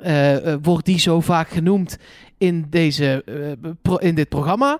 eh, 0.00 0.52
eh, 0.52 0.58
wordt 0.62 0.86
die 0.86 0.98
zo 0.98 1.20
vaak 1.20 1.48
genoemd 1.48 1.98
in, 2.38 2.66
deze, 2.70 3.22
eh, 3.82 4.08
in 4.08 4.14
dit 4.14 4.28
programma, 4.28 4.78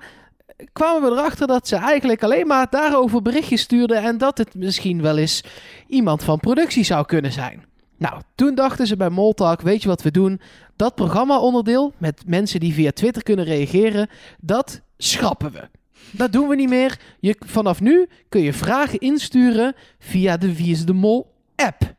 kwamen 0.72 1.10
we 1.10 1.16
erachter 1.16 1.46
dat 1.46 1.68
ze 1.68 1.76
eigenlijk 1.76 2.22
alleen 2.22 2.46
maar 2.46 2.66
daarover 2.70 3.22
berichtjes 3.22 3.60
stuurde 3.60 3.94
en 3.94 4.18
dat 4.18 4.38
het 4.38 4.54
misschien 4.54 5.02
wel 5.02 5.18
eens 5.18 5.44
iemand 5.86 6.24
van 6.24 6.40
productie 6.40 6.84
zou 6.84 7.06
kunnen 7.06 7.32
zijn. 7.32 7.67
Nou, 7.98 8.22
toen 8.34 8.54
dachten 8.54 8.86
ze 8.86 8.96
bij 8.96 9.10
Moltalk, 9.10 9.60
weet 9.60 9.82
je 9.82 9.88
wat 9.88 10.02
we 10.02 10.10
doen? 10.10 10.40
Dat 10.76 10.94
programma-onderdeel 10.94 11.92
met 11.98 12.22
mensen 12.26 12.60
die 12.60 12.72
via 12.72 12.90
Twitter 12.90 13.22
kunnen 13.22 13.44
reageren, 13.44 14.08
dat 14.40 14.80
schrappen 14.96 15.52
we. 15.52 15.68
Dat 16.10 16.32
doen 16.32 16.48
we 16.48 16.56
niet 16.56 16.68
meer. 16.68 17.00
Je, 17.20 17.36
vanaf 17.46 17.80
nu 17.80 18.08
kun 18.28 18.40
je 18.40 18.52
vragen 18.52 18.98
insturen 18.98 19.74
via 19.98 20.36
de 20.36 20.56
Wie 20.56 20.70
is 20.70 20.84
de 20.84 20.92
Mol 20.92 21.34
app. 21.56 21.96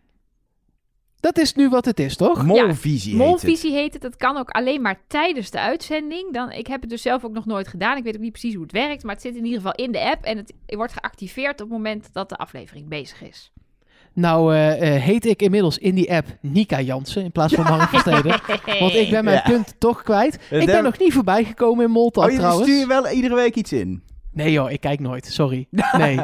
Dat 1.19 1.37
is 1.37 1.53
nu 1.53 1.69
wat 1.69 1.85
het 1.85 1.99
is, 1.99 2.15
toch? 2.15 2.45
Molvisie 2.45 3.11
heet 3.11 3.19
het. 3.19 3.27
Molvisie 3.27 3.73
heet 3.73 3.93
het. 3.93 4.01
Dat 4.01 4.15
kan 4.15 4.37
ook 4.37 4.49
alleen 4.49 4.81
maar 4.81 5.01
tijdens 5.07 5.49
de 5.49 5.59
uitzending. 5.59 6.33
Dan, 6.33 6.51
ik 6.51 6.67
heb 6.67 6.81
het 6.81 6.89
dus 6.89 7.01
zelf 7.01 7.25
ook 7.25 7.33
nog 7.33 7.45
nooit 7.45 7.67
gedaan. 7.67 7.97
Ik 7.97 8.03
weet 8.03 8.15
ook 8.15 8.21
niet 8.21 8.31
precies 8.31 8.53
hoe 8.53 8.63
het 8.63 8.71
werkt. 8.71 9.03
Maar 9.03 9.13
het 9.13 9.23
zit 9.23 9.35
in 9.35 9.45
ieder 9.45 9.57
geval 9.57 9.85
in 9.85 9.91
de 9.91 10.01
app. 10.01 10.23
En 10.23 10.37
het 10.37 10.53
wordt 10.65 10.93
geactiveerd 10.93 11.53
op 11.53 11.59
het 11.59 11.69
moment 11.69 12.09
dat 12.13 12.29
de 12.29 12.35
aflevering 12.35 12.87
bezig 12.87 13.21
is. 13.21 13.51
Nou 14.19 14.53
eh, 14.53 14.95
eh, 14.95 15.01
heet 15.01 15.25
ik 15.25 15.41
inmiddels 15.41 15.77
in 15.77 15.95
die 15.95 16.13
app 16.13 16.27
Nika 16.41 16.81
Jansen 16.81 17.23
in 17.23 17.31
plaats 17.31 17.53
van 17.53 17.63
Mark 17.63 17.89
Versteden. 17.89 18.39
Want 18.79 18.93
ik 18.93 19.09
ben 19.09 19.23
mijn 19.23 19.41
Ja. 19.45 19.49
punt 19.49 19.75
toch 19.77 20.03
kwijt. 20.03 20.39
Ik 20.49 20.65
ben 20.65 20.83
nog 20.83 20.99
niet 20.99 21.13
voorbij 21.13 21.43
gekomen 21.43 21.85
in 21.85 21.91
Moltalk 21.91 22.25
Oh, 22.25 22.31
je 22.31 22.37
trouwens. 22.37 22.67
stuur 22.67 22.79
je 22.79 22.87
wel 22.87 23.09
iedere 23.09 23.35
week 23.35 23.55
iets 23.55 23.73
in? 23.73 24.03
Nee 24.31 24.51
joh, 24.51 24.71
ik 24.71 24.79
kijk 24.81 24.99
nooit. 24.99 25.25
Sorry. 25.25 25.67
Nee. 25.97 26.19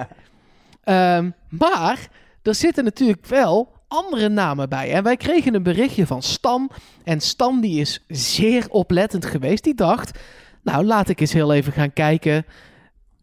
Ehm, 0.84 1.30
maar 1.50 2.08
er 2.44 2.56
zitten 2.56 2.84
natuurlijk 2.84 3.26
wel 3.26 3.72
andere 3.88 4.30
namen 4.30 4.70
bij. 4.70 4.92
En 4.94 5.04
wij 5.04 5.18
kregen 5.18 5.54
een 5.56 5.64
berichtje 5.64 6.08
van 6.08 6.22
Stan. 6.22 6.70
En 7.04 7.20
Stan 7.22 7.62
die 7.62 7.80
is 7.80 8.04
zeer 8.08 8.66
oplettend 8.70 9.26
geweest. 9.26 9.64
Die 9.64 9.76
dacht, 9.76 10.20
nou 10.64 10.86
laat 10.86 11.10
ik 11.10 11.20
eens 11.20 11.34
heel 11.34 11.54
even 11.54 11.74
gaan 11.74 11.94
kijken 11.94 12.46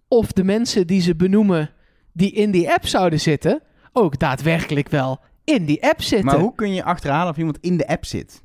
of 0.08 0.32
de 0.32 0.44
mensen 0.44 0.86
die 0.86 1.00
ze 1.00 1.16
benoemen 1.16 1.70
die 2.12 2.32
in 2.32 2.50
die 2.50 2.70
app 2.72 2.86
zouden 2.86 3.20
zitten, 3.20 3.62
ook 3.92 4.18
daadwerkelijk 4.18 4.88
wel 4.88 5.20
in 5.44 5.64
die 5.64 5.84
app 5.84 6.02
zitten. 6.02 6.26
Maar 6.26 6.38
hoe 6.38 6.54
kun 6.54 6.74
je 6.74 6.84
achterhalen 6.84 7.32
of 7.32 7.38
iemand 7.38 7.58
in 7.60 7.76
de 7.76 7.86
app 7.86 8.04
zit? 8.04 8.42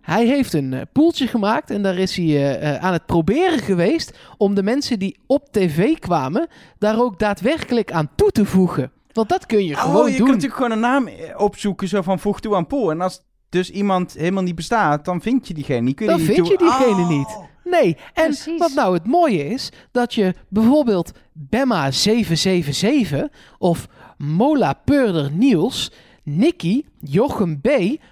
Hij 0.00 0.26
heeft 0.26 0.52
een 0.52 0.72
eh, 0.72 0.80
poeltje 0.92 1.26
gemaakt 1.26 1.70
en 1.70 1.82
daar 1.82 1.98
is 1.98 2.16
hij 2.16 2.26
eh, 2.26 2.74
eh, 2.74 2.84
aan 2.84 2.92
het 2.92 3.06
proberen 3.06 3.58
geweest 3.58 4.18
om 4.36 4.54
de 4.54 4.62
mensen 4.62 4.98
die 4.98 5.18
op 5.26 5.48
tv 5.52 5.98
kwamen 5.98 6.46
daar 6.78 7.00
ook 7.00 7.18
daadwerkelijk 7.18 7.92
aan 7.92 8.10
toe 8.14 8.30
te 8.30 8.44
voegen. 8.44 8.92
Want 9.12 9.28
dat 9.28 9.46
kun 9.46 9.64
je 9.64 9.74
oh, 9.74 9.80
gewoon 9.80 10.10
je 10.10 10.16
doen. 10.16 10.26
kunt 10.26 10.42
natuurlijk 10.42 10.54
gewoon 10.54 10.70
een 10.70 10.80
naam 10.80 11.08
opzoeken, 11.36 11.88
zo 11.88 12.02
van 12.02 12.18
voeg 12.18 12.40
toe 12.40 12.54
aan 12.54 12.66
pool. 12.66 12.90
En 12.90 13.00
als 13.00 13.20
dus 13.48 13.70
iemand 13.70 14.12
helemaal 14.12 14.42
niet 14.42 14.54
bestaat, 14.54 15.04
dan 15.04 15.20
vind 15.20 15.48
je 15.48 15.54
diegene 15.54 15.80
niet. 15.80 15.96
Kun 15.96 16.06
je 16.06 16.12
Dan 16.12 16.20
vind 16.20 16.48
je 16.48 16.56
diegene 16.58 17.02
Oh. 17.02 17.08
niet. 17.08 17.38
Nee, 17.64 17.96
en 18.14 18.24
Precies. 18.24 18.58
wat 18.58 18.74
nou 18.74 18.94
het 18.94 19.06
mooie 19.06 19.46
is, 19.46 19.72
dat 19.92 20.14
je 20.14 20.34
bijvoorbeeld 20.48 21.12
Bemma 21.32 21.90
777 21.90 23.28
of 23.58 23.88
Mola 24.18 24.72
Peurder 24.84 25.30
Niels, 25.32 25.90
Nicky, 26.22 26.82
Jochem 27.00 27.60
B, 27.60 27.68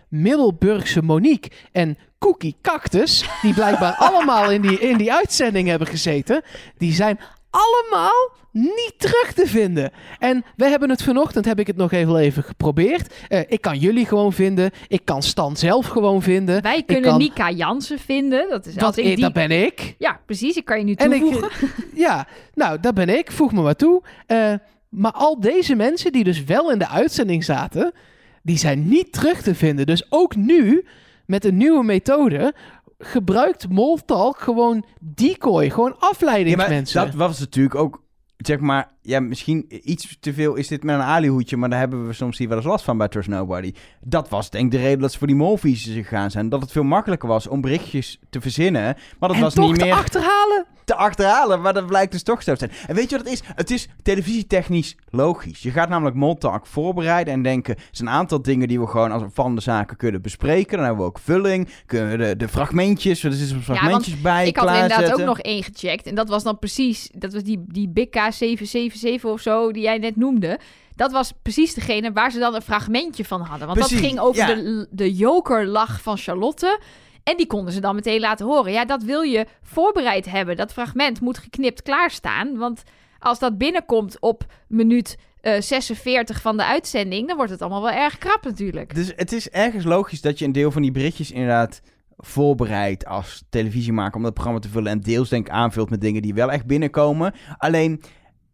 Middelburgse 0.09 1.03
Monique 1.03 1.51
en 1.73 1.97
Cookie 2.19 2.57
Cactus, 2.63 3.25
die 3.43 3.55
blijkbaar 3.55 3.95
allemaal 4.11 4.51
in 4.51 4.61
die, 4.63 4.79
in 4.81 4.97
die 4.97 5.13
uitzending 5.13 5.69
hebben 5.69 5.89
gezeten, 5.89 6.43
die 6.79 6.93
zijn 6.93 7.19
allemaal 7.51 8.31
niet 8.53 8.95
terug 8.97 9.33
te 9.35 9.47
vinden. 9.47 9.91
En 10.19 10.45
we 10.57 10.65
hebben 10.69 10.91
het 10.91 11.03
vanochtend, 11.03 11.45
heb 11.45 11.59
ik 11.59 11.67
het 11.67 11.77
nog 11.77 11.93
even, 11.93 12.17
even 12.17 12.43
geprobeerd. 12.43 13.15
Eh, 13.29 13.41
ik 13.49 13.61
kan 13.61 13.79
jullie 13.79 14.07
gewoon 14.07 14.33
vinden. 14.33 14.71
Ik 14.89 15.05
kan 15.05 15.23
Stan 15.23 15.57
zelf 15.57 15.87
gewoon 15.87 16.23
vinden. 16.23 16.63
Wij 16.63 16.83
kunnen 16.83 17.11
kan- 17.11 17.19
Nika 17.19 17.51
Jansen 17.51 17.99
vinden. 17.99 18.49
Dat 18.51 18.67
is 18.67 18.75
Dat, 18.75 18.83
als 18.83 18.97
ik 18.97 19.05
die... 19.05 19.17
dat 19.17 19.33
ben 19.33 19.51
ik. 19.51 19.95
Ja, 19.99 20.21
precies. 20.27 20.57
Ik 20.57 20.65
kan 20.65 20.79
je 20.79 20.85
nu 20.85 20.93
En 20.93 21.13
ik, 21.13 21.21
toevoegen. 21.23 21.51
ja, 21.95 22.27
nou, 22.55 22.81
dat 22.81 22.95
ben 22.95 23.09
ik. 23.19 23.33
Voeg 23.33 23.53
me 23.53 23.63
maar 23.63 23.77
toe. 23.77 24.03
Eh, 24.27 24.53
maar 24.89 25.13
al 25.13 25.41
deze 25.41 25.75
mensen 25.75 26.13
die 26.13 26.25
dus 26.25 26.45
wel 26.45 26.73
in 26.73 26.79
de 26.79 26.89
uitzending 26.89 27.45
zaten, 27.45 27.93
die 28.43 28.59
zijn 28.59 28.89
niet 28.89 29.13
terug 29.13 29.43
te 29.43 29.55
vinden. 29.55 29.87
Dus 29.87 30.07
ook 30.09 30.37
nu, 30.37 30.87
met 31.27 31.45
een 31.45 31.57
nieuwe 31.57 31.85
methode, 31.85 32.55
gebruikt 32.99 33.69
Moltalk 33.69 34.39
gewoon 34.39 34.85
decoy, 35.01 35.71
gewoon 35.71 35.91
Ja, 35.91 35.97
maar 36.01 36.11
afleidingsmensen. 36.11 37.05
dat 37.05 37.15
was 37.15 37.39
natuurlijk 37.39 37.75
ook, 37.75 38.03
zeg 38.37 38.59
maar, 38.61 38.91
ja, 39.07 39.21
misschien 39.21 39.67
iets 39.69 40.17
te 40.21 40.33
veel 40.33 40.55
is 40.55 40.69
dit 40.69 40.83
met 40.83 40.95
een 40.95 41.03
alihoedje, 41.03 41.57
maar 41.57 41.71
daar 41.71 41.79
hebben 41.79 42.07
we 42.07 42.13
soms 42.13 42.39
hier 42.39 42.49
wel 42.49 42.57
eens 42.57 42.67
last 42.67 42.85
van 42.85 42.99
bij 42.99 43.09
Trust 43.09 43.29
Nobody. 43.29 43.73
Dat 44.01 44.29
was 44.29 44.51
denk 44.51 44.65
ik 44.65 44.71
de 44.71 44.85
reden 44.85 45.01
dat 45.01 45.13
ze 45.13 45.19
voor 45.19 45.27
die 45.27 45.37
molvies 45.37 45.85
gegaan 45.85 46.31
zijn. 46.31 46.49
Dat 46.49 46.61
het 46.61 46.73
veel 46.73 46.83
makkelijker 46.83 47.29
was 47.29 47.47
om 47.47 47.61
berichtjes 47.61 48.19
te 48.31 48.41
verzinnen, 48.41 48.97
maar 49.19 49.29
dat 49.29 49.39
was 49.39 49.55
niet 49.55 49.71
meer... 49.71 49.79
te 49.79 49.95
achterhalen! 49.95 50.67
Te 50.85 50.95
achterhalen, 50.95 51.61
maar 51.61 51.75
dat 51.75 51.87
blijkt 51.87 52.13
dus 52.13 52.23
toch 52.23 52.43
zo 52.43 52.55
te 52.55 52.59
zijn. 52.59 52.89
En 52.89 52.95
weet 52.95 53.11
je 53.11 53.17
wat 53.17 53.25
het 53.25 53.35
is? 53.35 53.43
Het 53.55 53.71
is 53.71 53.89
televisietechnisch 54.03 54.97
logisch. 55.11 55.63
Je 55.63 55.71
gaat 55.71 55.89
namelijk 55.89 56.17
Moltak 56.17 56.67
voorbereiden 56.67 57.35
en 57.35 57.43
denken, 57.43 57.75
het 57.75 57.97
zijn 57.97 58.09
een 58.09 58.15
aantal 58.15 58.43
dingen 58.43 58.69
die 58.69 58.81
we 58.81 58.87
gewoon 58.87 59.13
als 59.13 59.23
van 59.33 59.55
de 59.55 59.61
zaken 59.61 59.97
kunnen 59.97 60.23
bespreken. 60.23 60.77
Dan 60.77 60.87
hebben 60.87 61.05
we 61.05 61.11
ook 61.11 61.19
vulling, 61.19 61.69
kunnen 61.87 62.11
we 62.11 62.17
de, 62.17 62.37
de 62.37 62.49
fragmentjes, 62.49 63.25
er 63.25 63.33
zitten 63.33 63.63
fragmentjes 63.63 64.15
ja, 64.15 64.21
bij 64.23 64.47
ik 64.47 64.57
had 64.57 64.69
inderdaad 64.69 65.13
ook 65.13 65.27
nog 65.27 65.39
één 65.39 65.63
gecheckt 65.63 66.07
en 66.07 66.15
dat 66.15 66.29
was 66.29 66.43
dan 66.43 66.59
precies, 66.59 67.11
dat 67.13 67.33
was 67.33 67.43
die, 67.43 67.65
die 67.69 67.89
BK77 67.89 68.96
Zeven 68.97 69.31
of 69.31 69.41
zo, 69.41 69.73
die 69.73 69.83
jij 69.83 69.99
net 69.99 70.17
noemde. 70.17 70.59
Dat 70.95 71.13
was 71.13 71.33
precies 71.43 71.75
degene 71.75 72.13
waar 72.13 72.31
ze 72.31 72.39
dan 72.39 72.55
een 72.55 72.63
fragmentje 72.63 73.25
van 73.25 73.41
hadden. 73.41 73.67
Want 73.67 73.79
dat 73.79 73.93
ging 73.93 74.19
over 74.19 74.47
de, 74.47 74.87
de 74.91 75.15
jokerlach 75.15 76.01
van 76.03 76.17
Charlotte. 76.17 76.81
En 77.23 77.37
die 77.37 77.47
konden 77.47 77.73
ze 77.73 77.81
dan 77.81 77.95
meteen 77.95 78.21
laten 78.21 78.47
horen. 78.47 78.73
Ja, 78.73 78.85
dat 78.85 79.03
wil 79.03 79.23
je 79.23 79.47
voorbereid 79.63 80.31
hebben. 80.31 80.57
Dat 80.57 80.73
fragment 80.73 81.21
moet 81.21 81.39
geknipt 81.39 81.83
klaarstaan. 81.83 82.57
Want 82.57 82.83
als 83.19 83.39
dat 83.39 83.59
binnenkomt 83.59 84.21
op 84.21 84.45
minuut 84.69 85.19
eh, 85.41 85.61
46 85.61 86.41
van 86.41 86.57
de 86.57 86.65
uitzending, 86.65 87.27
dan 87.29 87.37
wordt 87.37 87.53
het 87.53 87.63
allemaal 87.63 87.83
wel 87.83 87.91
erg 87.91 88.19
krap 88.19 88.45
natuurlijk. 88.45 88.95
Dus 88.95 89.13
het 89.17 89.33
is 89.33 89.51
ergens 89.51 89.85
logisch 89.85 90.21
dat 90.21 90.39
je 90.39 90.45
een 90.45 90.53
deel 90.53 90.71
van 90.71 90.83
die 90.83 90.91
berichtjes 90.91 91.31
inderdaad 91.31 91.81
voorbereidt 92.17 93.07
als 93.07 93.45
televisiemaker 93.51 94.17
om 94.17 94.23
dat 94.23 94.35
programma 94.35 94.61
te 94.61 94.69
vullen 94.69 94.93
en 94.93 95.01
deels 95.01 95.29
denk 95.29 95.47
ik 95.47 95.53
aanvult 95.53 95.91
met 95.91 96.01
dingen 96.01 96.23
die 96.23 96.35
wel 96.35 96.53
echt 96.53 96.67
binnenkomen. 96.67 97.35
Alleen 97.57 98.03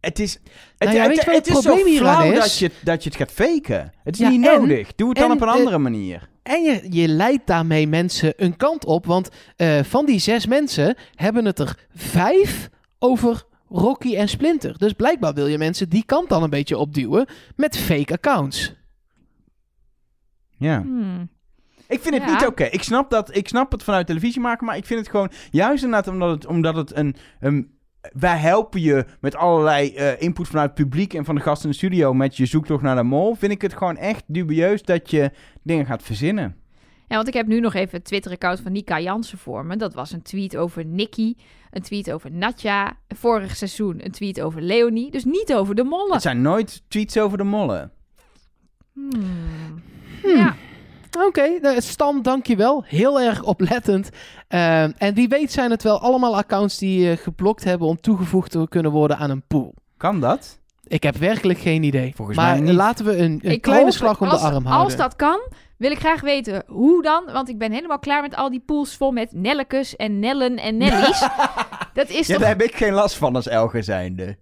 het 0.02 0.18
is, 0.18 0.32
het, 0.32 0.42
Nou 0.78 0.94
ja, 0.94 1.08
het, 1.32 1.46
is 1.46 1.60
zo 1.60 1.76
flauw 1.76 2.30
is? 2.32 2.38
dat 2.38 2.58
je, 2.58 2.70
dat 2.84 3.02
je 3.02 3.08
het 3.08 3.18
gaat 3.18 3.32
faken. 3.32 3.92
Het 4.04 4.14
is 4.14 4.20
Ja, 4.20 4.28
niet 4.28 4.46
en- 4.46 4.60
nodig. 4.60 4.94
Doe 4.94 5.08
het 5.08 5.18
dan 5.18 5.30
en, 5.30 5.36
op 5.36 5.42
een 5.42 5.48
andere 5.48 5.78
manier. 5.78 6.28
En 6.42 6.62
je, 6.62 6.86
je 6.90 7.08
leidt 7.08 7.46
daarmee 7.46 7.86
mensen 7.86 8.32
een 8.36 8.56
kant 8.56 8.84
op. 8.84 9.06
Want 9.06 9.28
eh, 9.56 9.82
van 9.82 10.06
die 10.06 10.18
zes 10.18 10.46
mensen 10.46 10.96
hebben 11.14 11.44
het 11.44 11.58
er 11.58 11.86
vijf 11.94 12.68
over 12.98 13.42
Rocky 13.68 14.16
en 14.16 14.28
Splinter. 14.28 14.78
Dus 14.78 14.92
blijkbaar 14.92 15.34
wil 15.34 15.46
je 15.46 15.58
mensen 15.58 15.88
die 15.88 16.04
kant 16.04 16.28
dan 16.28 16.42
een 16.42 16.50
beetje 16.50 16.78
opduwen 16.78 17.26
met 17.56 17.76
fake 17.78 18.12
accounts. 18.12 18.74
Ja. 20.58 20.80
Hmm. 20.80 21.30
Ik 21.88 22.00
vind 22.00 22.14
het 22.14 22.24
Ja. 22.24 22.32
niet 22.32 22.46
oké. 22.46 22.64
Ik 22.64 22.82
snap 22.82 23.10
dat. 23.10 23.36
Ik 23.36 23.48
snap 23.48 23.72
het 23.72 23.82
vanuit 23.82 24.06
televisie 24.06 24.40
maken, 24.40 24.66
maar 24.66 24.76
ik 24.76 24.86
vind 24.86 25.00
het 25.00 25.08
gewoon 25.08 25.30
juist 25.50 25.84
inderdaad 25.84 26.12
omdat 26.14 26.30
het, 26.30 26.46
omdat 26.46 26.76
het 26.76 26.96
een, 26.96 27.16
een 27.40 27.70
wij 28.12 28.36
helpen 28.36 28.80
je 28.80 29.04
met 29.20 29.36
allerlei 29.36 29.94
eh, 29.94 30.22
input 30.22 30.48
vanuit 30.48 30.70
het 30.70 30.88
publiek 30.88 31.14
en 31.14 31.24
van 31.24 31.34
de 31.34 31.40
gasten 31.40 31.64
in 31.64 31.70
de 31.70 31.76
studio 31.76 32.14
met 32.14 32.36
je 32.36 32.46
zoektocht 32.46 32.82
naar 32.82 32.96
de 32.96 33.02
mol. 33.02 33.34
Vind 33.34 33.52
ik 33.52 33.62
het 33.62 33.76
gewoon 33.76 33.96
echt 33.96 34.24
dubieus 34.26 34.82
dat 34.82 35.10
je 35.10 35.30
dingen 35.62 35.86
gaat 35.86 36.02
verzinnen. 36.02 36.56
Ja, 37.08 37.16
want 37.16 37.28
ik 37.28 37.34
heb 37.34 37.46
nu 37.46 37.60
nog 37.60 37.74
even 37.74 37.96
het 37.96 38.04
Twitter-account 38.04 38.60
van 38.60 38.72
Nika 38.72 39.00
Jansen 39.00 39.38
voor 39.38 39.66
me. 39.66 39.76
Dat 39.76 39.94
was 39.94 40.12
een 40.12 40.22
tweet 40.22 40.56
over 40.56 40.84
Nicky, 40.84 41.34
een 41.70 41.82
tweet 41.82 42.12
over 42.12 42.30
Natja, 42.30 42.96
vorig 43.08 43.56
seizoen 43.56 44.04
een 44.04 44.10
tweet 44.10 44.40
over 44.40 44.62
Leonie. 44.62 45.10
Dus 45.10 45.24
niet 45.24 45.54
over 45.54 45.74
de 45.74 45.84
mollen. 45.84 46.12
Het 46.12 46.22
zijn 46.22 46.42
nooit 46.42 46.82
tweets 46.88 47.18
over 47.18 47.38
de 47.38 47.44
mollen. 47.44 47.92
Hmm. 48.92 49.10
Hmm. 50.22 50.36
Ja, 50.36 50.56
Oké, 51.18 51.58
nou, 51.60 51.80
Stan, 51.80 52.22
dankjewel. 52.22 52.84
Heel 52.86 53.20
erg 53.20 53.42
oplettend. 53.42 54.08
Eh, 54.48 54.82
en 55.02 55.14
wie 55.14 55.28
weet 55.28 55.52
zijn 55.52 55.70
het 55.70 55.82
wel 55.82 56.00
allemaal 56.00 56.36
accounts 56.36 56.78
die 56.78 57.10
eh, 57.10 57.16
geblokt 57.16 57.64
hebben 57.64 57.88
om 57.88 58.00
toegevoegd 58.00 58.50
te 58.50 58.66
kunnen 58.68 58.92
worden 58.92 59.16
aan 59.18 59.30
een 59.30 59.42
pool. 59.46 59.74
Kan 59.96 60.20
dat? 60.20 60.60
Ik 60.86 61.02
heb 61.02 61.16
werkelijk 61.16 61.58
geen 61.58 61.82
idee. 61.82 62.12
Volgens 62.16 62.36
maar 62.36 62.50
mij 62.52 62.60
niet. 62.60 62.74
laten 62.74 63.04
we 63.04 63.16
een, 63.16 63.40
een 63.42 63.60
kleine 63.60 63.84
hoop- 63.84 63.92
slag 63.94 64.20
om 64.20 64.28
als, 64.28 64.40
de 64.40 64.46
arm 64.46 64.64
houden. 64.64 64.84
Als 64.84 64.96
dat 64.96 65.16
kan, 65.16 65.40
wil 65.78 65.90
ik 65.90 65.98
graag 65.98 66.20
weten 66.20 66.62
hoe 66.66 67.02
dan. 67.02 67.24
Want 67.32 67.48
ik 67.48 67.58
ben 67.58 67.72
helemaal 67.72 67.98
klaar 67.98 68.22
met 68.22 68.36
al 68.36 68.50
die 68.50 68.62
pools 68.66 68.96
vol 68.96 69.10
met 69.10 69.32
Nellekes 69.32 69.96
en 69.96 70.18
Nellen 70.18 70.56
en 70.56 70.76
Nellies. 70.76 71.20
dat 71.94 72.08
is 72.08 72.26
Ja, 72.26 72.32
toch... 72.34 72.42
daar 72.42 72.52
heb 72.52 72.62
ik 72.62 72.74
geen 72.76 72.92
last 72.92 73.16
van 73.16 73.34
als 73.36 73.46
Elger 73.48 73.84
zijnde. 73.84 74.36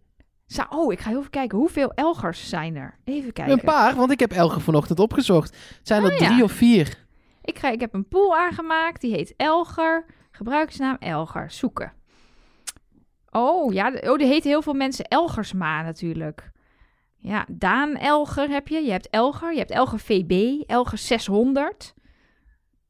Zo, 0.50 0.62
oh, 0.68 0.92
ik 0.92 1.00
ga 1.00 1.10
even 1.10 1.30
kijken. 1.30 1.58
Hoeveel 1.58 1.92
Elgers 1.94 2.48
zijn 2.48 2.76
er? 2.76 2.98
Even 3.04 3.32
kijken. 3.32 3.52
Een 3.52 3.60
paar, 3.64 3.94
want 3.94 4.10
ik 4.10 4.20
heb 4.20 4.32
Elge 4.32 4.60
vanochtend 4.60 4.98
opgezocht. 4.98 5.56
Zijn 5.82 6.04
er 6.04 6.12
Oh, 6.12 6.18
ja. 6.18 6.26
drie 6.26 6.42
of 6.42 6.52
vier. 6.52 6.98
Ik, 7.42 7.58
ga, 7.58 7.68
ik 7.70 7.80
heb 7.80 7.94
een 7.94 8.08
pool 8.08 8.36
aangemaakt. 8.36 9.00
Die 9.00 9.14
heet 9.14 9.34
Elger. 9.36 10.04
Gebruikersnaam 10.30 10.96
Elger. 11.00 11.50
Zoeken. 11.50 11.92
Oh, 13.30 13.72
ja. 13.72 13.88
Oh, 13.88 14.20
er 14.20 14.26
heten 14.26 14.50
heel 14.50 14.62
veel 14.62 14.74
mensen 14.74 15.04
Elgersma 15.04 15.82
natuurlijk. 15.82 16.50
Ja, 17.18 17.44
Daan 17.48 17.96
Elger 17.96 18.48
heb 18.48 18.68
je. 18.68 18.80
Je 18.84 18.90
hebt 18.90 19.08
Elger. 19.10 19.52
Je 19.52 19.58
hebt 19.58 19.70
Elger 19.70 19.98
VB. 19.98 20.62
Elger 20.66 20.98
600. 20.98 21.94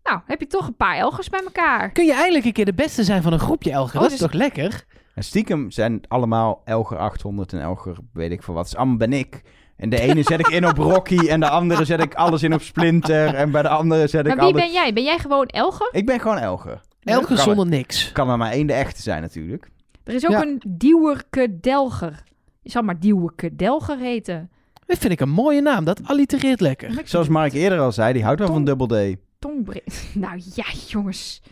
Nou, 0.03 0.21
heb 0.27 0.41
je 0.41 0.47
toch 0.47 0.67
een 0.67 0.77
paar 0.77 0.97
Elgers 0.97 1.29
bij 1.29 1.41
elkaar. 1.45 1.91
Kun 1.93 2.05
je 2.05 2.15
eindelijk 2.15 2.45
een 2.45 2.53
keer 2.53 2.65
de 2.65 2.75
beste 2.75 3.05
zijn 3.05 3.23
van 3.23 3.33
een 3.33 3.39
groepje 3.39 3.71
Elge? 3.71 3.97
Oh, 3.97 4.03
dat 4.03 4.13
is 4.13 4.19
dus- 4.19 4.31
toch 4.31 4.33
lekker? 4.39 4.85
En 5.15 5.25
stiekem 5.25 5.71
zijn 5.71 6.01
allemaal 6.09 6.63
Elger 6.65 6.99
800 6.99 7.53
en 7.53 7.61
Elger 7.61 7.97
weet 8.13 8.31
ik 8.31 8.43
veel 8.43 8.55
wat. 8.55 8.65
Dus 8.65 8.77
allemaal 8.77 8.97
ben 8.97 9.13
ik. 9.13 9.43
En 9.77 9.89
de 9.89 10.01
ene 10.01 10.23
zet 10.23 10.41
ik 10.41 10.49
in 10.49 10.67
op 10.67 10.77
Rocky 10.77 11.29
en 11.29 11.41
de 11.41 11.49
andere 11.49 11.85
zet 11.85 12.01
ik 12.03 12.15
alles 12.15 12.43
in 12.43 12.55
op 12.55 12.61
Splinter. 12.63 13.35
En 13.35 13.51
bij 13.51 13.63
de 13.63 13.69
andere 13.69 14.07
zet 14.07 14.21
ik 14.21 14.27
Maar 14.27 14.45
wie 14.45 14.55
alles... 14.55 14.63
ben 14.65 14.73
jij? 14.73 14.93
Ben 14.93 15.03
jij 15.03 15.19
gewoon 15.19 15.47
Elger? 15.47 15.89
Ik 15.93 16.07
ben 16.07 16.21
gewoon 16.21 16.39
Elger. 16.39 16.81
Elge 17.03 17.27
Kan 17.27 17.37
zonder 17.39 17.67
niks. 17.67 18.13
Kan 18.13 18.31
er 18.31 18.37
maar 18.39 18.51
één 18.53 18.67
de 18.67 18.73
echte 18.73 19.03
zijn 19.03 19.23
natuurlijk. 19.23 19.69
Er 20.05 20.15
is 20.15 20.25
ook 20.27 20.31
Ja. 20.31 20.43
een 20.43 20.63
Diewerke 20.69 21.59
Delger. 21.61 22.23
Je 22.63 22.71
zal 22.71 22.83
maar 22.83 22.99
Diewerke 23.01 23.57
Delger 23.57 23.99
heten. 23.99 24.51
Dat 24.87 24.99
vind 24.99 25.13
ik 25.13 25.21
een 25.21 25.31
mooie 25.31 25.61
naam. 25.61 25.85
Dat 25.85 26.01
allitereert 26.05 26.61
lekker. 26.61 27.01
Zoals 27.05 27.29
Mark 27.29 27.53
eerder 27.53 27.79
al 27.79 27.93
zei, 27.93 28.13
die 28.13 28.25
houdt 28.25 28.39
wel 28.39 28.49
van 28.49 28.65
Double 28.65 29.15
D. 29.15 29.17
Tongbreed. 29.39 30.09
Nou 30.15 30.41
ja, 30.55 30.65
jongens. 30.87 31.43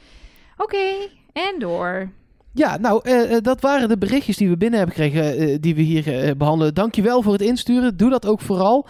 Oké, 0.57 0.87
en 1.33 1.55
door. 1.59 2.11
Ja, 2.53 2.77
nou, 2.77 3.01
eh, 3.03 3.37
eh, 3.37 3.43
dat 3.43 3.61
waren 3.61 3.89
de 3.89 3.99
berichtjes 3.99 4.37
die 4.37 4.49
we 4.49 4.57
binnen 4.57 4.79
hebben 4.79 4.97
gekregen, 4.97 5.37
eh, 5.37 5.57
die 5.61 5.75
we 5.75 5.83
hier 5.83 6.25
eh, 6.25 6.37
behandelen. 6.37 6.75
Dankjewel 6.75 7.23
voor 7.23 7.33
het 7.33 7.43
insturen. 7.43 7.97
Doe 7.97 8.11
dat 8.11 8.27
ook 8.27 8.41
vooral. 8.41 8.87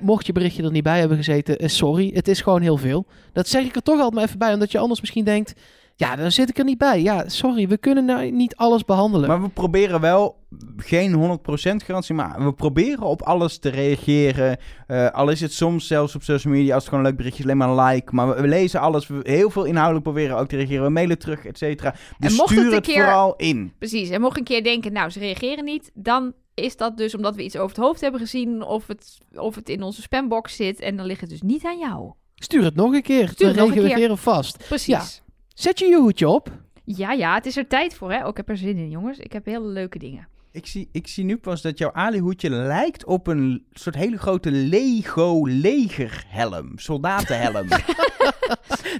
Mocht 0.00 0.26
je 0.26 0.32
berichtje 0.32 0.62
er 0.62 0.70
niet 0.70 0.82
bij 0.82 0.98
hebben 0.98 1.16
gezeten, 1.16 1.70
sorry. 1.70 2.10
Het 2.14 2.28
is 2.28 2.40
gewoon 2.40 2.62
heel 2.62 2.76
veel. 2.76 3.06
Dat 3.32 3.48
zeg 3.48 3.64
ik 3.64 3.76
er 3.76 3.82
toch 3.82 3.94
altijd 3.94 4.14
maar 4.14 4.24
even 4.24 4.38
bij, 4.38 4.52
omdat 4.52 4.72
je 4.72 4.78
anders 4.78 5.00
misschien 5.00 5.24
denkt... 5.24 5.54
Ja, 5.98 6.16
dan 6.16 6.32
zit 6.32 6.48
ik 6.48 6.58
er 6.58 6.64
niet 6.64 6.78
bij. 6.78 7.02
Ja, 7.02 7.28
sorry, 7.28 7.68
we 7.68 7.76
kunnen 7.76 8.04
nou 8.04 8.30
niet 8.30 8.56
alles 8.56 8.84
behandelen. 8.84 9.28
Maar 9.28 9.42
we 9.42 9.48
proberen 9.48 10.00
wel, 10.00 10.44
geen 10.76 11.14
100% 11.14 11.76
garantie, 11.84 12.14
maar 12.14 12.44
we 12.44 12.52
proberen 12.52 13.02
op 13.02 13.22
alles 13.22 13.58
te 13.58 13.68
reageren. 13.68 14.58
Eh, 14.86 15.10
al 15.10 15.28
is 15.28 15.40
het 15.40 15.52
soms 15.52 15.86
zelfs 15.86 16.14
op 16.14 16.22
social 16.22 16.52
media, 16.52 16.74
als 16.74 16.82
het 16.82 16.88
gewoon 16.92 17.04
een 17.04 17.10
leuk 17.10 17.18
berichtje 17.18 17.42
is, 17.44 17.50
alleen 17.50 17.76
maar 17.76 17.86
een 17.86 17.94
like. 17.94 18.14
Maar 18.14 18.28
we, 18.28 18.40
we 18.40 18.48
lezen 18.48 18.80
alles, 18.80 19.06
we 19.06 19.20
heel 19.22 19.50
veel 19.50 19.64
inhoudelijk 19.64 20.04
proberen 20.04 20.36
ook 20.36 20.48
te 20.48 20.56
reageren. 20.56 20.82
We 20.84 20.90
mailen 20.90 21.18
terug, 21.18 21.44
et 21.44 21.58
cetera. 21.58 21.94
Dus 22.18 22.36
mocht 22.36 22.50
het 22.50 22.58
stuur 22.58 22.68
een 22.70 22.74
het 22.76 22.86
keer- 22.86 23.02
vooral 23.04 23.34
in. 23.36 23.72
Precies. 23.78 24.10
En 24.10 24.20
mocht 24.20 24.38
een 24.38 24.44
keer 24.44 24.62
denken, 24.64 24.92
nou, 24.92 25.10
ze 25.10 25.18
reageren 25.18 25.64
niet, 25.64 25.90
dan 25.94 26.32
is 26.54 26.76
dat 26.76 26.96
dus 26.96 27.14
omdat 27.14 27.34
we 27.36 27.42
iets 27.44 27.56
over 27.56 27.76
het 27.76 27.84
hoofd 27.84 28.00
hebben 28.00 28.20
gezien 28.20 28.62
of 28.62 28.86
het, 28.86 29.18
of 29.34 29.54
het 29.54 29.68
in 29.68 29.82
onze 29.82 30.02
spambox 30.02 30.56
zit. 30.56 30.80
En 30.80 30.96
dan 30.96 31.06
ligt 31.06 31.20
het 31.20 31.30
dus 31.30 31.42
niet 31.42 31.64
aan 31.64 31.78
jou. 31.78 32.12
Stuur 32.34 32.64
het 32.64 32.74
nog 32.74 32.92
een 32.92 33.02
keer. 33.02 33.28
Stuur 33.28 33.46
het 33.46 33.56
dan 33.56 33.68
nog 33.68 33.76
een 33.76 33.82
regelen 33.82 34.10
we 34.10 34.16
vast. 34.16 34.64
Precies. 34.68 34.86
Ja. 34.86 35.24
Zet 35.56 35.78
je 35.78 35.86
je 35.86 35.96
hoedje 35.96 36.28
op. 36.28 36.50
Ja, 36.84 37.12
ja, 37.12 37.34
het 37.34 37.46
is 37.46 37.56
er 37.56 37.66
tijd 37.66 37.94
voor, 37.94 38.12
hè. 38.12 38.24
Ook 38.24 38.30
ik 38.30 38.36
heb 38.36 38.48
er 38.48 38.56
zin 38.56 38.76
in, 38.76 38.90
jongens. 38.90 39.18
Ik 39.18 39.32
heb 39.32 39.44
hele 39.44 39.66
leuke 39.66 39.98
dingen. 39.98 40.28
Ik 40.52 40.66
zie, 40.66 40.88
ik 40.92 41.06
zie 41.06 41.24
nu 41.24 41.36
pas 41.36 41.62
dat 41.62 41.78
jouw 41.78 41.92
alihoedje 41.92 42.50
lijkt 42.50 43.04
op 43.04 43.26
een 43.26 43.64
soort 43.72 43.94
hele 43.94 44.18
grote 44.18 44.50
Lego 44.50 45.46
legerhelm. 45.46 46.78
Soldatenhelm. 46.78 47.68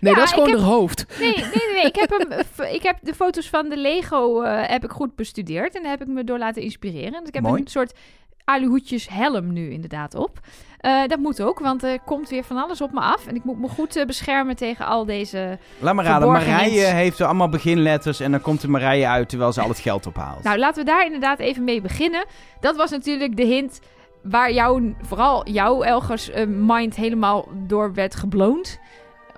Nee, 0.00 0.12
Ja, 0.12 0.18
dat 0.18 0.24
is 0.24 0.32
gewoon 0.32 0.50
haar 0.50 0.58
hoofd. 0.58 1.06
Nee, 1.18 1.32
nee, 1.34 1.44
nee. 1.44 1.72
nee. 1.72 1.84
Ik, 1.84 1.96
heb 1.96 2.10
hem, 2.56 2.66
ik 2.72 2.82
heb 2.82 2.98
de 3.02 3.14
foto's 3.14 3.48
van 3.48 3.68
de 3.68 3.76
Lego 3.76 4.42
eh, 4.42 4.68
heb 4.68 4.84
ik 4.84 4.90
goed 4.90 5.14
bestudeerd. 5.16 5.74
En 5.76 5.82
daar 5.82 5.90
heb 5.90 6.00
ik 6.00 6.08
me 6.08 6.24
door 6.24 6.38
laten 6.38 6.62
inspireren. 6.62 7.18
Dus 7.18 7.28
ik 7.28 7.34
heb 7.34 7.42
Mooi. 7.42 7.60
een 7.60 7.68
soort 7.68 7.98
aluhoedjes 8.46 9.08
helm 9.08 9.52
nu 9.52 9.70
inderdaad 9.70 10.14
op. 10.14 10.40
Eh, 10.78 11.06
dat 11.06 11.18
moet 11.18 11.42
ook, 11.42 11.58
want 11.58 11.82
er 11.82 12.00
komt 12.00 12.28
weer 12.28 12.44
van 12.44 12.56
alles 12.56 12.80
op 12.80 12.92
me 12.92 13.00
af. 13.00 13.26
En 13.26 13.34
ik 13.34 13.44
moet 13.44 13.58
me 13.60 13.68
goed 13.68 13.96
eh, 13.96 14.06
beschermen 14.06 14.56
tegen 14.56 14.86
al 14.86 15.04
deze... 15.04 15.58
Laat 15.78 15.94
maar 15.94 16.04
raden, 16.04 16.32
Marije 16.32 16.84
heeft 16.84 17.18
er 17.18 17.26
allemaal 17.26 17.48
beginletters 17.48 18.20
en 18.20 18.30
dan 18.30 18.40
komt 18.40 18.60
de 18.60 18.68
Marije 18.68 19.06
uit 19.06 19.28
terwijl 19.28 19.52
ze 19.52 19.60
al 19.60 19.68
het 19.68 19.78
geld 19.78 20.06
ophaalt. 20.06 20.42
Nou, 20.42 20.58
laten 20.58 20.84
we 20.84 20.90
daar 20.90 21.04
inderdaad 21.04 21.38
even 21.38 21.64
mee 21.64 21.80
beginnen. 21.80 22.24
Dat 22.60 22.76
was 22.76 22.90
natuurlijk 22.90 23.36
de 23.36 23.44
hint 23.44 23.80
waar 24.22 24.52
jouw, 24.52 24.94
vooral 25.02 25.48
jouw 25.48 25.82
Elgers 25.82 26.30
eh, 26.30 26.46
mind 26.46 26.96
helemaal 26.96 27.48
door 27.66 27.94
werd 27.94 28.14
gebloond. 28.14 28.78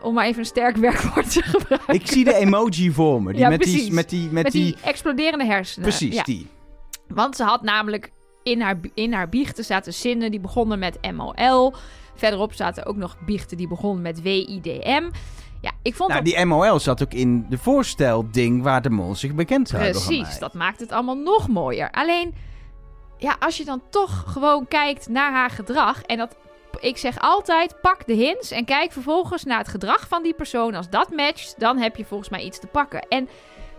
Om 0.03 0.15
maar 0.15 0.25
even 0.27 0.39
een 0.39 0.47
sterk 0.47 0.77
werkwoord 0.87 1.33
te 1.33 1.43
gebruiken. 1.43 1.95
ik 1.95 2.07
zie 2.07 2.25
de 2.25 2.35
emoji 2.35 2.91
voor 2.91 3.23
me. 3.23 3.31
Die 3.33 3.41
Ja, 3.41 3.49
met, 3.49 3.63
die, 3.63 3.93
met 3.93 4.09
die, 4.11 4.23
met, 4.31 4.43
Met 4.43 4.53
die, 4.53 4.65
die 4.65 4.77
exploderende 4.83 5.45
hersenen. 5.45 5.89
Precies, 5.89 6.15
Ja. 6.15 6.23
die. 6.23 6.47
Want 7.09 7.37
ze 7.37 7.43
had 7.43 7.63
namelijk 7.63 8.11
in 8.51 8.61
haar, 8.61 8.77
in 8.95 9.13
haar 9.13 9.29
biechten 9.29 9.65
zaten 9.65 9.95
zinnen 9.95 10.31
die 10.31 10.41
begonnen 10.41 10.79
met 10.79 10.99
MOL. 11.15 11.75
Verderop 12.15 12.53
zaten 12.53 12.87
ook 12.87 12.97
nog 12.97 13.17
biechten 13.27 13.57
die 13.57 13.69
begonnen 13.69 14.03
met 14.03 14.23
WIDM. 14.23 15.11
Ja, 15.61 15.71
ik 15.83 15.95
vond 15.95 16.11
Nou, 16.11 16.25
dat 16.25 16.35
die 16.35 16.45
MOL 16.45 16.79
zat 16.79 17.03
ook 17.03 17.13
in 17.13 17.47
de 17.49 17.59
voorstelding 17.59 18.63
waar 18.63 18.83
de 18.83 18.91
mol 18.91 19.15
zich 19.15 19.35
bekend 19.35 19.69
zou 19.69 19.83
hebben 19.83 20.03
precies. 20.03 20.39
Dat 20.39 20.55
maakt 20.55 20.81
het 20.81 20.93
allemaal 20.93 21.17
nog 21.17 21.49
mooier. 21.49 21.91
Alleen, 21.91 22.35
ja, 23.19 23.37
als 23.39 23.57
je 23.57 23.65
dan 23.65 23.83
toch 23.91 24.25
gewoon 24.27 24.69
kijkt 24.69 25.09
naar 25.09 25.33
haar 25.33 25.51
gedrag. 25.51 26.03
En 26.03 26.19
dat, 26.19 26.37
ik 26.81 26.97
zeg 26.97 27.19
altijd, 27.19 27.81
pak 27.81 28.07
de 28.07 28.13
hints 28.13 28.51
en 28.51 28.65
kijk 28.65 28.93
vervolgens 28.93 29.45
naar 29.45 29.59
het 29.59 29.69
gedrag 29.69 30.09
van 30.09 30.23
die 30.23 30.35
persoon. 30.35 30.75
Als 30.75 30.91
dat 30.91 31.11
matcht, 31.11 31.55
dan 31.59 31.79
heb 31.79 31.97
je 31.97 32.05
volgens 32.05 32.29
mij 32.29 32.43
iets 32.45 32.59
te 32.61 32.67
pakken. 32.67 33.01
En 33.09 33.29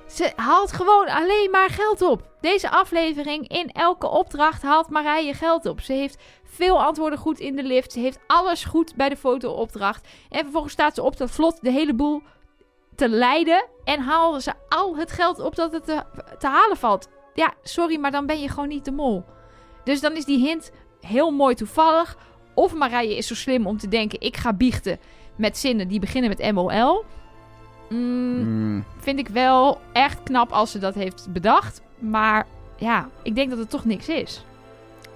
ze 0.09 0.31
haalt 0.35 0.71
gewoon 0.71 1.07
alleen 1.07 1.49
maar 1.51 1.69
geld 1.69 2.01
op. 2.01 2.27
Deze 2.41 2.69
aflevering, 2.69 3.47
in 3.47 3.71
elke 3.71 4.07
opdracht 4.07 4.61
haalt 4.61 4.89
Marije 4.89 5.33
geld 5.33 5.65
op. 5.65 5.81
Ze 5.81 5.93
heeft 5.93 6.17
veel 6.43 6.83
antwoorden 6.83 7.19
goed 7.19 7.39
in 7.39 7.55
de 7.55 7.63
lift. 7.63 7.91
Ze 7.91 7.99
heeft 7.99 8.19
alles 8.27 8.63
goed 8.63 8.95
bij 8.95 9.09
de 9.09 9.17
fotoopdracht. 9.17 10.07
En 10.29 10.43
vervolgens 10.43 10.73
staat 10.73 10.95
ze 10.95 11.03
op 11.03 11.17
de 11.17 11.27
vlot 11.27 11.61
de 11.61 11.71
hele 11.71 11.93
boel 11.93 12.21
te 12.95 13.09
leiden. 13.09 13.65
En 13.83 13.99
haalde 13.99 14.41
ze 14.41 14.53
al 14.69 14.97
het 14.97 15.11
geld 15.11 15.39
op 15.39 15.55
dat 15.55 15.71
het 15.71 15.85
te, 15.85 16.03
te 16.39 16.47
halen 16.47 16.77
valt. 16.77 17.09
Ja, 17.33 17.53
sorry, 17.63 17.99
maar 17.99 18.11
dan 18.11 18.25
ben 18.25 18.41
je 18.41 18.49
gewoon 18.49 18.67
niet 18.67 18.85
de 18.85 18.91
mol. 18.91 19.23
Dus 19.83 20.01
dan 20.01 20.15
is 20.15 20.25
die 20.25 20.39
hint 20.39 20.71
heel 21.01 21.31
mooi 21.31 21.55
toevallig. 21.55 22.17
Of 22.53 22.73
Marije 22.73 23.17
is 23.17 23.27
zo 23.27 23.35
slim 23.35 23.67
om 23.67 23.77
te 23.77 23.87
denken: 23.87 24.21
ik 24.21 24.37
ga 24.37 24.53
biechten 24.53 24.99
met 25.35 25.57
zinnen 25.57 25.87
die 25.87 25.99
beginnen 25.99 26.29
met 26.29 26.51
MOL. 26.53 27.05
Mm, 27.89 28.29
Mm, 28.39 28.85
vind 28.97 29.19
ik 29.19 29.27
wel 29.27 29.81
echt 29.93 30.23
knap 30.23 30.51
als 30.51 30.71
ze 30.71 30.79
dat 30.79 30.95
heeft 30.95 31.27
bedacht. 31.31 31.81
Maar 31.99 32.47
ja, 32.77 33.09
ik 33.23 33.35
denk 33.35 33.49
dat 33.49 33.59
het 33.59 33.69
toch 33.69 33.85
niks 33.85 34.09
is. 34.09 34.45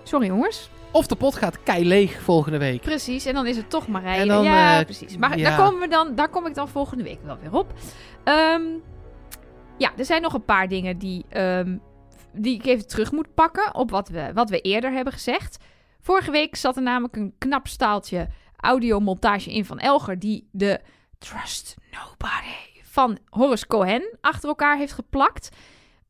Sorry 0.04 0.28
jongens. 0.28 0.70
Of 0.92 1.08
de 1.08 1.16
pot 1.16 1.36
gaat 1.36 1.64
kei 1.64 1.88
leeg 1.88 2.22
volgende 2.22 2.58
week. 2.58 2.82
Precies, 2.82 3.26
en 3.26 3.34
dan 3.34 3.48
is 3.48 3.58
het 3.58 3.70
toch 3.70 3.88
Marije. 3.88 4.22
En 4.22 4.28
dan, 4.28 4.44
ja, 4.44 4.80
eh, 4.80 4.86
precies. 4.86 5.18
Maar 5.18 5.38
ja. 5.38 5.50
daar, 5.50 5.58
komen 5.58 5.80
we 5.80 5.88
dan, 5.88 6.16
daar 6.16 6.30
kom 6.30 6.46
ik 6.46 6.56
dan 6.56 6.68
volgende 6.68 7.04
week 7.04 7.20
wel 7.24 7.38
weer 7.42 7.54
op. 7.54 7.74
Ehm, 8.24 8.62
ja, 9.78 9.92
er 9.98 10.06
zijn 10.06 10.22
nog 10.22 10.34
een 10.34 10.46
paar 10.46 10.68
dingen 10.68 10.98
die, 10.98 11.26
ehm, 11.30 11.78
die 12.34 12.56
ik 12.56 12.66
even 12.66 12.88
terug 12.88 13.12
moet 13.12 13.34
pakken 13.34 13.76
op 13.76 13.90
wat 13.92 14.10
we, 14.10 14.32
wat 14.34 14.50
we 14.50 14.62
eerder 14.62 14.92
hebben 14.92 15.14
gezegd. 15.14 15.58
Vorige 16.02 16.32
week 16.32 16.56
zat 16.56 16.76
er 16.76 16.82
namelijk 16.82 17.16
een 17.16 17.34
knap 17.38 17.68
staaltje 17.68 18.28
audiomontage 18.58 19.54
in 19.54 19.66
van 19.66 19.80
Elger... 19.80 20.20
die 20.20 20.48
de 20.52 20.80
Trust 21.24 21.76
Nobody 21.92 22.82
van 22.84 23.18
Horace 23.30 23.68
Cohen 23.68 24.18
achter 24.22 24.50
elkaar 24.50 24.78
heeft 24.78 24.94
geplakt. 24.94 25.50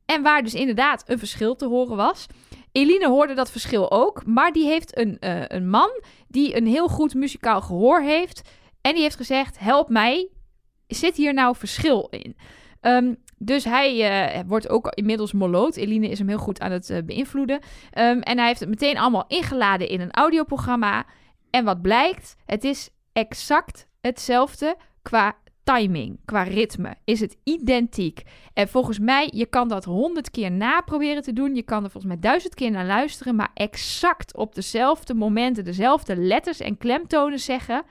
En 0.06 0.22
waar 0.22 0.44
dus 0.44 0.54
inderdaad 0.54 1.04
een 1.08 1.20
verschil 1.20 1.56
te 1.56 1.68
horen 1.68 1.96
was. 1.96 2.26
Eline 2.72 3.08
hoorde 3.08 3.34
dat 3.34 3.52
verschil 3.52 3.92
ook, 3.92 4.26
maar 4.26 4.52
die 4.52 4.66
heeft 4.66 4.98
een, 4.98 5.20
eh, 5.20 5.42
een 5.48 5.70
man 5.70 6.02
die 6.28 6.58
een 6.58 6.68
heel 6.68 6.88
goed 6.88 7.14
muzikaal 7.14 7.62
gehoor 7.62 8.02
heeft. 8.02 8.50
En 8.82 8.94
die 8.94 9.02
heeft 9.02 9.16
gezegd: 9.16 9.60
Help 9.60 9.90
mij, 9.90 10.30
zit 10.88 11.16
hier 11.16 11.34
nou 11.34 11.56
verschil 11.56 12.08
in? 12.10 12.38
Ehm, 12.82 13.14
dus 13.38 13.64
hij 13.64 14.10
eh, 14.10 14.42
wordt 14.48 14.70
ook 14.70 14.88
inmiddels 14.88 15.34
moloot. 15.34 15.76
Eline 15.76 16.10
is 16.10 16.20
hem 16.20 16.28
heel 16.28 16.38
goed 16.38 16.60
aan 16.60 16.72
het 16.72 16.90
eh, 16.90 17.04
beïnvloeden. 17.06 17.60
Ehm, 17.92 18.20
en 18.20 18.38
hij 18.38 18.48
heeft 18.48 18.60
het 18.60 18.70
meteen 18.70 18.98
allemaal 18.98 19.26
ingeladen 19.28 19.88
in 19.90 20.02
een 20.02 20.12
audioprogramma. 20.12 21.06
En 21.50 21.66
wat 21.66 21.82
blijkt, 21.82 22.36
het 22.46 22.64
is 22.64 22.90
exact 23.14 23.88
hetzelfde 24.02 24.78
qua 25.04 25.36
timing, 25.64 26.20
qua 26.26 26.42
ritme. 26.44 26.96
Is 27.04 27.20
het 27.20 27.38
identiek. 27.44 28.24
En 28.54 28.68
volgens 28.68 29.00
mij, 29.00 29.30
je 29.34 29.46
kan 29.46 29.68
dat 29.68 29.86
honderd 29.86 30.32
keer 30.32 30.52
naproberen 30.52 31.24
te 31.24 31.34
doen. 31.34 31.56
Je 31.56 31.64
kan 31.64 31.84
er 31.84 31.92
volgens 31.92 32.14
mij 32.14 32.22
duizend 32.22 32.54
keer 32.54 32.72
naar 32.72 32.86
luisteren. 32.86 33.36
Maar 33.36 33.52
exact 33.54 34.36
op 34.36 34.56
dezelfde 34.56 35.14
momenten, 35.14 35.64
dezelfde 35.64 36.16
letters 36.16 36.60
en 36.60 36.78
klemtonen 36.78 37.40
zeggen. 37.40 37.84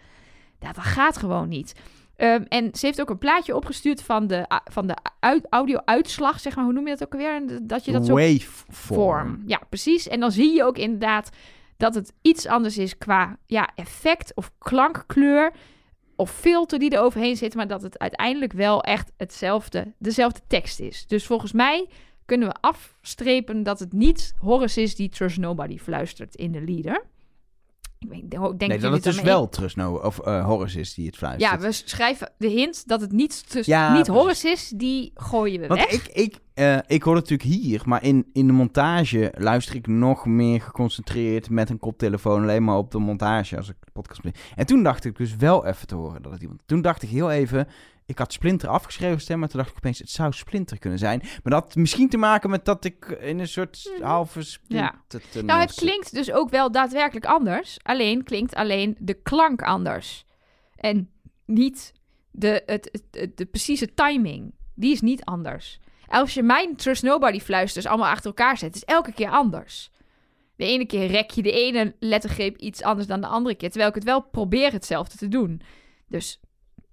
Dat 0.58 0.78
gaat 0.78 1.16
gewoon 1.16 1.48
niet. 1.48 1.74
Ehm, 2.16 2.42
en 2.48 2.68
ze 2.72 2.86
heeft 2.86 3.00
ook 3.00 3.10
een 3.10 3.18
plaatje 3.18 3.56
opgestuurd 3.56 4.02
van 4.02 4.26
de, 4.26 4.46
van 4.64 4.86
de 4.86 4.96
uit, 5.20 5.46
audio-uitslag, 5.50 6.40
zeg 6.40 6.56
maar. 6.56 6.64
Hoe 6.64 6.72
noem 6.72 6.86
je 6.88 6.96
dat 6.96 7.04
ook 7.04 7.12
alweer? 7.12 7.58
Dat 7.62 7.84
je 7.84 7.92
dat 7.92 8.06
zo 8.06 8.14
Waveform. 8.14 9.42
Ja, 9.46 9.60
precies. 9.68 10.08
En 10.08 10.20
dan 10.20 10.32
zie 10.32 10.54
je 10.54 10.64
ook 10.64 10.78
inderdaad 10.78 11.30
dat 11.76 11.94
het 11.94 12.12
iets 12.22 12.46
anders 12.46 12.78
is 12.78 12.98
qua 12.98 13.36
ja, 13.46 13.70
effect 13.74 14.34
of 14.34 14.50
klankkleur 14.58 15.52
of 16.22 16.30
filter 16.30 16.78
die 16.78 16.90
er 16.90 17.00
overheen 17.00 17.36
zit, 17.36 17.54
maar 17.54 17.68
dat 17.68 17.82
het 17.82 17.98
uiteindelijk 17.98 18.52
wel 18.52 18.82
echt 18.82 19.12
hetzelfde, 19.16 19.92
dezelfde 19.98 20.40
tekst 20.46 20.80
is. 20.80 21.06
Dus 21.06 21.26
volgens 21.26 21.52
mij 21.52 21.88
kunnen 22.24 22.48
we 22.48 22.54
afstrepen 22.60 23.62
dat 23.62 23.78
het 23.78 23.92
niet 23.92 24.34
Horace 24.38 24.82
is 24.82 24.96
die 24.96 25.08
Trust 25.08 25.38
Nobody 25.38 25.78
fluistert 25.78 26.34
in 26.34 26.52
de 26.52 26.60
leader. 26.60 27.04
Ik 28.10 28.30
denk, 28.58 28.66
Nee, 28.66 28.78
dat 28.78 28.92
het 28.92 29.02
dus 29.02 29.20
wel 29.20 29.48
Trust 29.48 29.76
No 29.76 29.96
of 29.96 30.18
eh 30.18 30.44
Horace 30.44 30.80
is 30.80 30.94
die 30.94 31.06
het 31.06 31.16
fluistert. 31.16 31.52
Ja, 31.52 31.66
we 31.66 31.72
schrijven 31.72 32.30
de 32.38 32.48
hint 32.48 32.88
dat 32.88 33.00
het 33.00 33.12
niet, 33.12 33.44
Ja, 33.62 33.96
niet. 33.96 34.06
Horace 34.06 34.48
is, 34.48 34.72
die 34.76 35.10
gooien 35.14 35.60
we 35.60 35.66
Want 35.66 35.80
weg. 35.80 35.90
ik, 35.92 36.08
ik, 36.12 36.38
eh, 36.54 36.78
ik 36.86 37.02
hoor 37.02 37.16
het 37.16 37.30
natuurlijk 37.30 37.62
hier, 37.62 37.82
maar 37.84 38.02
in, 38.04 38.26
in 38.32 38.46
de 38.46 38.52
montage 38.52 39.32
luister 39.36 39.74
ik 39.74 39.86
nog 39.86 40.26
meer 40.26 40.60
geconcentreerd 40.60 41.50
met 41.50 41.70
een 41.70 41.78
koptelefoon 41.78 42.42
alleen 42.42 42.64
maar 42.64 42.76
op 42.76 42.90
de 42.90 42.98
montage 42.98 43.56
als 43.56 43.68
ik 43.68 43.76
de 43.80 43.90
podcast 43.92 44.22
ben. 44.22 44.32
En 44.56 44.66
toen 44.66 44.82
dacht 44.82 45.04
ik 45.04 45.16
dus 45.16 45.36
wel 45.36 45.66
even 45.66 45.86
te 45.86 45.94
horen 45.94 46.22
dat 46.22 46.32
het 46.32 46.42
iemand. 46.42 46.62
Toen 46.66 46.80
dacht 46.80 47.02
ik 47.02 47.08
heel 47.08 47.30
even, 47.30 47.68
ik 48.06 48.18
had 48.18 48.32
Splinter 48.32 48.68
afgeschreven 48.68 49.20
stem, 49.20 49.38
maar 49.38 49.48
toen 49.48 49.58
dacht 49.58 49.70
ik 49.70 49.76
opeens, 49.76 49.98
het 49.98 50.10
zou 50.10 50.32
Splinter 50.32 50.78
kunnen 50.78 50.98
zijn. 50.98 51.18
Maar 51.20 51.52
dat 51.52 51.62
had 51.62 51.74
misschien 51.74 52.08
te 52.08 52.16
maken 52.16 52.50
met 52.50 52.64
dat 52.64 52.84
ik 52.84 53.04
in 53.20 53.38
een 53.38 53.48
soort 53.48 53.90
Mhm. 53.96 54.02
halve 54.06 54.42
Splinter. 54.42 54.94
Nou, 55.44 55.60
het 55.60 55.74
klinkt 55.74 56.14
dus 56.14 56.32
ook 56.32 56.50
wel 56.50 56.70
daadwerkelijk 56.72 57.26
anders. 57.26 57.78
Alleen 57.82 58.24
klinkt 58.24 58.54
alleen 58.54 58.96
de 58.98 59.14
klank 59.14 59.62
anders. 59.62 60.24
En 60.76 61.10
niet 61.46 61.92
de, 62.30 62.62
het, 62.66 62.88
het, 62.92 63.02
het- 63.20 63.36
de 63.36 63.44
precieze 63.46 63.94
timing. 63.94 64.54
Die 64.74 64.92
is 64.92 65.00
niet 65.00 65.24
anders. 65.24 65.78
Als 66.08 66.34
je 66.34 66.42
mijn 66.42 66.76
Trust 66.76 67.02
Nobody 67.02 67.40
fluisters 67.40 67.86
allemaal 67.86 68.10
achter 68.10 68.26
elkaar 68.26 68.58
zet, 68.58 68.74
is 68.74 68.84
elke 68.84 69.12
keer 69.12 69.28
anders. 69.30 69.90
De 70.56 70.64
ene 70.64 70.86
keer 70.86 71.06
rek 71.06 71.30
je 71.30 71.42
de 71.42 71.52
ene 71.52 71.94
lettergreep 71.98 72.56
iets 72.56 72.82
anders 72.82 73.06
dan 73.06 73.20
de 73.20 73.26
andere 73.26 73.54
keer. 73.54 73.68
Terwijl 73.68 73.88
ik 73.90 73.94
het 73.94 74.04
wel 74.04 74.20
probeer 74.22 74.72
hetzelfde 74.72 75.16
te 75.16 75.28
doen. 75.28 75.60
Dus 76.08 76.40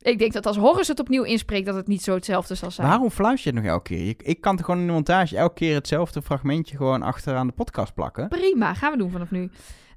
ik 0.01 0.19
denk 0.19 0.33
dat 0.33 0.45
als 0.45 0.57
Horace 0.57 0.91
het 0.91 0.99
opnieuw 0.99 1.23
inspreekt, 1.23 1.65
dat 1.65 1.75
het 1.75 1.87
niet 1.87 2.03
zo 2.03 2.13
hetzelfde 2.13 2.55
zal 2.55 2.71
zijn. 2.71 2.87
Waarom 2.87 3.09
fluister 3.09 3.51
je 3.51 3.57
het 3.57 3.65
nog 3.65 3.73
elke 3.75 3.95
keer? 3.95 4.07
Ik, 4.09 4.23
ik 4.23 4.41
kan 4.41 4.55
toch 4.55 4.65
gewoon 4.65 4.81
in 4.81 4.87
de 4.87 4.93
montage 4.93 5.37
elke 5.37 5.53
keer 5.53 5.75
hetzelfde 5.75 6.21
fragmentje 6.21 6.77
gewoon 6.77 7.01
achteraan 7.01 7.47
de 7.47 7.53
podcast 7.53 7.93
plakken? 7.93 8.27
Prima, 8.27 8.73
gaan 8.73 8.91
we 8.91 8.97
doen 8.97 9.11
vanaf 9.11 9.31
nu. 9.31 9.49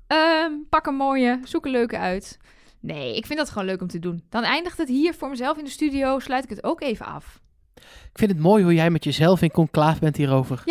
Ehm, 0.06 0.52
pak 0.68 0.86
een 0.86 0.94
mooie, 0.94 1.40
zoek 1.44 1.64
een 1.64 1.70
leuke 1.70 1.98
uit. 1.98 2.38
Nee, 2.80 3.16
ik 3.16 3.26
vind 3.26 3.38
dat 3.38 3.50
gewoon 3.50 3.64
leuk 3.64 3.80
om 3.80 3.86
te 3.86 3.98
doen. 3.98 4.22
Dan 4.28 4.42
eindigt 4.42 4.78
het 4.78 4.88
hier 4.88 5.14
voor 5.14 5.28
mezelf 5.28 5.58
in 5.58 5.64
de 5.64 5.70
studio. 5.70 6.18
Sluit 6.18 6.44
ik 6.44 6.50
het 6.50 6.64
ook 6.64 6.80
even 6.80 7.06
af. 7.06 7.40
Ik 8.12 8.18
vind 8.18 8.30
het 8.30 8.40
mooi 8.40 8.62
hoe 8.62 8.74
jij 8.74 8.90
met 8.90 9.04
jezelf 9.04 9.42
in 9.42 9.50
conclaaf 9.50 9.98
bent 9.98 10.16
hierover. 10.16 10.62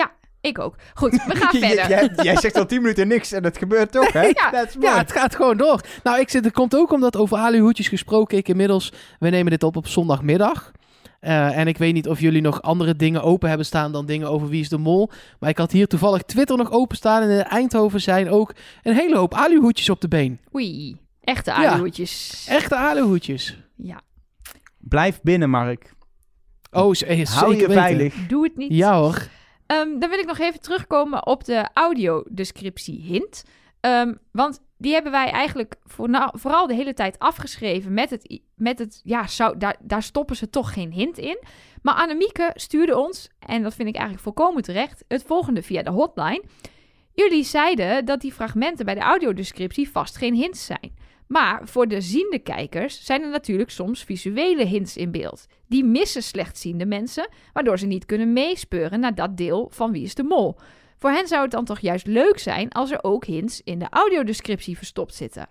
Ik 0.41 0.59
ook. 0.59 0.75
Goed, 0.93 1.11
we 1.11 1.35
gaan 1.35 1.59
verder. 1.61 1.89
Jij, 1.89 2.11
jij 2.15 2.35
zegt 2.35 2.55
al 2.57 2.65
10 2.65 2.81
minuten 2.81 3.07
niks 3.07 3.31
en 3.31 3.43
het 3.43 3.57
gebeurt 3.57 3.91
toch, 3.91 4.11
hè? 4.13 4.21
Ja. 4.33 4.65
Ja, 4.79 4.97
het 4.97 5.11
gaat 5.11 5.35
gewoon 5.35 5.57
door. 5.57 5.81
Nou, 6.03 6.19
ik 6.19 6.29
zit, 6.29 6.43
het 6.45 6.53
komt 6.53 6.75
ook 6.75 6.91
omdat 6.91 7.17
over 7.17 7.37
aluhoedjes 7.37 7.87
gesproken. 7.87 8.37
Ik 8.37 8.47
inmiddels, 8.47 8.93
we 9.19 9.29
nemen 9.29 9.51
dit 9.51 9.63
op 9.63 9.75
op 9.77 9.87
zondagmiddag. 9.87 10.71
Eh, 11.19 11.57
en 11.57 11.67
ik 11.67 11.77
weet 11.77 11.93
niet 11.93 12.07
of 12.07 12.19
jullie 12.19 12.41
nog 12.41 12.61
andere 12.61 12.95
dingen 12.95 13.21
open 13.23 13.47
hebben 13.47 13.65
staan 13.65 13.91
dan 13.91 14.05
dingen 14.05 14.29
over 14.29 14.47
Wie 14.49 14.61
is 14.61 14.69
de 14.69 14.77
Mol. 14.77 15.09
Maar 15.39 15.49
ik 15.49 15.57
had 15.57 15.71
hier 15.71 15.87
toevallig 15.87 16.21
Twitter 16.21 16.57
nog 16.57 16.71
openstaan. 16.71 17.21
En 17.23 17.29
in 17.29 17.43
Eindhoven 17.43 18.01
zijn 18.01 18.29
ook 18.29 18.53
een 18.83 18.93
hele 18.93 19.17
hoop 19.17 19.33
aluhoedjes 19.33 19.89
op 19.89 20.01
de 20.01 20.07
been. 20.07 20.39
Oei, 20.55 20.97
echte 21.21 21.51
Ja. 21.51 21.55
aluhoedjes. 21.69 22.45
Echte 22.49 22.75
aluhoedjes. 22.75 23.57
Ja, 23.75 24.01
Blijf 24.77 25.19
binnen, 25.23 25.49
Mark. 25.49 25.93
Oh, 26.71 26.79
eh, 26.79 27.07
Hou 27.07 27.17
je 27.17 27.25
zeker 27.25 27.49
weten. 27.67 27.73
veilig. 27.73 28.13
doe 28.27 28.43
het 28.43 28.57
niet. 28.57 28.73
Ja 28.73 28.97
hoor. 28.99 29.27
Ehm, 29.71 29.99
dan 29.99 30.09
wil 30.09 30.19
ik 30.19 30.25
nog 30.25 30.39
even 30.39 30.59
terugkomen 30.59 31.25
op 31.25 31.43
de 31.45 31.67
audiodescriptie 31.73 33.01
hint. 33.01 33.43
Ehm, 33.79 34.13
want 34.31 34.59
die 34.77 34.93
hebben 34.93 35.11
wij 35.11 35.29
eigenlijk 35.31 35.75
voorna- 35.83 36.33
vooral 36.37 36.67
de 36.67 36.73
hele 36.73 36.93
tijd 36.93 37.19
afgeschreven 37.19 37.93
met 37.93 38.09
het... 38.09 38.39
Met 38.55 38.79
het 38.79 39.01
ja, 39.03 39.27
zou, 39.27 39.57
daar, 39.57 39.75
daar 39.81 40.03
stoppen 40.03 40.35
ze 40.35 40.49
toch 40.49 40.73
geen 40.73 40.91
hint 40.91 41.17
in. 41.17 41.43
Maar 41.81 41.93
Annemieke 41.93 42.51
stuurde 42.53 42.97
ons, 42.97 43.29
en 43.39 43.63
dat 43.63 43.75
vind 43.75 43.87
ik 43.87 43.95
eigenlijk 43.95 44.23
volkomen 44.23 44.63
terecht... 44.63 45.03
het 45.07 45.23
volgende 45.23 45.63
via 45.63 45.83
de 45.83 45.89
hotline. 45.89 46.43
Jullie 47.13 47.43
zeiden 47.43 48.05
dat 48.05 48.21
die 48.21 48.33
fragmenten 48.33 48.85
bij 48.85 48.95
de 48.95 49.01
audiodescriptie 49.01 49.89
vast 49.89 50.17
geen 50.17 50.35
hints 50.35 50.65
zijn. 50.65 50.93
Maar 51.31 51.61
voor 51.67 51.87
de 51.87 52.01
ziende 52.01 52.39
kijkers 52.39 53.05
zijn 53.05 53.21
er 53.21 53.29
natuurlijk 53.29 53.69
soms 53.69 54.03
visuele 54.03 54.65
hints 54.65 54.97
in 54.97 55.11
beeld. 55.11 55.45
Die 55.67 55.83
missen 55.83 56.23
slechtziende 56.23 56.85
mensen 56.85 57.29
waardoor 57.53 57.79
ze 57.79 57.85
niet 57.85 58.05
kunnen 58.05 58.33
meespeuren 58.33 58.99
naar 58.99 59.15
dat 59.15 59.37
deel 59.37 59.69
van 59.73 59.91
Wie 59.91 60.03
is 60.03 60.15
de 60.15 60.23
Mol. 60.23 60.55
Voor 60.97 61.09
hen 61.09 61.27
zou 61.27 61.41
het 61.41 61.51
dan 61.51 61.65
toch 61.65 61.79
juist 61.79 62.07
leuk 62.07 62.39
zijn 62.39 62.69
als 62.69 62.91
er 62.91 63.03
ook 63.03 63.25
hints 63.25 63.61
in 63.63 63.79
de 63.79 63.87
audiodescriptie 63.89 64.77
verstopt 64.77 65.13
zitten. 65.13 65.49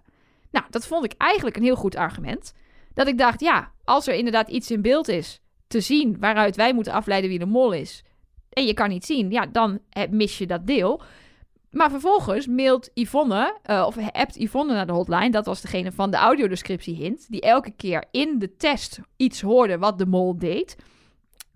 Nou, 0.51 0.65
dat 0.71 0.87
vond 0.87 1.05
ik 1.05 1.13
eigenlijk 1.17 1.57
een 1.57 1.63
heel 1.63 1.77
goed 1.77 1.97
argument. 1.97 2.53
Dat 2.95 3.07
ik 3.07 3.19
dacht, 3.19 3.41
ja, 3.41 3.73
als 3.85 4.07
er 4.07 4.15
inderdaad 4.15 4.49
iets 4.49 4.71
in 4.71 4.83
beeld 4.83 5.09
is 5.09 5.41
te 5.67 5.81
zien 5.81 6.17
waaruit 6.19 6.57
wij 6.57 6.75
moeten 6.75 6.93
afleiden 6.93 7.31
wie 7.31 7.39
de 7.39 7.47
mol 7.47 7.73
is, 7.73 8.05
en 8.51 8.67
je 8.67 8.75
kan 8.75 8.89
niet 8.89 9.05
zien, 9.05 9.31
ja, 9.31 9.47
dan 9.47 9.81
mis 10.11 10.39
je 10.39 10.47
dat 10.47 10.67
deel. 10.67 11.03
Maar 11.71 11.91
vervolgens 11.91 12.47
mailt 12.47 12.91
Yvonne, 12.95 13.59
eh, 13.63 13.85
of 13.87 13.97
appt 14.13 14.37
Yvonne 14.37 14.73
naar 14.73 14.87
de 14.87 14.93
hotline, 14.93 15.31
dat 15.31 15.47
was 15.47 15.61
degene 15.61 15.93
van 15.93 16.11
de 16.11 16.17
audiodescriptie 16.17 16.95
hint, 16.95 17.27
die 17.29 17.41
elke 17.41 17.71
keer 17.71 18.05
in 18.11 18.39
de 18.39 18.57
test 18.57 19.01
iets 19.17 19.41
hoorde 19.41 19.79
wat 19.79 19.99
de 19.99 20.07
mol 20.07 20.39
deed. 20.39 20.77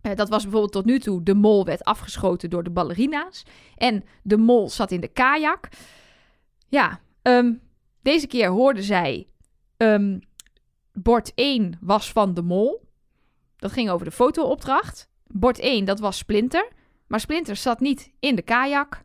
Eh, 0.01 0.15
dat 0.15 0.29
was 0.29 0.43
bijvoorbeeld 0.43 0.73
tot 0.73 0.85
nu 0.85 0.99
toe, 0.99 1.23
de 1.23 1.35
mol 1.35 1.65
werd 1.65 1.85
afgeschoten 1.85 2.51
door 2.51 2.63
de 2.63 2.71
ballerina's. 2.71 3.43
En 3.77 4.05
de 4.23 4.37
mol 4.37 4.69
zat 4.69 4.91
in 4.91 5.01
de 5.01 5.09
kajak. 5.09 5.69
Ja, 6.69 7.01
ehm, 7.23 7.53
deze 8.03 8.27
keer 8.27 8.49
hoorde 8.49 8.83
zij, 8.83 9.27
ehm, 9.77 10.19
bord 10.93 11.33
1 11.35 11.79
was 11.81 12.13
van 12.13 12.35
de 12.35 12.43
mol. 12.43 12.89
Dat 13.57 13.73
ging 13.73 13.91
over 13.91 14.07
de 14.07 14.13
fotoopdracht. 14.13 15.09
Bord 15.27 15.59
1, 15.63 15.85
dat 15.85 16.01
was 16.01 16.17
Splinter. 16.17 16.71
Maar 17.07 17.21
Splinter 17.21 17.57
zat 17.57 17.81
niet 17.81 18.13
in 18.21 18.35
de 18.35 18.43
kajak. 18.43 19.04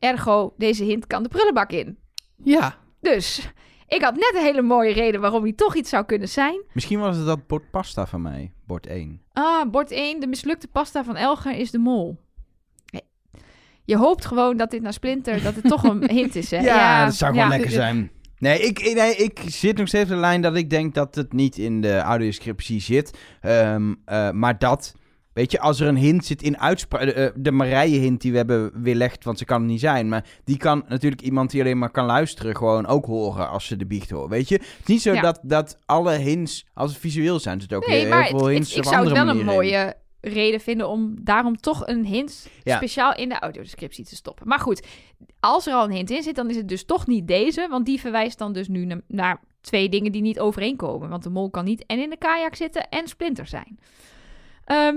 Ergo, 0.00 0.54
deze 0.56 0.84
hint 0.84 1.06
kan 1.06 1.22
de 1.22 1.28
prullenbak 1.28 1.70
in. 1.72 1.98
Ja. 2.44 2.76
Dus, 3.00 3.50
ik 3.86 4.02
had 4.02 4.14
net 4.14 4.32
een 4.34 4.42
hele 4.42 4.62
mooie 4.62 4.92
reden 4.92 5.20
waarom 5.20 5.42
hij 5.42 5.52
toch 5.52 5.74
iets 5.76 5.90
zou 5.90 6.04
kunnen 6.04 6.28
zijn. 6.28 6.62
Misschien 6.72 6.98
was 7.00 7.16
het 7.16 7.26
dat 7.26 7.46
bord 7.46 7.70
pasta 7.70 8.06
van 8.06 8.22
mij, 8.22 8.52
bord 8.66 8.86
1. 8.86 9.22
Ah, 9.32 9.70
bord 9.70 9.90
1, 9.90 10.20
de 10.20 10.26
mislukte 10.26 10.68
pasta 10.68 11.04
van 11.04 11.16
Elger 11.16 11.56
is 11.58 11.70
de 11.70 11.78
mol. 11.78 12.18
Nee. 12.92 13.02
Je 13.84 13.96
hoopt 13.96 14.24
gewoon 14.24 14.56
dat 14.56 14.70
dit 14.70 14.82
naar 14.82 14.92
Splinter, 14.92 15.42
dat 15.42 15.54
het 15.54 15.64
toch 15.64 15.82
een 15.82 16.10
hint 16.16 16.36
is, 16.36 16.50
hè? 16.50 16.58
Ja, 16.58 17.04
dat 17.04 17.14
zou 17.14 17.30
gewoon 17.32 17.48
ja. 17.48 17.52
lekker 17.56 17.70
zijn. 17.70 18.10
Nee 18.38 18.58
ik, 18.60 18.78
ik- 18.80 18.94
nee, 18.96 19.14
ik 19.16 19.40
zit 19.46 19.76
nog 19.76 19.88
steeds 19.88 20.04
op 20.04 20.14
de 20.14 20.20
lijn 20.20 20.40
dat 20.42 20.56
ik 20.56 20.70
denk 20.70 20.94
dat 20.94 21.14
het 21.14 21.32
niet 21.32 21.58
in 21.58 21.80
de 21.80 21.98
audioscriptie 21.98 22.80
zit. 22.80 23.18
Ehm, 23.40 23.94
eh, 24.04 24.30
maar 24.30 24.58
dat, 24.58 24.94
weet 25.32 25.50
je, 25.50 25.60
als 25.60 25.80
er 25.80 25.88
een 25.88 25.96
hint 25.96 26.24
zit 26.24 26.42
in 26.42 26.58
uitspraak... 26.58 27.02
De, 27.04 27.12
eh, 27.12 27.30
de 27.36 27.50
Marije-hint 27.50 28.20
die 28.20 28.30
we 28.30 28.36
hebben 28.36 28.82
weerlegd, 28.82 29.24
want 29.24 29.38
ze 29.38 29.44
kan 29.44 29.60
het 29.60 29.70
niet 29.70 29.80
zijn. 29.80 30.08
Maar 30.08 30.24
die 30.44 30.56
kan 30.56 30.84
natuurlijk 30.88 31.22
iemand 31.22 31.50
die 31.50 31.60
alleen 31.60 31.78
maar 31.78 31.90
kan 31.90 32.04
luisteren 32.06 32.56
gewoon 32.56 32.86
ook 32.86 33.04
horen 33.06 33.48
als 33.48 33.66
ze 33.66 33.76
de 33.76 33.86
biecht 33.86 34.10
horen, 34.10 34.28
weet 34.28 34.48
je. 34.48 34.54
Het 34.54 34.64
is 34.80 34.86
niet 34.86 35.02
zo 35.02 35.12
Ja. 35.12 35.20
dat, 35.20 35.40
dat 35.42 35.78
alle 35.86 36.12
hints, 36.12 36.66
als 36.74 36.90
het 36.90 37.00
visueel 37.00 37.38
zijn, 37.38 37.60
zit 37.60 37.72
ook 37.74 37.86
Nee, 37.86 38.00
heel 38.00 38.08
maar 38.08 38.26
veel 38.26 38.36
het- 38.36 38.44
het- 38.44 38.52
hints 38.54 38.74
ik 38.74 38.84
zou 38.84 39.04
het 39.04 39.12
wel 39.12 39.28
een 39.28 39.44
mooie 39.44 39.94
reden 40.20 40.60
vinden 40.60 40.88
om 40.88 41.14
daarom 41.20 41.56
toch 41.56 41.86
een 41.86 42.04
hint 42.04 42.48
Ja. 42.62 42.76
speciaal 42.76 43.14
in 43.14 43.28
de 43.28 43.38
audiodescriptie 43.38 44.04
te 44.04 44.14
stoppen. 44.14 44.48
Maar 44.48 44.58
goed, 44.58 44.86
als 45.40 45.66
er 45.66 45.74
al 45.74 45.84
een 45.84 45.90
hint 45.92 46.10
in 46.10 46.22
zit, 46.22 46.34
dan 46.34 46.50
is 46.50 46.56
het 46.56 46.68
dus 46.68 46.84
toch 46.84 47.06
niet 47.06 47.26
deze, 47.28 47.66
want 47.70 47.86
die 47.86 48.00
verwijst 48.00 48.38
dan 48.38 48.52
dus 48.52 48.68
nu 48.68 48.84
na- 48.84 49.00
naar 49.06 49.40
twee 49.60 49.88
dingen 49.88 50.12
die 50.12 50.22
niet 50.22 50.40
overeenkomen. 50.40 51.08
Want 51.08 51.22
de 51.22 51.30
mol 51.30 51.50
kan 51.50 51.64
niet 51.64 51.84
en 51.86 51.98
in 52.02 52.10
de 52.10 52.16
kajak 52.18 52.54
zitten 52.54 52.88
en 52.88 53.08
splinter 53.08 53.46
zijn. 53.46 53.78
Ehm, 54.64 54.96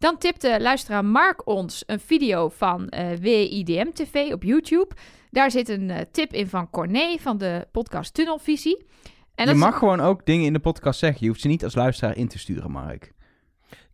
dan 0.00 0.18
tipte 0.18 0.56
luisteraar 0.60 1.04
Mark 1.04 1.46
ons 1.46 1.82
een 1.86 2.00
video 2.00 2.48
van 2.48 2.88
eh 2.88 3.08
WIDM 3.20 3.90
TV 3.92 4.32
op 4.32 4.42
YouTube. 4.42 4.94
Daar 5.30 5.50
zit 5.50 5.68
een 5.68 5.90
eh, 5.90 6.00
tip 6.12 6.32
in 6.32 6.46
van 6.48 6.70
Corné 6.70 7.16
van 7.18 7.38
de 7.38 7.66
podcast 7.72 8.14
Tunnelvisie. 8.14 8.86
En 9.34 9.46
je 9.46 9.52
is- 9.52 9.58
mag 9.58 9.78
gewoon 9.78 10.00
ook 10.00 10.26
dingen 10.26 10.46
in 10.46 10.52
de 10.52 10.58
podcast 10.58 10.98
zeggen. 10.98 11.18
Je 11.20 11.28
hoeft 11.28 11.40
ze 11.40 11.48
niet 11.48 11.64
als 11.64 11.74
luisteraar 11.74 12.16
in 12.16 12.28
te 12.28 12.38
sturen, 12.38 12.70
Mark. 12.70 13.12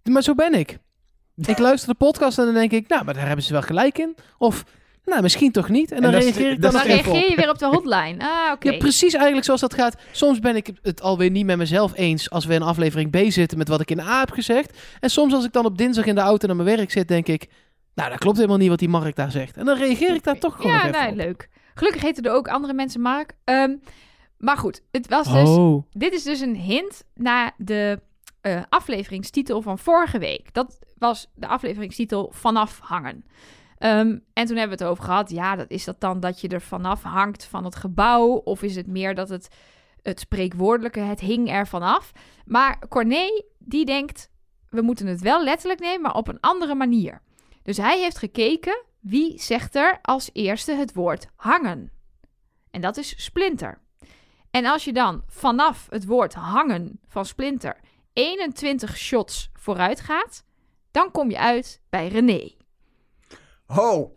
Maar 0.03 0.23
zo 0.23 0.35
ben 0.35 0.55
ik. 0.55 0.79
Ik 1.37 1.59
luister 1.59 1.89
de 1.89 1.95
podcast 1.95 2.39
en 2.39 2.45
dan 2.45 2.55
denk 2.55 2.73
ik, 2.73 2.89
nou, 2.89 3.05
maar 3.05 3.15
daar 3.15 3.27
hebben 3.27 3.45
ze 3.45 3.53
wel 3.53 3.63
gelijk 3.63 3.99
in. 3.99 4.17
Of, 4.39 4.65
nou, 5.07 5.23
misschien 5.23 5.53
toch 5.53 5.69
niet. 5.69 5.93
En 5.93 6.03
dan 6.03 6.11
reageer 6.11 6.51
ik 6.51 6.63
dan 6.63 6.73
dan 6.73 6.83
reageer 6.83 7.31
je 7.31 7.37
weer 7.37 7.51
op 7.51 7.59
de 7.59 7.67
hotline. 7.67 8.17
Ah, 8.19 8.53
oké. 8.53 8.71
Ja, 8.71 8.77
precies 8.77 9.15
eigenlijk 9.15 9.45
zoals 9.45 9.61
dat 9.61 9.75
gaat. 9.75 9.95
Soms 10.13 10.39
ben 10.39 10.57
ik 10.57 10.71
het 10.83 11.03
alweer 11.03 11.31
niet 11.31 11.47
met 11.47 11.57
mezelf 11.57 11.93
eens 11.97 12.31
als 12.31 12.45
we 12.45 12.55
in 12.55 12.63
aflevering 12.63 13.11
B 13.11 13.17
zitten 13.33 13.59
met 13.59 13.69
wat 13.69 13.81
ik 13.81 13.91
in 13.91 14.01
A 14.01 14.19
heb 14.19 14.31
gezegd. 14.31 14.79
En 15.01 15.11
soms 15.11 15.35
als 15.35 15.45
ik 15.45 15.53
dan 15.53 15.65
op 15.65 15.79
dinsdag 15.79 16.05
in 16.05 16.15
de 16.15 16.21
auto 16.21 16.47
naar 16.47 16.57
mijn 16.57 16.77
werk 16.77 16.91
zit, 16.91 17.09
denk 17.09 17.27
ik, 17.27 17.49
nou, 17.95 18.11
dat 18.11 18.19
klopt 18.19 18.37
helemaal 18.37 18.57
niet 18.59 18.69
wat 18.69 18.79
die 18.79 18.89
Mark 18.89 19.17
daar 19.17 19.31
zegt. 19.31 19.57
En 19.57 19.65
dan 19.65 19.77
reageer 19.79 20.15
ik 20.15 20.25
daar 20.25 20.39
toch 20.39 20.57
gewoon 20.57 20.73
ja, 20.73 20.77
nog 20.77 20.87
even 20.87 21.01
nee, 21.01 21.11
op. 21.11 21.17
leuk. 21.17 21.49
Gelukkig 21.75 22.03
heten 22.03 22.25
er 22.25 22.33
ook 22.33 22.49
andere 22.49 22.73
mensen 22.73 23.01
Mark. 23.01 23.33
Ehm, 23.45 23.75
Maar 24.39 24.57
goed, 24.57 24.83
het 24.91 25.09
was 25.09 25.33
dus 25.33 25.49
Oh. 25.49 25.83
dit 25.91 26.13
is 26.13 26.23
dus 26.23 26.41
een 26.41 26.57
hint 26.57 27.05
naar 27.15 27.53
de 27.57 28.01
eh, 28.41 28.63
afleveringstitel 28.69 29.63
van 29.63 29.79
vorige 29.79 30.19
week. 30.19 30.55
Dat 30.55 30.79
was 30.99 31.31
de 31.35 31.47
afleveringstitel 31.47 32.31
Vanaf 32.35 32.79
hangen. 32.83 33.25
Ehm, 33.79 34.19
en 34.33 34.47
toen 34.47 34.57
hebben 34.57 34.79
we 34.79 34.85
het 34.85 34.93
over 34.93 35.05
gehad. 35.05 35.31
Ja, 35.31 35.57
dat, 35.57 35.71
is 35.71 35.85
dat 35.85 36.01
dan 36.01 36.21
dat 36.21 36.41
je 36.41 36.49
er 36.49 36.61
vanaf 36.61 37.03
hangt 37.03 37.45
van 37.45 37.65
het 37.65 37.77
gebouw? 37.77 38.29
Of 38.29 38.63
is 38.63 38.77
het 38.77 38.87
meer 38.87 39.15
dat 39.15 39.29
het, 39.29 39.49
het 40.03 40.21
spreekwoordelijke, 40.21 41.01
het 41.01 41.21
hing 41.21 41.51
er 41.51 41.67
vanaf? 41.67 42.13
Maar 42.45 42.89
Corné, 42.89 43.43
die 43.59 43.85
denkt, 43.85 44.31
we 44.71 44.83
moeten 44.83 45.07
het 45.07 45.21
wel 45.21 45.45
letterlijk 45.45 45.81
nemen, 45.81 46.01
maar 46.01 46.15
op 46.15 46.29
een 46.29 46.41
andere 46.41 46.75
manier. 46.75 47.23
Dus 47.63 47.77
hij 47.77 48.01
heeft 48.01 48.19
gekeken, 48.19 48.85
wie 49.01 49.41
zegt 49.41 49.75
er 49.75 49.99
als 50.03 50.31
eerste 50.33 50.73
het 50.73 50.95
woord 50.95 51.27
hangen? 51.37 51.93
En 52.71 52.81
dat 52.81 52.97
is 52.97 53.25
Splinter. 53.25 53.81
En 54.51 54.67
als 54.67 54.85
je 54.85 54.93
dan 54.93 55.23
vanaf 55.27 55.87
het 55.91 56.07
woord 56.07 56.35
hangen 56.35 57.01
van 57.07 57.27
Splinter 57.27 57.81
21 58.13 58.97
shots 58.97 59.51
vooruit 59.53 60.01
gaat, 60.01 60.45
dan 60.91 61.11
kom 61.11 61.31
je 61.31 61.39
uit 61.39 61.81
bij 61.89 62.09
René. 62.09 62.57
Oh, 63.67 64.11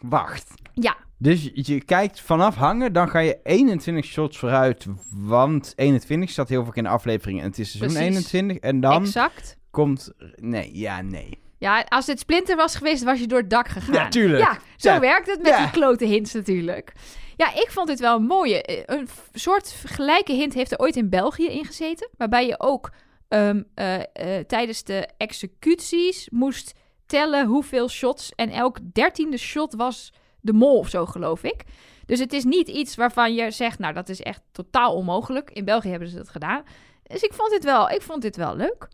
wacht. 0.00 0.50
Ja, 0.74 0.96
Dus 1.18 1.50
je, 1.54 1.84
kijkt 1.84 2.20
vanaf 2.20 2.54
hangen, 2.54 2.92
dan 2.92 3.08
ga 3.08 3.18
je 3.18 3.38
21 3.42 4.04
shots 4.04 4.38
vooruit. 4.38 4.86
Want 5.10 5.72
21 5.76 6.30
staat 6.30 6.48
heel 6.48 6.64
vaak 6.64 6.76
in 6.76 6.82
de 6.82 6.88
aflevering 6.88 7.40
en 7.40 7.46
het 7.46 7.58
is 7.58 7.70
seizoen 7.70 7.92
Precies. 7.98 8.32
21. 8.32 8.56
En 8.56 8.80
dan 8.80 9.02
exact. 9.02 9.56
komt... 9.70 10.12
Nee, 10.36 10.70
ja, 10.78 11.02
nee. 11.02 11.42
Ja, 11.58 11.80
als 11.88 12.06
dit 12.06 12.18
Splinter 12.18 12.56
was 12.56 12.76
geweest, 12.76 13.02
was 13.02 13.20
je 13.20 13.26
door 13.26 13.38
het 13.38 13.50
dak 13.50 13.68
gegaan. 13.68 13.94
Ja, 13.94 14.08
tuurlijk. 14.08 14.42
Ja, 14.42 14.58
zo 14.76 14.90
Ja. 14.90 15.00
werkt 15.00 15.26
het 15.26 15.38
met 15.42 15.48
Ja. 15.50 15.58
die 15.62 15.70
klote 15.70 16.04
hints 16.04 16.32
natuurlijk. 16.32 16.92
Ja, 17.36 17.54
ik 17.54 17.68
vond 17.70 17.86
dit 17.88 18.00
wel 18.00 18.16
een 18.16 18.24
mooie. 18.26 18.62
Eh, 18.62 18.96
Een 18.96 19.08
soort 19.32 19.74
gelijke 19.86 20.32
hint 20.32 20.54
heeft 20.54 20.72
er 20.72 20.78
ooit 20.78 20.96
in 20.96 21.08
België 21.08 21.46
ingezeten. 21.48 22.08
Waarbij 22.16 22.46
je 22.46 22.60
ook 22.60 22.92
ehm, 23.28 23.62
eh, 23.74 23.94
eh, 23.94 24.44
tijdens 24.46 24.82
de 24.84 25.08
executies 25.16 26.28
moest 26.30 26.72
tellen 27.06 27.46
hoeveel 27.46 27.88
shots. 27.88 28.32
En 28.34 28.50
elk 28.50 28.78
dertiende 28.92 29.36
shot 29.36 29.74
was 29.74 30.12
de 30.40 30.52
mol 30.52 30.78
of 30.78 30.88
zo, 30.88 31.06
geloof 31.06 31.42
ik. 31.42 31.64
Dus 32.06 32.18
het 32.18 32.32
is 32.32 32.44
niet 32.44 32.68
iets 32.68 32.96
waarvan 32.96 33.34
je 33.34 33.50
zegt, 33.50 33.78
nou, 33.78 33.94
dat 33.94 34.08
is 34.08 34.20
echt 34.22 34.42
totaal 34.52 34.94
onmogelijk. 34.94 35.50
In 35.50 35.64
België 35.64 35.88
hebben 35.88 36.08
ze 36.08 36.16
dat 36.16 36.28
gedaan. 36.28 36.62
Dus 37.02 37.22
ik 37.22 37.32
vond 37.32 37.50
dit 37.50 37.64
wel, 37.64 37.90
ik 37.90 38.02
vond 38.02 38.22
dit 38.22 38.36
wel 38.36 38.56
leuk. 38.56 38.88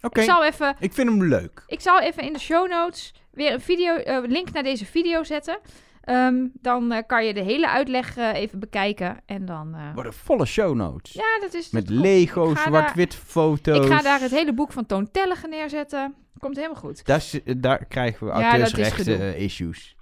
Oké, 0.00 0.20
Ik 0.20 0.26
zal 0.26 0.44
even 0.44 0.76
ik 0.80 0.92
vind 0.92 1.08
hem 1.08 1.24
leuk. 1.24 1.62
ik 1.66 1.80
zal 1.80 2.00
even 2.00 2.22
in 2.22 2.32
de 2.32 2.38
show 2.38 2.68
notes 2.70 3.14
weer 3.30 3.52
een 3.52 3.60
video, 3.60 3.94
eh, 3.94 4.18
link 4.26 4.52
naar 4.52 4.62
deze 4.62 4.84
video 4.86 5.22
zetten. 5.24 5.58
Ehm, 6.00 6.46
dan 6.52 6.92
eh, 6.92 7.02
kan 7.06 7.24
je 7.24 7.34
de 7.34 7.40
hele 7.42 7.68
uitleg 7.68 8.16
eh, 8.16 8.34
even 8.34 8.58
bekijken. 8.58 9.20
En 9.26 9.44
dan. 9.44 9.74
eh, 9.74 9.94
Worden 9.94 10.12
volle 10.12 10.46
show 10.46 10.74
notes. 10.74 11.12
ja, 11.12 11.38
dat 11.40 11.54
is. 11.54 11.70
Met 11.70 11.86
dat 11.86 11.94
komt. 11.96 12.06
Lego, 12.06 12.50
Ik 12.50 12.56
ga 12.56 12.62
zwart-wit 12.68 13.14
foto's. 13.14 13.86
Ik 13.86 13.92
ga 13.92 14.02
daar 14.02 14.20
het 14.20 14.30
hele 14.30 14.52
boek 14.54 14.72
van 14.72 14.86
Toon 14.86 15.10
Tellegen 15.10 15.50
neerzetten. 15.50 16.14
Komt 16.38 16.56
helemaal 16.56 16.76
goed. 16.80 17.04
Daar, 17.06 17.16
is- 17.16 17.40
daar 17.56 17.84
krijgen 17.84 18.26
we 18.26 18.32
Ja, 18.38 18.48
auteursrechten 18.50 19.04
gedoe. 19.04 19.16
eh, 19.32 19.40
issues. 19.40 19.94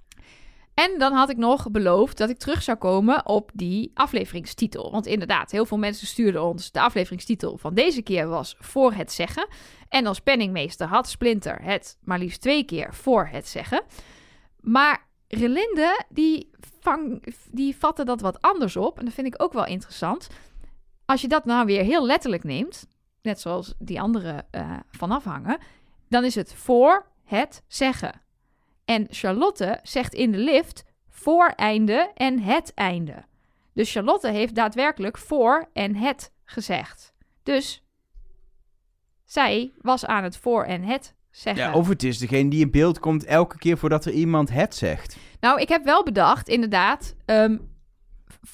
En 0.73 0.97
dan 0.97 1.13
had 1.13 1.29
ik 1.29 1.37
nog 1.37 1.71
beloofd 1.71 2.17
dat 2.17 2.29
ik 2.29 2.37
terug 2.37 2.63
zou 2.63 2.77
komen 2.77 3.25
op 3.25 3.51
die 3.53 3.91
afleveringstitel. 3.93 4.91
Want 4.91 5.05
inderdaad, 5.05 5.51
heel 5.51 5.65
veel 5.65 5.77
mensen 5.77 6.07
stuurden 6.07 6.43
ons. 6.43 6.71
De 6.71 6.81
afleveringstitel 6.81 7.57
van 7.57 7.73
deze 7.73 8.01
keer 8.01 8.27
was 8.27 8.55
Voor 8.59 8.93
het 8.93 9.11
Zeggen. 9.11 9.47
En 9.89 10.05
als 10.05 10.19
penningmeester 10.19 10.87
had 10.87 11.09
Splinter 11.09 11.61
het 11.61 11.97
maar 12.03 12.19
liefst 12.19 12.41
twee 12.41 12.63
keer 12.63 12.93
voor 12.93 13.27
het 13.31 13.47
zeggen. 13.47 13.83
Maar 14.59 15.03
Relinde, 15.27 16.03
die, 16.09 16.49
vang, 16.79 17.33
die 17.51 17.75
vatte 17.75 18.03
dat 18.05 18.21
wat 18.21 18.41
anders 18.41 18.75
op. 18.77 18.99
En 18.99 19.05
dat 19.05 19.13
vind 19.13 19.27
ik 19.27 19.41
ook 19.43 19.53
wel 19.53 19.65
interessant. 19.65 20.27
Als 21.05 21.21
je 21.21 21.27
dat 21.27 21.45
nou 21.45 21.65
weer 21.65 21.83
heel 21.83 22.05
letterlijk 22.05 22.43
neemt, 22.43 22.87
net 23.21 23.39
zoals 23.39 23.73
die 23.79 24.01
andere 24.01 24.45
eh 24.51 24.71
vanaf 24.91 25.23
hangen, 25.23 25.57
dan 26.09 26.23
is 26.23 26.35
het 26.35 26.53
voor 26.53 27.05
het 27.23 27.63
zeggen. 27.67 28.21
En 28.85 29.07
Charlotte 29.09 29.79
zegt 29.83 30.13
in 30.13 30.31
de 30.31 30.37
lift 30.37 30.83
voor 31.09 31.47
einde 31.47 32.11
en 32.15 32.39
het 32.39 32.73
einde. 32.73 33.23
Dus 33.73 33.91
Charlotte 33.91 34.29
heeft 34.29 34.55
daadwerkelijk 34.55 35.17
voor 35.17 35.69
en 35.73 35.95
het 35.95 36.31
gezegd. 36.43 37.13
Dus 37.43 37.83
zij 39.23 39.71
was 39.81 40.05
aan 40.05 40.23
het 40.23 40.37
voor 40.37 40.63
en 40.63 40.83
het 40.83 41.15
zeggen. 41.31 41.63
Ja, 41.63 41.73
of 41.73 41.87
het 41.87 42.03
is 42.03 42.17
degene 42.17 42.49
die 42.49 42.61
in 42.61 42.71
beeld 42.71 42.99
komt 42.99 43.25
elke 43.25 43.57
keer 43.57 43.77
voordat 43.77 44.05
er 44.05 44.11
iemand 44.11 44.49
het 44.49 44.75
zegt. 44.75 45.17
Nou, 45.39 45.61
ik 45.61 45.69
heb 45.69 45.83
wel 45.83 46.03
bedacht, 46.03 46.47
inderdaad, 46.47 47.15
ehm, 47.25 47.57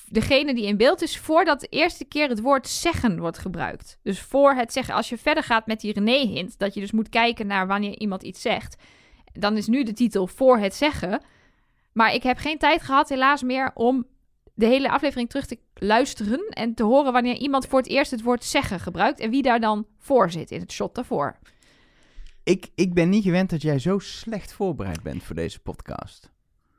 degene 0.07 0.53
die 0.53 0.65
in 0.65 0.77
beeld 0.77 1.01
is 1.01 1.17
voordat 1.17 1.59
de 1.59 1.67
eerste 1.67 2.05
keer 2.05 2.29
het 2.29 2.41
woord 2.41 2.67
zeggen 2.67 3.19
wordt 3.19 3.37
gebruikt. 3.37 3.99
Dus 4.03 4.21
voor 4.21 4.53
het 4.53 4.73
zeggen. 4.73 4.93
Als 4.93 5.09
je 5.09 5.17
verder 5.17 5.43
gaat 5.43 5.67
met 5.67 5.79
die 5.79 5.93
René-hint, 5.93 6.59
dat 6.59 6.73
je 6.73 6.79
dus 6.79 6.91
moet 6.91 7.09
kijken 7.09 7.47
naar 7.47 7.67
wanneer 7.67 7.99
iemand 7.99 8.23
iets 8.23 8.41
zegt, 8.41 8.75
dan 9.33 9.57
is 9.57 9.67
nu 9.67 9.83
de 9.83 9.93
titel 9.93 10.27
voor 10.27 10.57
het 10.57 10.75
zeggen. 10.75 11.23
Maar 11.93 12.13
ik 12.13 12.23
heb 12.23 12.37
geen 12.37 12.57
tijd 12.57 12.81
gehad, 12.81 13.09
helaas 13.09 13.43
meer, 13.43 13.71
om 13.73 14.05
de 14.53 14.65
hele 14.65 14.89
aflevering 14.89 15.29
terug 15.29 15.45
te 15.45 15.59
luisteren 15.73 16.47
en 16.49 16.73
te 16.73 16.83
horen 16.83 17.13
wanneer 17.13 17.35
iemand 17.35 17.67
voor 17.67 17.79
het 17.79 17.89
eerst 17.89 18.11
het 18.11 18.21
woord 18.21 18.43
zeggen 18.43 18.79
gebruikt 18.79 19.19
en 19.19 19.29
wie 19.29 19.41
daar 19.41 19.59
dan 19.59 19.85
voor 19.97 20.31
zit 20.31 20.51
in 20.51 20.59
het 20.59 20.71
shot 20.71 20.95
daarvoor. 20.95 21.37
Ik, 22.43 22.67
ik 22.75 22.93
ben 22.93 23.09
niet 23.09 23.23
gewend 23.23 23.49
dat 23.49 23.61
jij 23.61 23.79
zo 23.79 23.99
slecht 23.99 24.53
voorbereid 24.53 25.03
bent 25.03 25.23
voor 25.23 25.35
deze 25.35 25.59
podcast. 25.59 26.30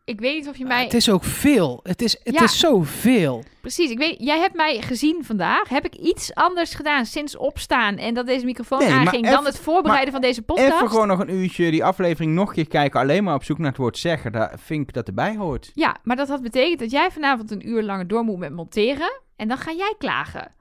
Ik 0.04 0.20
weet 0.20 0.34
niet 0.34 0.48
of 0.48 0.56
je 0.56 0.64
mij... 0.64 0.84
Het 0.84 0.94
is 0.94 1.10
ook 1.10 1.24
veel. 1.24 1.80
Het 1.82 2.02
is, 2.02 2.16
het 2.22 2.34
Ja. 2.34 2.42
is 2.42 2.58
zoveel. 2.58 3.44
Precies, 3.60 3.90
ik 3.90 3.98
weet, 3.98 4.16
jij 4.18 4.38
hebt 4.38 4.54
mij 4.54 4.80
gezien 4.80 5.24
vandaag. 5.24 5.68
Heb 5.68 5.84
ik 5.84 5.94
iets 5.94 6.34
anders 6.34 6.74
gedaan 6.74 7.06
sinds 7.06 7.36
opstaan 7.36 7.96
en 7.96 8.14
dat 8.14 8.26
deze 8.26 8.44
microfoon 8.44 8.78
Nee, 8.78 8.90
aanging 8.90 9.24
dan 9.24 9.32
even- 9.32 9.44
het 9.44 9.58
voorbereiden 9.58 10.12
van 10.12 10.20
deze 10.20 10.42
podcast? 10.42 10.72
Even 10.74 10.88
gewoon 10.88 11.06
nog 11.08 11.18
een 11.18 11.30
uurtje 11.34 11.70
die 11.70 11.84
aflevering 11.84 12.32
nog 12.34 12.48
een 12.48 12.54
keer 12.54 12.68
kijken. 12.68 13.00
Alleen 13.00 13.24
maar 13.24 13.34
op 13.34 13.44
zoek 13.44 13.58
naar 13.58 13.68
het 13.68 13.76
woord 13.76 13.98
zeggen. 13.98 14.32
Daar 14.32 14.54
vind 14.58 14.88
ik 14.88 14.94
dat 14.94 15.06
erbij 15.06 15.36
hoort. 15.36 15.70
Ja, 15.74 15.96
maar 16.02 16.16
dat 16.16 16.28
had 16.28 16.42
betekend 16.42 16.78
dat 16.80 16.90
jij 16.90 17.10
vanavond 17.10 17.50
een 17.50 17.68
uur 17.68 17.82
langer 17.82 18.06
door 18.08 18.24
moet 18.24 18.38
met 18.38 18.52
monteren 18.52 19.20
en 19.36 19.48
dan 19.48 19.58
ga 19.58 19.72
jij 19.72 19.94
klagen. 19.98 20.52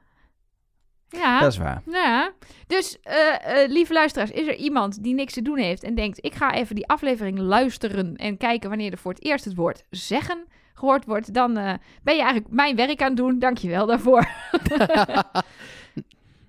Ja, 1.12 1.40
Dat 1.40 1.52
is 1.52 1.58
waar. 1.58 1.82
ja. 1.86 2.32
Dus, 2.68 3.00
eh, 3.02 3.64
eh, 3.64 3.70
lieve 3.70 3.94
luisteraars, 3.94 4.32
is 4.32 4.48
er 4.48 4.56
iemand 4.56 5.04
die 5.04 5.14
niks 5.14 5.34
te 5.34 5.42
doen 5.42 5.58
heeft 5.58 5.84
en 5.84 5.96
denkt: 5.96 6.26
ik 6.26 6.34
ga 6.34 6.54
even 6.54 6.76
die 6.76 6.88
aflevering 6.88 7.40
luisteren 7.40 8.16
en 8.16 8.38
kijken 8.38 8.70
wanneer 8.70 8.92
er 8.92 8.98
voor 8.98 9.14
het 9.14 9.24
eerst 9.24 9.46
het 9.46 9.56
woord 9.56 9.84
zeggen 9.90 10.46
gehoord 10.82 11.06
wordt, 11.06 11.34
dan 11.34 11.58
eh, 11.58 11.74
ben 12.04 12.16
je 12.16 12.22
eigenlijk 12.22 12.54
mijn 12.54 12.76
werk 12.76 13.02
aan 13.02 13.08
het 13.08 13.18
doen. 13.18 13.40
Dank 13.40 13.58
je 13.58 13.70
wel 13.70 13.86
daarvoor. 13.86 14.28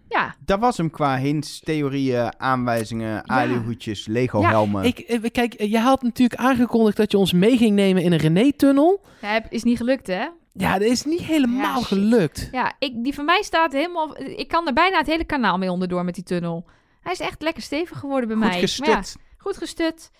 ja, 0.08 0.34
Dat 0.44 0.60
was 0.60 0.76
hem 0.76 0.90
qua 0.90 1.18
hints, 1.18 1.60
theorieën, 1.60 2.40
aanwijzingen, 2.40 3.28
alihoedjes, 3.28 4.06
Lego-helmen. 4.06 4.84
Ik, 4.84 4.98
eh, 4.98 5.20
kijk, 5.32 5.62
je 5.62 5.78
had 5.78 6.02
natuurlijk 6.02 6.40
aangekondigd 6.40 6.96
dat 6.96 7.10
je 7.10 7.18
ons 7.18 7.32
mee 7.32 7.56
ging 7.56 7.74
nemen 7.74 8.02
in 8.02 8.12
een 8.12 8.18
René-tunnel. 8.18 9.00
dat 9.20 9.42
is 9.48 9.62
niet 9.62 9.76
gelukt, 9.76 10.06
hè? 10.06 10.26
Ja, 10.52 10.78
dat 10.78 10.88
is 10.88 11.04
niet 11.04 11.20
helemaal 11.20 11.78
Ja, 11.78 11.84
gelukt. 11.84 12.48
Ja, 12.52 12.72
ik, 12.78 13.04
die 13.04 13.14
van 13.14 13.24
mij 13.24 13.42
staat 13.42 13.72
helemaal. 13.72 14.18
Ik 14.18 14.48
kan 14.48 14.66
er 14.66 14.72
bijna 14.72 14.98
het 14.98 15.06
hele 15.06 15.24
kanaal 15.24 15.58
mee 15.58 15.70
onderdoor 15.70 16.04
met 16.04 16.14
die 16.14 16.24
tunnel. 16.24 16.64
Hij 17.00 17.12
is 17.12 17.20
echt 17.20 17.42
lekker 17.42 17.62
stevig 17.62 17.98
geworden 17.98 18.28
bij 18.28 18.36
Goed 18.36 18.78
mij. 18.78 18.92
Ja, 18.94 19.02
goed 19.36 19.56
gestut. 19.56 20.10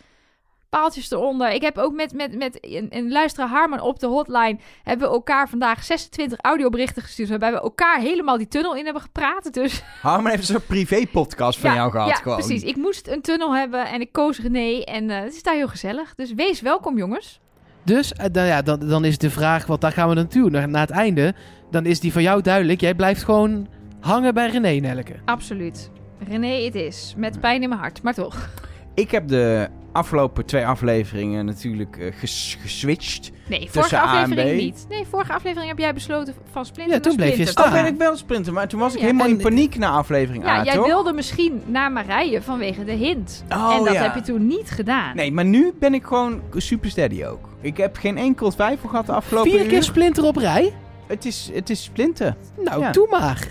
Paaltjes 0.68 1.10
eronder. 1.10 1.50
Ik 1.50 1.62
heb 1.62 1.78
ook 1.78 1.92
met, 1.92 2.12
met, 2.12 2.36
met 2.36 2.58
een, 2.60 2.86
een 2.90 3.12
luisteraar 3.12 3.48
Harman 3.48 3.80
op 3.80 3.98
de 3.98 4.06
hotline. 4.06 4.58
Hebben 4.82 5.08
we 5.08 5.14
elkaar 5.14 5.48
vandaag 5.48 5.84
26 5.84 6.38
audioberichten 6.40 7.02
gestuurd. 7.02 7.28
Waarbij 7.28 7.52
we 7.52 7.60
elkaar 7.60 8.00
helemaal 8.00 8.36
die 8.36 8.48
tunnel 8.48 8.74
in 8.74 8.84
hebben 8.84 9.02
gepraat. 9.02 9.52
Dus 9.52 9.82
Harman 10.00 10.30
heeft 10.30 10.46
zo'n 10.46 10.66
privé-podcast 10.66 11.58
van 11.58 11.70
ja, 11.70 11.76
jou 11.76 11.90
gehad 11.90 12.08
ja, 12.08 12.14
gewoon. 12.14 12.38
precies. 12.38 12.62
Ik 12.62 12.76
moest 12.76 13.08
een 13.08 13.22
tunnel 13.22 13.54
hebben 13.54 13.86
en 13.86 14.00
ik 14.00 14.12
koos 14.12 14.38
René. 14.38 14.80
En 14.80 15.10
eh, 15.10 15.20
het 15.20 15.34
is 15.34 15.42
daar 15.42 15.54
heel 15.54 15.68
gezellig. 15.68 16.14
Dus 16.14 16.32
wees 16.32 16.60
welkom, 16.60 16.98
jongens. 16.98 17.40
Dus 17.84 18.12
eh, 18.12 18.26
dan, 18.32 18.44
ja, 18.46 18.62
dan, 18.62 18.78
dan 18.88 19.04
is 19.04 19.18
de 19.18 19.30
vraag, 19.30 19.66
want 19.66 19.80
daar 19.80 19.92
gaan 19.92 20.08
we 20.08 20.14
naartoe, 20.14 20.50
naar, 20.50 20.68
naar 20.68 20.80
het 20.80 20.90
einde. 20.90 21.34
Dan 21.70 21.86
is 21.86 22.00
die 22.00 22.12
van 22.12 22.22
jou 22.22 22.42
duidelijk. 22.42 22.80
Jij 22.80 22.94
blijft 22.94 23.22
gewoon 23.24 23.66
hangen 24.00 24.34
bij 24.34 24.50
René 24.50 24.70
Nelke. 24.80 25.14
Absoluut. 25.24 25.90
René, 26.28 26.64
het 26.64 26.74
is. 26.74 27.14
Met 27.16 27.40
pijn 27.40 27.62
in 27.62 27.68
mijn 27.68 27.80
hart, 27.80 28.02
maar 28.02 28.14
toch. 28.14 28.48
Ik 28.94 29.10
heb 29.10 29.28
de 29.28 29.68
afgelopen 29.92 30.44
twee 30.46 30.66
afleveringen 30.66 31.44
natuurlijk 31.44 31.96
eh, 31.96 32.12
ges- 32.14 32.58
geswitcht. 32.60 33.30
Nee, 33.48 33.68
vorige 33.70 34.00
aflevering 34.00 34.60
niet. 34.60 34.86
Nee, 34.88 35.04
vorige 35.10 35.32
aflevering 35.32 35.68
heb 35.70 35.78
jij 35.78 35.94
besloten 35.94 36.34
van 36.50 36.64
Splinter 36.64 36.94
Ja, 36.94 37.00
toen 37.00 37.16
naar 37.16 37.26
bleef 37.26 37.28
je 37.28 37.46
Splinter 37.46 37.52
staan. 37.52 37.64
Oh, 37.66 37.72
gaan. 37.72 37.82
ben 37.84 37.92
ik 37.92 37.98
wel 37.98 38.16
sprinten, 38.16 38.52
maar 38.52 38.68
toen 38.68 38.80
was 38.80 38.94
ik 38.94 39.00
helemaal 39.00 39.26
en- 39.26 39.32
in 39.32 39.38
paniek 39.42 39.78
na 39.78 39.90
aflevering 39.90 40.44
Ja, 40.44 40.58
A, 40.58 40.64
jij 40.64 40.74
toch? 40.74 40.86
wilde 40.86 41.12
misschien 41.12 41.62
naar 41.66 41.92
Marije 41.92 42.42
vanwege 42.42 42.84
de 42.84 42.92
hint. 42.92 43.44
Oh, 43.48 43.74
en 43.78 43.84
dat 43.84 43.94
ja. 43.94 44.02
heb 44.02 44.14
je 44.14 44.20
toen 44.20 44.46
niet 44.46 44.70
gedaan. 44.70 45.16
Nee, 45.16 45.32
maar 45.32 45.44
nu 45.44 45.72
ben 45.78 45.94
ik 45.94 46.04
gewoon 46.04 46.40
super 46.56 46.90
steady 46.90 47.24
ook. 47.24 47.48
Ik 47.62 47.76
heb 47.76 47.96
geen 47.96 48.18
enkel 48.18 48.50
twijfel 48.50 48.88
gehad 48.88 49.06
de 49.06 49.12
afgelopen 49.12 49.50
Vier 49.50 49.66
keer 49.66 49.82
splinter 49.82 50.24
op 50.24 50.36
rij? 50.36 50.72
Het 51.06 51.24
is, 51.24 51.50
het 51.52 51.70
is 51.70 51.82
splinten. 51.82 52.36
Nou, 52.64 52.80
Ja. 52.80 52.90
doe 52.92 53.06
maar. 53.10 53.46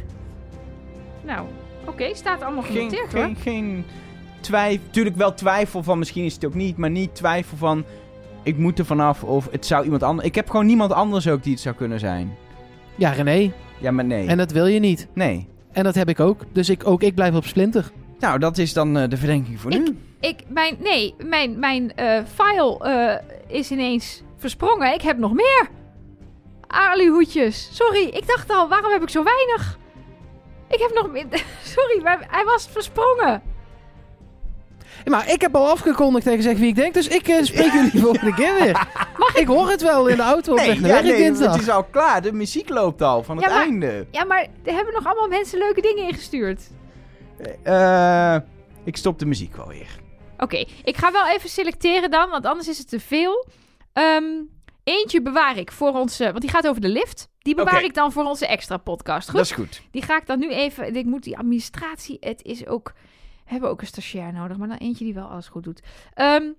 Nou, 1.26 1.48
oké, 1.88 2.16
staat 2.16 2.42
allemaal 2.42 2.64
Geen, 2.64 2.76
genoteerd 2.76 3.14
hoor. 3.14 3.24
geen, 3.24 3.36
geen 3.36 3.86
twijfel. 4.40 4.84
Tuurlijk 4.92 5.16
wel 5.16 5.34
twijfel 5.34 5.84
van 5.84 5.98
misschien 6.00 6.26
is 6.26 6.34
het 6.34 6.46
ook 6.46 6.54
niet, 6.54 6.78
maar 6.78 6.90
niet 6.90 7.16
twijfel 7.16 7.58
van 7.58 7.84
ik 8.44 8.58
moet 8.58 8.80
er 8.80 8.86
vanaf 8.86 9.24
of 9.24 9.48
het 9.52 9.66
zou 9.66 9.84
iemand 9.84 10.04
anders. 10.04 10.28
Ik 10.28 10.36
heb 10.36 10.50
gewoon 10.50 10.66
niemand 10.66 10.92
anders 10.92 11.28
ook 11.28 11.44
die 11.44 11.52
het 11.54 11.62
zou 11.62 11.76
kunnen 11.76 12.00
zijn. 12.00 12.36
Ja, 12.96 13.10
René. 13.12 13.52
Ja, 13.78 13.92
maar 13.92 14.06
nee. 14.06 14.28
En 14.28 14.38
dat 14.38 14.52
wil 14.52 14.66
je 14.66 14.80
niet. 14.80 15.08
Nee. 15.14 15.48
En 15.72 15.84
dat 15.84 15.96
heb 15.96 16.10
ik 16.10 16.20
ook. 16.20 16.42
Dus 16.52 16.70
ik, 16.70 16.88
ook 16.88 17.02
ik 17.04 17.16
blijf 17.16 17.36
op 17.36 17.46
Splinter. 17.46 17.92
Nou, 18.20 18.40
dat 18.40 18.58
is 18.58 18.74
dan 18.74 18.98
eh, 18.98 19.10
de 19.10 19.18
verdenking 19.18 19.60
voor 19.60 19.72
nu. 19.72 19.96
Ik, 20.22 20.40
mijn, 20.48 20.78
nee, 20.80 21.16
mijn, 21.26 21.60
mijn 21.60 21.96
eh, 21.96 22.22
file 22.34 22.78
eh, 22.80 23.56
is 23.58 23.72
ineens 23.72 24.22
versprongen. 24.38 24.94
Ik 24.94 25.02
heb 25.02 25.18
nog 25.18 25.34
meer. 25.34 25.70
Alihoedjes. 26.68 27.70
Sorry, 27.74 28.04
ik 28.04 28.28
dacht 28.28 28.50
al, 28.50 28.70
waarom 28.70 28.92
heb 28.92 29.02
ik 29.02 29.10
zo 29.10 29.24
weinig? 29.24 29.78
Ik 30.70 30.80
heb 30.80 30.92
nog 30.94 31.12
meer. 31.12 31.26
Sorry, 31.76 32.02
maar 32.04 32.28
hij 32.30 32.46
was 32.46 32.68
versprongen. 32.72 33.42
Maar 35.06 35.30
ik 35.30 35.42
heb 35.42 35.56
al 35.56 35.70
afgekondigd 35.70 36.28
en 36.28 36.36
gezegd 36.36 36.60
wie 36.60 36.68
ik 36.68 36.76
denk. 36.76 36.94
Dus 36.94 37.08
ik 37.08 37.28
eh, 37.28 37.44
spreek 37.44 37.72
jullie 37.72 38.02
volgende 38.08 38.34
keer 38.34 38.54
weer. 38.60 38.88
ik 39.34 39.48
hoor 39.48 39.70
het 39.70 39.82
wel 39.82 40.08
in 40.08 40.16
de 40.18 40.24
auto 40.24 40.52
op 40.52 40.58
weg 40.58 40.80
naar 40.80 40.90
ja, 40.90 41.04
werk 41.04 41.18
dinsdag. 41.18 41.52
het 41.54 41.62
is 41.62 41.70
al 41.70 41.84
klaar. 41.84 42.22
De 42.22 42.34
muziek 42.34 42.70
loopt 42.70 43.02
al 43.02 43.24
van 43.24 43.38
het 43.38 43.46
maar- 43.46 43.56
einde. 43.62 44.06
Ja, 44.12 44.24
maar 44.26 44.48
er 44.64 44.74
hebben 44.74 44.94
nog 44.94 45.06
allemaal 45.06 45.28
mensen 45.28 45.58
leuke 45.60 45.82
dingen 45.82 46.08
ingestuurd. 46.08 46.62
Eh, 47.64 48.36
ik 48.84 48.98
stop 48.98 49.20
de 49.20 49.26
muziek 49.26 49.56
wel 49.56 49.68
weer. 49.68 50.00
Oké, 50.42 50.66
ik 50.84 50.98
ga 50.98 51.12
wel 51.12 51.28
even 51.28 51.50
selecteren 51.50 52.12
dan, 52.12 52.30
want 52.30 52.46
anders 52.46 52.68
is 52.68 52.78
het 52.78 52.90
te 52.90 53.00
veel. 53.00 53.48
Ehm, 53.94 54.42
eentje 54.84 55.22
bewaar 55.22 55.58
ik 55.58 55.72
voor 55.72 55.94
onze, 55.94 56.24
want 56.24 56.42
die 56.42 56.50
gaat 56.50 56.68
over 56.68 56.82
de 56.82 56.90
lift. 56.90 57.30
Die 57.40 57.56
bewaar 57.56 57.84
ik 57.84 57.94
dan 57.94 58.12
voor 58.12 58.24
onze 58.24 58.48
extra 58.48 58.78
podcast. 58.78 59.30
Goed? 59.30 59.38
Dat 59.38 59.46
is 59.46 59.52
goed. 59.52 59.82
Die 59.92 60.02
ga 60.02 60.18
ik 60.18 60.26
dan 60.26 60.40
nu 60.40 60.50
even. 60.50 60.96
Ik 60.96 61.06
moet 61.06 61.24
die 61.24 61.38
administratie. 61.38 62.18
Het 62.20 62.44
is 62.44 62.68
ook. 62.68 62.94
We 63.44 63.52
hebben 63.58 63.70
ook 63.70 63.82
een 63.82 63.88
stagiair 63.88 64.34
nodig, 64.34 64.58
maar 64.58 64.68
dan 64.68 64.78
eentje 64.78 65.06
die 65.06 65.14
wel 65.14 65.28
alles 65.28 65.48
goed 65.48 65.64
doet. 65.64 65.82
Ehm 66.14 66.52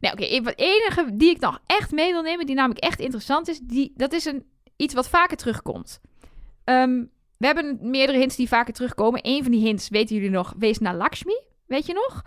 nou, 0.00 0.14
oké. 0.14 0.24
Het 0.24 0.58
enige 0.58 1.16
die 1.16 1.30
ik 1.30 1.40
nog 1.40 1.60
echt 1.66 1.90
mee 1.90 2.12
wil 2.12 2.22
nemen, 2.22 2.46
die 2.46 2.54
namelijk 2.54 2.84
echt 2.84 3.00
interessant 3.00 3.48
is, 3.48 3.60
die, 3.62 3.92
dat 3.96 4.12
is 4.12 4.24
een, 4.24 4.44
iets 4.76 4.94
wat 4.94 5.08
vaker 5.08 5.36
terugkomt. 5.36 6.00
Ehm, 6.64 7.04
we 7.36 7.46
hebben 7.46 7.78
meerdere 7.80 8.18
hints 8.18 8.36
die 8.36 8.48
vaker 8.48 8.74
terugkomen. 8.74 9.20
Eén 9.22 9.42
van 9.42 9.52
die 9.52 9.64
hints, 9.64 9.88
weten 9.88 10.14
jullie 10.14 10.30
nog, 10.30 10.54
wees 10.58 10.78
naar 10.78 10.94
Lakshmi. 10.94 11.40
Weet 11.66 11.86
je 11.86 11.92
nog? 11.92 12.22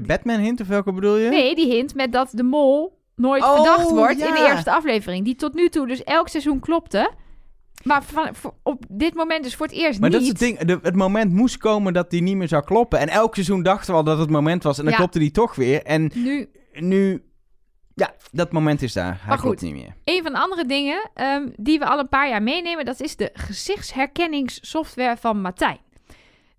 De 0.00 0.06
Batman 0.06 0.38
hint 0.40 0.60
of 0.60 0.66
welke 0.68 0.92
bedoel 0.92 1.16
je? 1.16 1.28
Nee, 1.30 1.54
die 1.54 1.72
hint 1.74 1.94
met 1.94 2.12
dat 2.12 2.28
de 2.32 2.42
mol 2.42 2.98
nooit 3.16 3.42
Oh, 3.42 3.54
verdacht 3.54 3.90
wordt 3.90 4.18
ja. 4.18 4.26
in 4.28 4.34
de 4.34 4.48
eerste 4.50 4.72
aflevering. 4.72 5.24
Die 5.24 5.34
tot 5.36 5.54
nu 5.54 5.68
toe 5.68 5.86
dus 5.86 6.04
elk 6.04 6.28
seizoen 6.28 6.60
klopte. 6.60 7.10
Maar 7.82 8.02
van, 8.02 8.34
voor- 8.34 8.54
op 8.62 8.84
dit 8.88 9.14
moment 9.14 9.42
dus 9.44 9.54
voor 9.56 9.66
het 9.66 9.74
eerst 9.74 10.00
Maar 10.00 10.08
niet. 10.10 10.18
dat 10.18 10.22
is 10.26 10.28
het 10.28 10.38
ding. 10.38 10.58
De, 10.58 10.78
het 10.82 10.96
moment 10.96 11.32
moest 11.32 11.56
komen 11.56 11.92
dat 11.92 12.10
die 12.10 12.22
niet 12.22 12.36
meer 12.36 12.48
zou 12.48 12.64
kloppen. 12.64 12.98
En 12.98 13.08
elk 13.08 13.34
seizoen 13.34 13.62
dachten 13.62 13.90
we 13.90 13.96
al 13.96 14.04
dat 14.04 14.18
het 14.18 14.30
moment 14.30 14.62
was. 14.62 14.78
En 14.78 14.82
dan 14.84 14.92
Ja. 14.92 14.98
klopte 14.98 15.18
die 15.18 15.30
toch 15.30 15.54
weer. 15.54 15.82
En 15.82 16.10
Nu, 16.14 16.50
nu... 16.72 17.22
Ja, 17.94 18.14
dat 18.32 18.52
moment 18.52 18.82
is 18.82 18.92
daar. 18.92 19.16
Hij 19.18 19.28
Maar 19.28 19.38
goed. 19.38 19.60
niet 19.60 19.72
meer. 19.74 19.94
een 20.04 20.22
van 20.22 20.32
de 20.32 20.38
andere 20.38 20.64
dingen 20.66 21.10
ehm, 21.14 21.48
die 21.56 21.78
we 21.78 21.86
al 21.86 21.98
een 21.98 22.08
paar 22.08 22.28
jaar 22.28 22.42
meenemen, 22.42 22.84
dat 22.84 23.00
is 23.00 23.16
de 23.16 23.30
gezichtsherkenningssoftware 23.32 25.16
van 25.16 25.40
Martijn. 25.40 25.78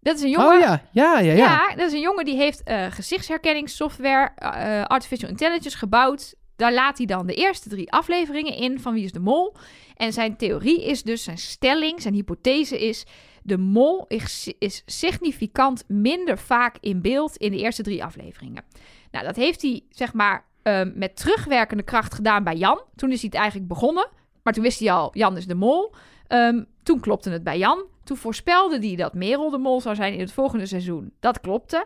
Dat 0.09 0.17
is 0.17 0.23
een 0.23 0.29
jongen. 0.29 0.55
Oh 0.55 0.59
ja, 0.59 0.81
ja, 0.91 1.19
ja, 1.19 1.33
ja. 1.33 1.35
Ja, 1.35 1.75
dat 1.75 1.87
is 1.87 1.93
een 1.93 1.99
jongen 1.99 2.25
die 2.25 2.35
heeft 2.35 2.63
eh, 2.63 2.85
gezichtsherkenningssoftware, 2.89 4.31
eh, 4.35 4.83
artificial 4.83 5.29
intelligence 5.29 5.77
gebouwd. 5.77 6.35
Daar 6.55 6.73
laat 6.73 6.97
hij 6.97 7.05
dan 7.05 7.27
de 7.27 7.33
eerste 7.33 7.69
drie 7.69 7.91
afleveringen 7.91 8.55
in 8.55 8.79
van 8.79 8.93
Wie 8.93 9.03
is 9.03 9.11
de 9.11 9.19
Mol. 9.19 9.55
En 9.95 10.13
zijn 10.13 10.37
theorie 10.37 10.85
is 10.85 11.03
dus, 11.03 11.23
zijn 11.23 11.37
stelling, 11.37 12.01
zijn 12.01 12.13
hypothese 12.13 12.79
is... 12.79 13.05
de 13.43 13.57
mol 13.57 14.05
is, 14.07 14.53
is 14.59 14.83
significant 14.85 15.83
minder 15.87 16.37
vaak 16.37 16.75
in 16.79 17.01
beeld 17.01 17.37
in 17.37 17.51
de 17.51 17.57
eerste 17.57 17.83
drie 17.83 18.03
afleveringen. 18.03 18.63
Nou, 19.11 19.25
dat 19.25 19.35
heeft 19.35 19.61
hij, 19.61 19.81
zeg 19.89 20.13
maar, 20.13 20.45
met 20.93 21.15
terugwerkende 21.15 21.83
kracht 21.83 22.13
gedaan 22.13 22.43
bij 22.43 22.55
Jan. 22.55 22.81
Toen 22.95 23.11
is 23.11 23.21
hij 23.21 23.29
het 23.31 23.39
eigenlijk 23.39 23.67
begonnen. 23.67 24.07
Maar 24.43 24.53
toen 24.53 24.63
wist 24.63 24.79
hij 24.79 24.91
al, 24.91 25.09
Jan 25.13 25.37
is 25.37 25.47
de 25.47 25.55
mol. 25.55 25.93
Ehm, 26.29 26.63
toen 26.83 26.99
klopte 26.99 27.29
het 27.29 27.43
bij 27.43 27.57
Jan. 27.57 27.85
Toen 28.03 28.17
voorspelde 28.17 28.87
hij 28.87 28.95
dat 28.95 29.13
Merel 29.13 29.49
de 29.49 29.57
mol 29.57 29.81
zou 29.81 29.95
zijn 29.95 30.13
in 30.13 30.19
het 30.19 30.31
volgende 30.31 30.65
seizoen. 30.65 31.11
Dat 31.19 31.39
klopte. 31.39 31.85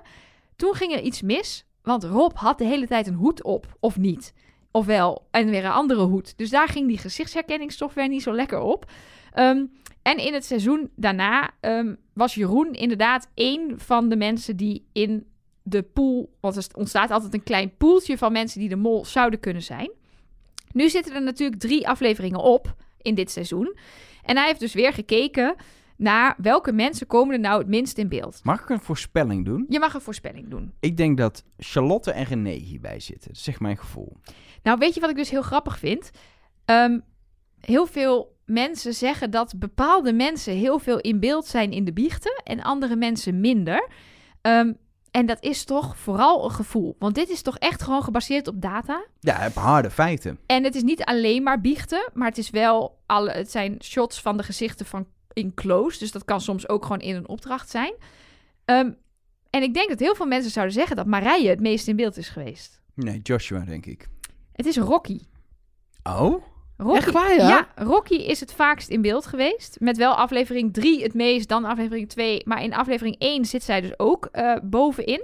Toen 0.56 0.74
ging 0.74 0.94
er 0.94 1.02
iets 1.02 1.22
mis, 1.22 1.66
want 1.82 2.04
Rob 2.04 2.36
had 2.36 2.58
de 2.58 2.66
hele 2.66 2.88
tijd 2.88 3.08
een 3.08 3.14
hoed 3.14 3.44
op, 3.44 3.78
of 3.80 3.98
niet. 3.98 4.34
Ofwel, 4.72 5.28
en 5.32 5.50
weer 5.50 5.66
een 5.66 5.72
andere 5.72 6.02
hoed. 6.02 6.38
Dus 6.38 6.50
daar 6.50 6.68
ging 6.68 6.88
die 6.88 6.98
gezichtsherkenningssoftware 6.98 8.08
niet 8.08 8.24
zo 8.24 8.36
lekker 8.36 8.60
op. 8.60 8.91
Ehm, 9.32 9.66
en 10.02 10.18
in 10.18 10.34
het 10.34 10.46
seizoen 10.46 10.89
daarna 10.96 11.52
ehm, 11.60 11.96
was 12.14 12.36
Jeroen 12.36 12.74
inderdaad 12.74 13.30
één 13.34 13.80
van 13.80 14.10
de 14.10 14.16
mensen 14.16 14.58
die 14.58 14.86
in 14.91 15.28
de 15.62 15.84
pool... 15.84 16.36
Want 16.39 16.56
er 16.56 16.66
ontstaat 16.76 17.12
altijd 17.12 17.34
een 17.34 17.44
klein 17.44 17.78
poeltje 17.78 18.18
van 18.18 18.32
mensen 18.32 18.60
die 18.60 18.70
de 18.70 18.76
mol 18.76 19.06
zouden 19.06 19.39
kunnen 19.39 19.64
zijn. 19.64 19.91
Nu 20.72 20.89
zitten 20.89 21.14
er 21.14 21.22
natuurlijk 21.22 21.60
drie 21.60 21.88
afleveringen 21.88 22.39
op 22.39 22.76
in 23.02 23.16
dit 23.16 23.32
seizoen. 23.32 23.76
En 24.24 24.38
hij 24.38 24.47
heeft 24.47 24.59
dus 24.59 24.74
weer 24.74 24.93
gekeken 24.93 25.55
naar 25.97 26.36
welke 26.38 26.71
mensen 26.71 27.07
komen 27.07 27.34
er 27.34 27.39
nou 27.39 27.59
het 27.59 27.67
minst 27.67 27.97
in 27.97 28.09
beeld. 28.09 28.39
Mag 28.43 28.61
ik 28.61 28.69
een 28.69 28.80
voorspelling 28.80 29.45
doen? 29.45 29.65
Je 29.69 29.80
mag 29.80 29.93
een 29.93 30.01
voorspelling 30.01 30.49
doen. 30.49 30.74
Ik 30.80 30.97
denk 30.97 31.17
dat 31.17 31.43
Charlotte 31.57 32.11
en 32.11 32.24
René 32.24 32.51
hierbij 32.51 32.99
zitten. 32.99 33.28
Dat 33.28 33.38
is 33.38 33.47
echt 33.47 33.59
mijn 33.59 33.78
gevoel. 33.78 34.17
Nou, 34.63 34.78
weet 34.78 34.93
je 34.93 34.99
wat 34.99 35.09
ik 35.09 35.15
dus 35.15 35.30
heel 35.30 35.41
grappig 35.41 35.80
vind? 35.80 36.11
Ehm, 36.65 36.99
heel 37.59 37.86
veel 37.86 38.38
mensen 38.45 38.93
zeggen 38.93 39.32
dat 39.32 39.53
bepaalde 39.59 40.13
mensen 40.13 40.53
heel 40.53 40.80
veel 40.80 40.99
in 40.99 41.19
beeld 41.19 41.45
zijn 41.45 41.71
in 41.71 41.86
de 41.86 41.93
biechten 41.93 42.41
en 42.43 42.61
andere 42.61 42.95
mensen 42.95 43.39
minder. 43.39 43.89
Ehm, 44.41 44.74
en 45.14 45.26
dat 45.26 45.43
is 45.43 45.64
toch 45.64 45.97
vooral 45.97 46.43
een 46.43 46.51
gevoel. 46.51 46.95
Want 46.99 47.16
dit 47.16 47.30
is 47.30 47.41
toch 47.41 47.57
echt 47.57 47.82
gewoon 47.82 48.03
gebaseerd 48.03 48.47
op 48.47 48.61
data. 48.61 49.05
Ja, 49.20 49.36
heb 49.38 49.55
harde 49.55 49.89
feiten. 49.91 50.39
En 50.45 50.64
het 50.64 50.76
is 50.76 50.84
niet 50.84 51.03
alleen 51.03 51.43
maar 51.43 51.61
biechten, 51.61 52.09
maar 52.14 52.28
het 52.28 52.38
is 52.38 52.49
wel 52.49 52.99
alle, 53.05 53.32
het 53.32 53.51
zijn 53.51 53.78
shots 53.84 54.22
van 54.22 54.38
de 54.38 54.43
gezichten 54.43 54.86
van 54.86 55.07
in 55.34 55.53
close. 55.53 55.99
Dus 55.99 56.11
dat 56.11 56.26
kan 56.26 56.41
soms 56.41 56.70
ook 56.70 56.84
gewoon 56.84 56.99
in 56.99 57.16
een 57.16 57.28
opdracht 57.28 57.70
zijn. 57.70 57.93
Ehm, 58.66 58.91
en 59.49 59.64
ik 59.64 59.74
denk 59.74 59.89
dat 59.89 59.99
heel 59.99 60.16
veel 60.16 60.26
mensen 60.26 60.51
zouden 60.51 60.76
zeggen 60.76 60.95
dat 60.95 61.05
Marije 61.05 61.49
het 61.49 61.59
meest 61.59 61.88
in 61.88 61.95
beeld 61.95 62.18
is 62.18 62.30
geweest. 62.30 62.82
Nee, 62.93 63.20
Joshua, 63.20 63.59
denk 63.59 63.86
ik. 63.86 64.07
Het 64.53 64.66
is 64.66 64.78
Rocky. 64.78 65.20
Oh? 66.03 66.43
Rocky 66.78 66.97
Echt 66.97 67.11
waar, 67.11 67.36
ja? 67.36 67.67
Rocky 67.76 68.15
is 68.15 68.39
het 68.39 68.53
vaakst 68.53 68.89
in 68.89 69.01
beeld 69.01 69.26
geweest. 69.26 69.78
Met 69.80 69.97
wel 69.97 70.13
aflevering 70.13 70.74
3 70.74 71.03
het 71.03 71.13
meest, 71.13 71.47
dan 71.49 71.65
aflevering 71.65 72.09
2. 72.09 72.41
Maar 72.45 72.63
in 72.63 72.74
aflevering 72.74 73.15
1 73.19 73.45
zit 73.45 73.63
zij 73.63 73.82
dus 73.82 73.99
ook 73.99 74.26
eh, 74.32 74.55
bovenin. 74.63 75.24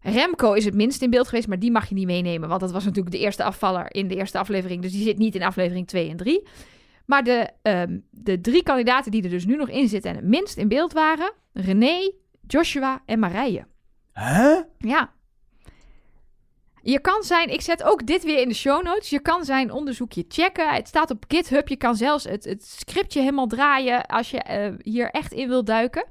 Remco 0.00 0.52
is 0.52 0.64
het 0.64 0.74
minst 0.74 1.02
in 1.02 1.10
beeld 1.10 1.28
geweest, 1.28 1.48
maar 1.48 1.58
die 1.58 1.70
mag 1.70 1.88
je 1.88 1.94
niet 1.94 2.06
meenemen. 2.06 2.48
Want 2.48 2.60
dat 2.60 2.72
was 2.72 2.84
natuurlijk 2.84 3.14
de 3.14 3.20
eerste 3.20 3.44
afvaller 3.44 3.94
in 3.94 4.08
de 4.08 4.16
eerste 4.16 4.38
aflevering. 4.38 4.82
Dus 4.82 4.92
die 4.92 5.02
zit 5.02 5.18
niet 5.18 5.34
in 5.34 5.42
aflevering 5.42 5.86
2 5.86 6.10
en 6.10 6.16
3. 6.16 6.46
Maar 7.06 7.24
de, 7.24 7.50
ehm, 7.62 7.98
de 8.10 8.40
drie 8.40 8.62
kandidaten 8.62 9.10
die 9.10 9.22
er 9.22 9.30
dus 9.30 9.44
nu 9.44 9.56
nog 9.56 9.68
in 9.68 9.88
zitten 9.88 10.10
en 10.10 10.16
het 10.16 10.26
minst 10.26 10.56
in 10.56 10.68
beeld 10.68 10.92
waren... 10.92 11.32
René, 11.52 12.12
Joshua 12.46 13.02
en 13.06 13.18
Marije. 13.18 13.66
Huh? 14.14 14.60
Ja. 14.78 15.12
Je 16.82 17.00
kan 17.00 17.22
zijn, 17.22 17.48
ik 17.48 17.60
zet 17.60 17.82
ook 17.82 18.06
dit 18.06 18.22
weer 18.24 18.38
in 18.40 18.48
de 18.48 18.54
show 18.54 18.84
notes. 18.84 19.10
Je 19.10 19.20
kan 19.20 19.44
zijn 19.44 19.72
onderzoekje 19.72 20.24
checken. 20.28 20.74
Het 20.74 20.88
staat 20.88 21.10
op 21.10 21.24
GitHub. 21.28 21.68
Je 21.68 21.76
kan 21.76 21.94
zelfs 21.96 22.24
het, 22.24 22.44
het 22.44 22.64
scriptje 22.66 23.20
helemaal 23.20 23.46
draaien 23.46 24.06
als 24.06 24.30
je 24.30 24.38
eh, 24.38 24.72
hier 24.82 25.10
echt 25.10 25.32
in 25.32 25.48
wilt 25.48 25.66
duiken. 25.66 26.06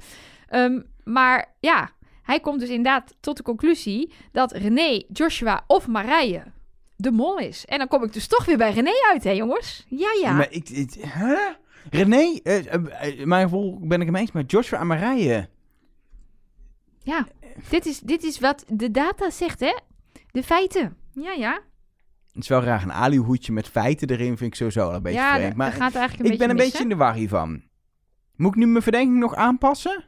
Ehm, 0.48 0.82
maar 1.04 1.56
ja, 1.60 1.90
hij 2.24 2.40
komt 2.40 2.60
dus 2.60 2.70
inderdaad 2.70 3.16
tot 3.20 3.38
de 3.38 3.44
conclusie 3.44 4.14
dat 4.32 4.52
René, 4.52 5.04
Joshua 5.08 5.64
of 5.68 5.88
Marije 5.88 6.44
de 6.96 7.12
mol 7.12 7.38
is. 7.38 7.66
En 7.66 7.78
dan 7.78 7.88
kom 7.88 8.04
ik 8.04 8.14
dus 8.14 8.28
toch 8.28 8.46
weer 8.46 8.58
bij 8.58 8.72
René 8.72 8.92
uit, 9.12 9.24
hè 9.24 9.32
jongens? 9.32 9.86
Ja, 9.90 10.10
ja. 10.22 10.32
Maar 10.32 10.52
ik, 10.52 10.70
ik- 10.70 10.94
huh? 10.94 11.40
René, 11.90 12.40
eh, 12.44 12.74
eh, 12.74 13.26
mijn 13.26 13.44
gevoel 13.44 13.80
ben 13.82 14.02
ik 14.02 14.08
het 14.08 14.16
eens 14.16 14.32
met 14.32 14.52
Joshua 14.52 14.80
en 14.80 14.88
Marije. 14.88 15.50
Ja, 17.04 17.28
dit 17.70 17.86
is, 17.86 18.00
dit 18.00 18.24
is 18.24 18.40
wat 18.40 18.64
de 18.68 18.92
data 18.92 19.30
zegt, 19.30 19.60
hè? 19.60 19.74
De 20.32 20.44
feiten. 20.44 20.96
Ja, 21.14 21.32
ja. 21.32 21.60
Het 22.34 22.44
is 22.44 22.48
wel 22.50 22.64
raar, 22.64 22.84
een 22.84 22.94
alihoedje 22.94 23.52
met 23.52 23.68
feiten 23.68 24.10
erin 24.10 24.38
vind 24.38 24.42
ik 24.52 24.56
sowieso 24.56 24.88
al 24.88 24.94
een 24.94 25.02
beetje 25.02 25.20
ja, 25.20 25.34
vreemd. 25.34 25.48
dat 25.48 25.58
Maar 25.58 25.72
gaat 25.72 25.96
eigenlijk 25.96 26.26
een 26.28 26.32
ik 26.34 26.40
ben 26.40 26.50
een 26.50 26.56
beetje 26.56 26.84
in 26.84 26.90
de 26.90 26.96
war 26.96 27.14
hiervan. 27.14 27.62
Moet 28.36 28.52
ik 28.52 28.56
nu 28.60 28.66
mijn 28.68 28.84
verdenking 28.84 29.20
nog 29.20 29.36
aanpassen? 29.36 30.04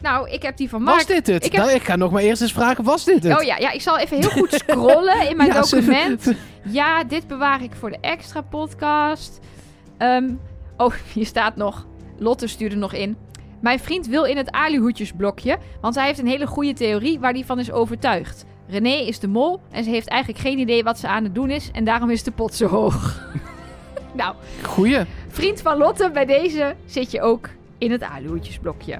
Nou, 0.00 0.30
ik 0.30 0.42
heb 0.42 0.56
die 0.56 0.68
van 0.68 0.84
Was 0.84 0.94
Mark. 0.94 1.06
dit 1.06 1.26
het? 1.26 1.44
ik 1.44 1.52
heb- 1.52 1.60
Nou, 1.64 1.74
ik 1.74 1.82
ga 1.82 1.96
nog 1.96 2.10
maar 2.12 2.22
eerst 2.22 2.42
eens 2.42 2.52
vragen, 2.52 2.84
was 2.84 3.04
dit 3.04 3.22
het? 3.22 3.38
Oh 3.38 3.42
ja, 3.44 3.56
ja, 3.56 3.70
ik 3.70 3.80
zal 3.80 3.98
even 3.98 4.16
heel 4.20 4.30
goed 4.30 4.52
scrollen 4.52 5.28
in 5.30 5.36
mijn 5.36 5.48
Ja, 5.52 5.60
document. 5.60 6.32
Ja, 6.64 7.04
dit 7.04 7.26
bewaar 7.26 7.62
ik 7.62 7.72
voor 7.74 7.90
de 7.90 7.98
extra 8.00 8.40
podcast. 8.40 9.40
Ehm, 9.98 10.30
oh, 10.76 10.92
hier 11.14 11.26
staat 11.26 11.56
nog. 11.56 11.86
Lotte 12.18 12.46
stuurde 12.46 12.76
nog 12.76 12.92
in. 12.92 13.16
Mijn 13.60 13.78
vriend 13.80 14.06
wil 14.06 14.24
in 14.24 14.36
het 14.36 14.50
alihoedjesblokje, 14.50 15.58
want 15.80 15.94
hij 15.94 16.06
heeft 16.06 16.18
een 16.18 16.26
hele 16.26 16.46
goede 16.46 16.72
theorie 16.72 17.18
waar 17.20 17.32
hij 17.32 17.44
van 17.44 17.58
is 17.58 17.72
overtuigd. 17.72 18.44
René 18.68 18.88
is 18.94 19.18
de 19.18 19.28
mol 19.28 19.60
en 19.70 19.84
ze 19.84 19.90
heeft 19.90 20.08
eigenlijk 20.08 20.40
geen 20.42 20.58
idee 20.58 20.82
wat 20.84 20.98
ze 20.98 21.08
aan 21.08 21.24
het 21.24 21.34
doen 21.34 21.50
is 21.50 21.70
en 21.72 21.84
daarom 21.84 22.10
is 22.10 22.22
de 22.22 22.30
pot 22.30 22.54
zo 22.54 22.66
hoog. 22.66 23.20
nou, 24.12 24.34
Goeie. 24.62 25.00
vriend 25.28 25.60
van 25.60 25.76
Lotte, 25.76 26.10
bij 26.12 26.24
deze 26.26 26.74
zit 26.86 27.10
je 27.10 27.22
ook 27.22 27.48
in 27.78 27.90
het 27.90 28.02
alihoedjesblokje. 28.02 28.98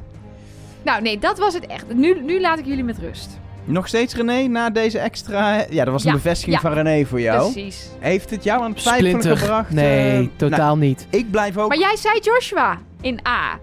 Nou 0.85 1.03
nee, 1.03 1.19
dat 1.19 1.39
was 1.39 1.55
het 1.55 1.67
echt. 1.67 1.95
Nu, 1.95 2.23
nu 2.23 2.41
laat 2.41 2.59
ik 2.59 2.67
jullie 2.67 2.85
met 2.85 2.99
rust. 2.99 3.39
Nog 3.65 3.89
steeds 3.89 4.15
René, 4.15 4.47
na 4.47 4.71
deze 4.71 4.99
extra... 4.99 5.65
Ja, 5.71 5.85
dat 5.85 5.93
was 5.93 6.05
een 6.05 6.11
Ja, 6.11 6.17
bevestiging 6.17 6.55
ja. 6.55 6.61
van 6.61 6.73
René 6.73 7.05
voor 7.05 7.21
jou. 7.21 7.53
Precies. 7.53 7.89
Heeft 7.99 8.31
het 8.31 8.45
jou 8.45 8.63
aan 8.63 8.71
het 8.71 8.81
twijfelen 8.81 9.11
Splinter. 9.11 9.37
gebracht? 9.37 9.71
Nee, 9.71 10.09
Eh, 10.11 10.15
nou, 10.15 10.31
totaal 10.37 10.77
niet. 10.77 11.07
ik 11.11 11.31
blijf 11.31 11.57
ook... 11.57 11.69
Maar 11.69 11.79
jij 11.79 11.97
zei 11.97 12.19
Joshua 12.21 12.79
in 13.01 13.21
A. 13.29 13.59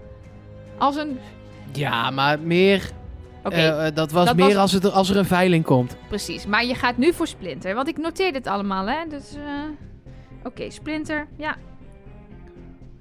Als 0.78 0.96
een... 0.96 1.18
Ja, 1.72 2.10
maar 2.10 2.38
meer... 2.40 2.90
Eh, 3.42 3.86
eh, 3.86 3.94
dat 3.94 4.10
was 4.12 4.26
Dat 4.26 4.36
meer 4.36 4.46
was- 4.46 4.56
Als, 4.56 4.72
het, 4.72 4.92
als 4.92 5.10
er 5.10 5.16
een 5.16 5.24
veiling 5.24 5.64
komt. 5.64 5.96
precies. 6.08 6.46
Maar 6.46 6.64
je 6.64 6.74
gaat 6.74 6.96
nu 6.96 7.12
voor 7.12 7.26
Splinter. 7.26 7.74
Want 7.74 7.88
ik 7.88 7.98
noteer 7.98 8.32
dit 8.32 8.46
allemaal, 8.46 8.86
hè. 8.86 9.06
Dus... 9.08 9.34
eh, 9.34 9.42
Oké, 10.44 10.70
Splinter. 10.70 11.26
Ja. 11.36 11.56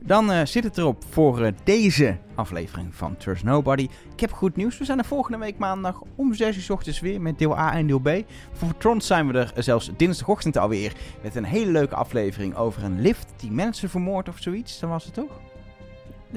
Dan 0.04 0.32
eh, 0.32 0.46
zit 0.46 0.64
het 0.64 0.78
erop 0.78 1.04
voor 1.10 1.52
deze 1.64 2.18
aflevering 2.36 2.96
van 2.96 3.18
Trust 3.18 3.44
Nobody. 3.44 3.88
Ik 4.14 4.20
heb 4.20 4.32
goed 4.32 4.56
nieuws. 4.56 4.78
We 4.78 4.86
zijn 4.86 4.98
er 4.98 5.06
volgende 5.06 5.38
week 5.38 5.58
maandag 5.58 6.02
om 6.16 6.34
6 6.34 6.56
uur 6.56 6.62
's 6.62 6.70
ochtends 6.70 7.00
weer 7.00 7.22
met 7.22 7.38
deel 7.40 7.58
A 7.58 7.74
en 7.74 7.88
deel 7.88 8.00
B. 8.00 8.10
Voor 8.52 8.78
Tron 8.78 9.02
zijn 9.02 9.28
we 9.28 9.34
er 9.54 9.64
zelfs 9.64 9.92
dinsdagochtend 9.98 10.58
alweer 10.58 10.94
met 11.24 11.36
een 11.36 11.44
hele 11.44 11.72
leuke 11.72 11.96
aflevering 11.96 12.56
over 12.56 12.84
een 12.84 13.02
lift 13.02 13.34
die 13.38 13.52
mensen 13.52 13.90
vermoordt 13.90 14.30
of 14.30 14.36
zoiets. 14.40 14.80
Dan 14.80 14.90
was 14.90 15.04
het 15.06 15.14
toch? 15.14 15.32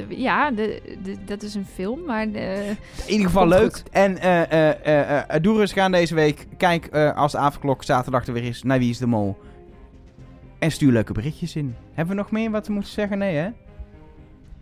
Ja, 0.08 0.50
de, 0.50 0.96
de- 1.02 1.24
dat 1.24 1.42
is 1.42 1.54
een 1.54 1.66
film, 1.66 2.04
maar... 2.04 2.30
De, 2.30 2.74
In 3.06 3.10
ieder 3.12 3.26
geval 3.26 3.48
leuk. 3.48 3.72
goed. 3.76 3.90
En 3.90 4.18
eh 4.18 4.42
eh 4.52 4.86
eh 4.86 5.34
eh, 5.36 5.42
doe 5.42 5.60
eens 5.60 5.72
gaan 5.72 5.92
deze 5.92 6.14
week. 6.14 6.46
Kijk 6.56 6.86
eh, 6.86 7.16
als 7.16 7.32
de 7.32 7.38
avondklok 7.38 7.84
zaterdag 7.84 8.26
er 8.26 8.32
weer 8.32 8.44
is 8.44 8.62
naar 8.62 8.78
Wie 8.78 8.90
is 8.90 8.98
de 8.98 9.06
Mol. 9.06 9.36
En 10.58 10.70
stuur 10.70 10.92
leuke 10.92 11.12
berichtjes 11.12 11.56
in. 11.56 11.76
Hebben 11.92 12.16
we 12.16 12.22
nog 12.22 12.30
meer 12.30 12.50
wat 12.50 12.66
we 12.66 12.72
moeten 12.72 12.92
zeggen? 12.92 13.18
Nee 13.18 13.36
hè? 13.36 13.48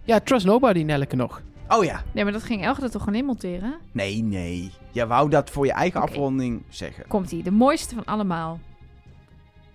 Ja, 0.04 0.20
Trust 0.20 0.46
Nobody, 0.46 0.82
Nelleke 0.82 1.16
nog. 1.16 1.42
Oh 1.68 1.84
ja. 1.84 2.02
nee, 2.12 2.24
maar 2.24 2.32
dat 2.32 2.42
ging 2.42 2.64
Elger 2.64 2.82
er 2.84 2.90
toch 2.90 3.02
gewoon 3.02 3.18
in 3.18 3.24
monteren? 3.24 3.74
Nee, 3.92 4.22
nee. 4.22 4.70
Je 4.90 5.06
wou 5.06 5.30
dat 5.30 5.50
voor 5.50 5.66
je 5.66 5.72
eigen 5.72 6.00
afronding 6.00 6.62
zeggen. 6.68 7.04
Komt-ie. 7.08 7.42
De 7.42 7.50
mooiste 7.50 7.94
van 7.94 8.04
allemaal. 8.04 8.58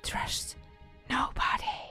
Trust 0.01 0.57
nobody. 1.07 1.85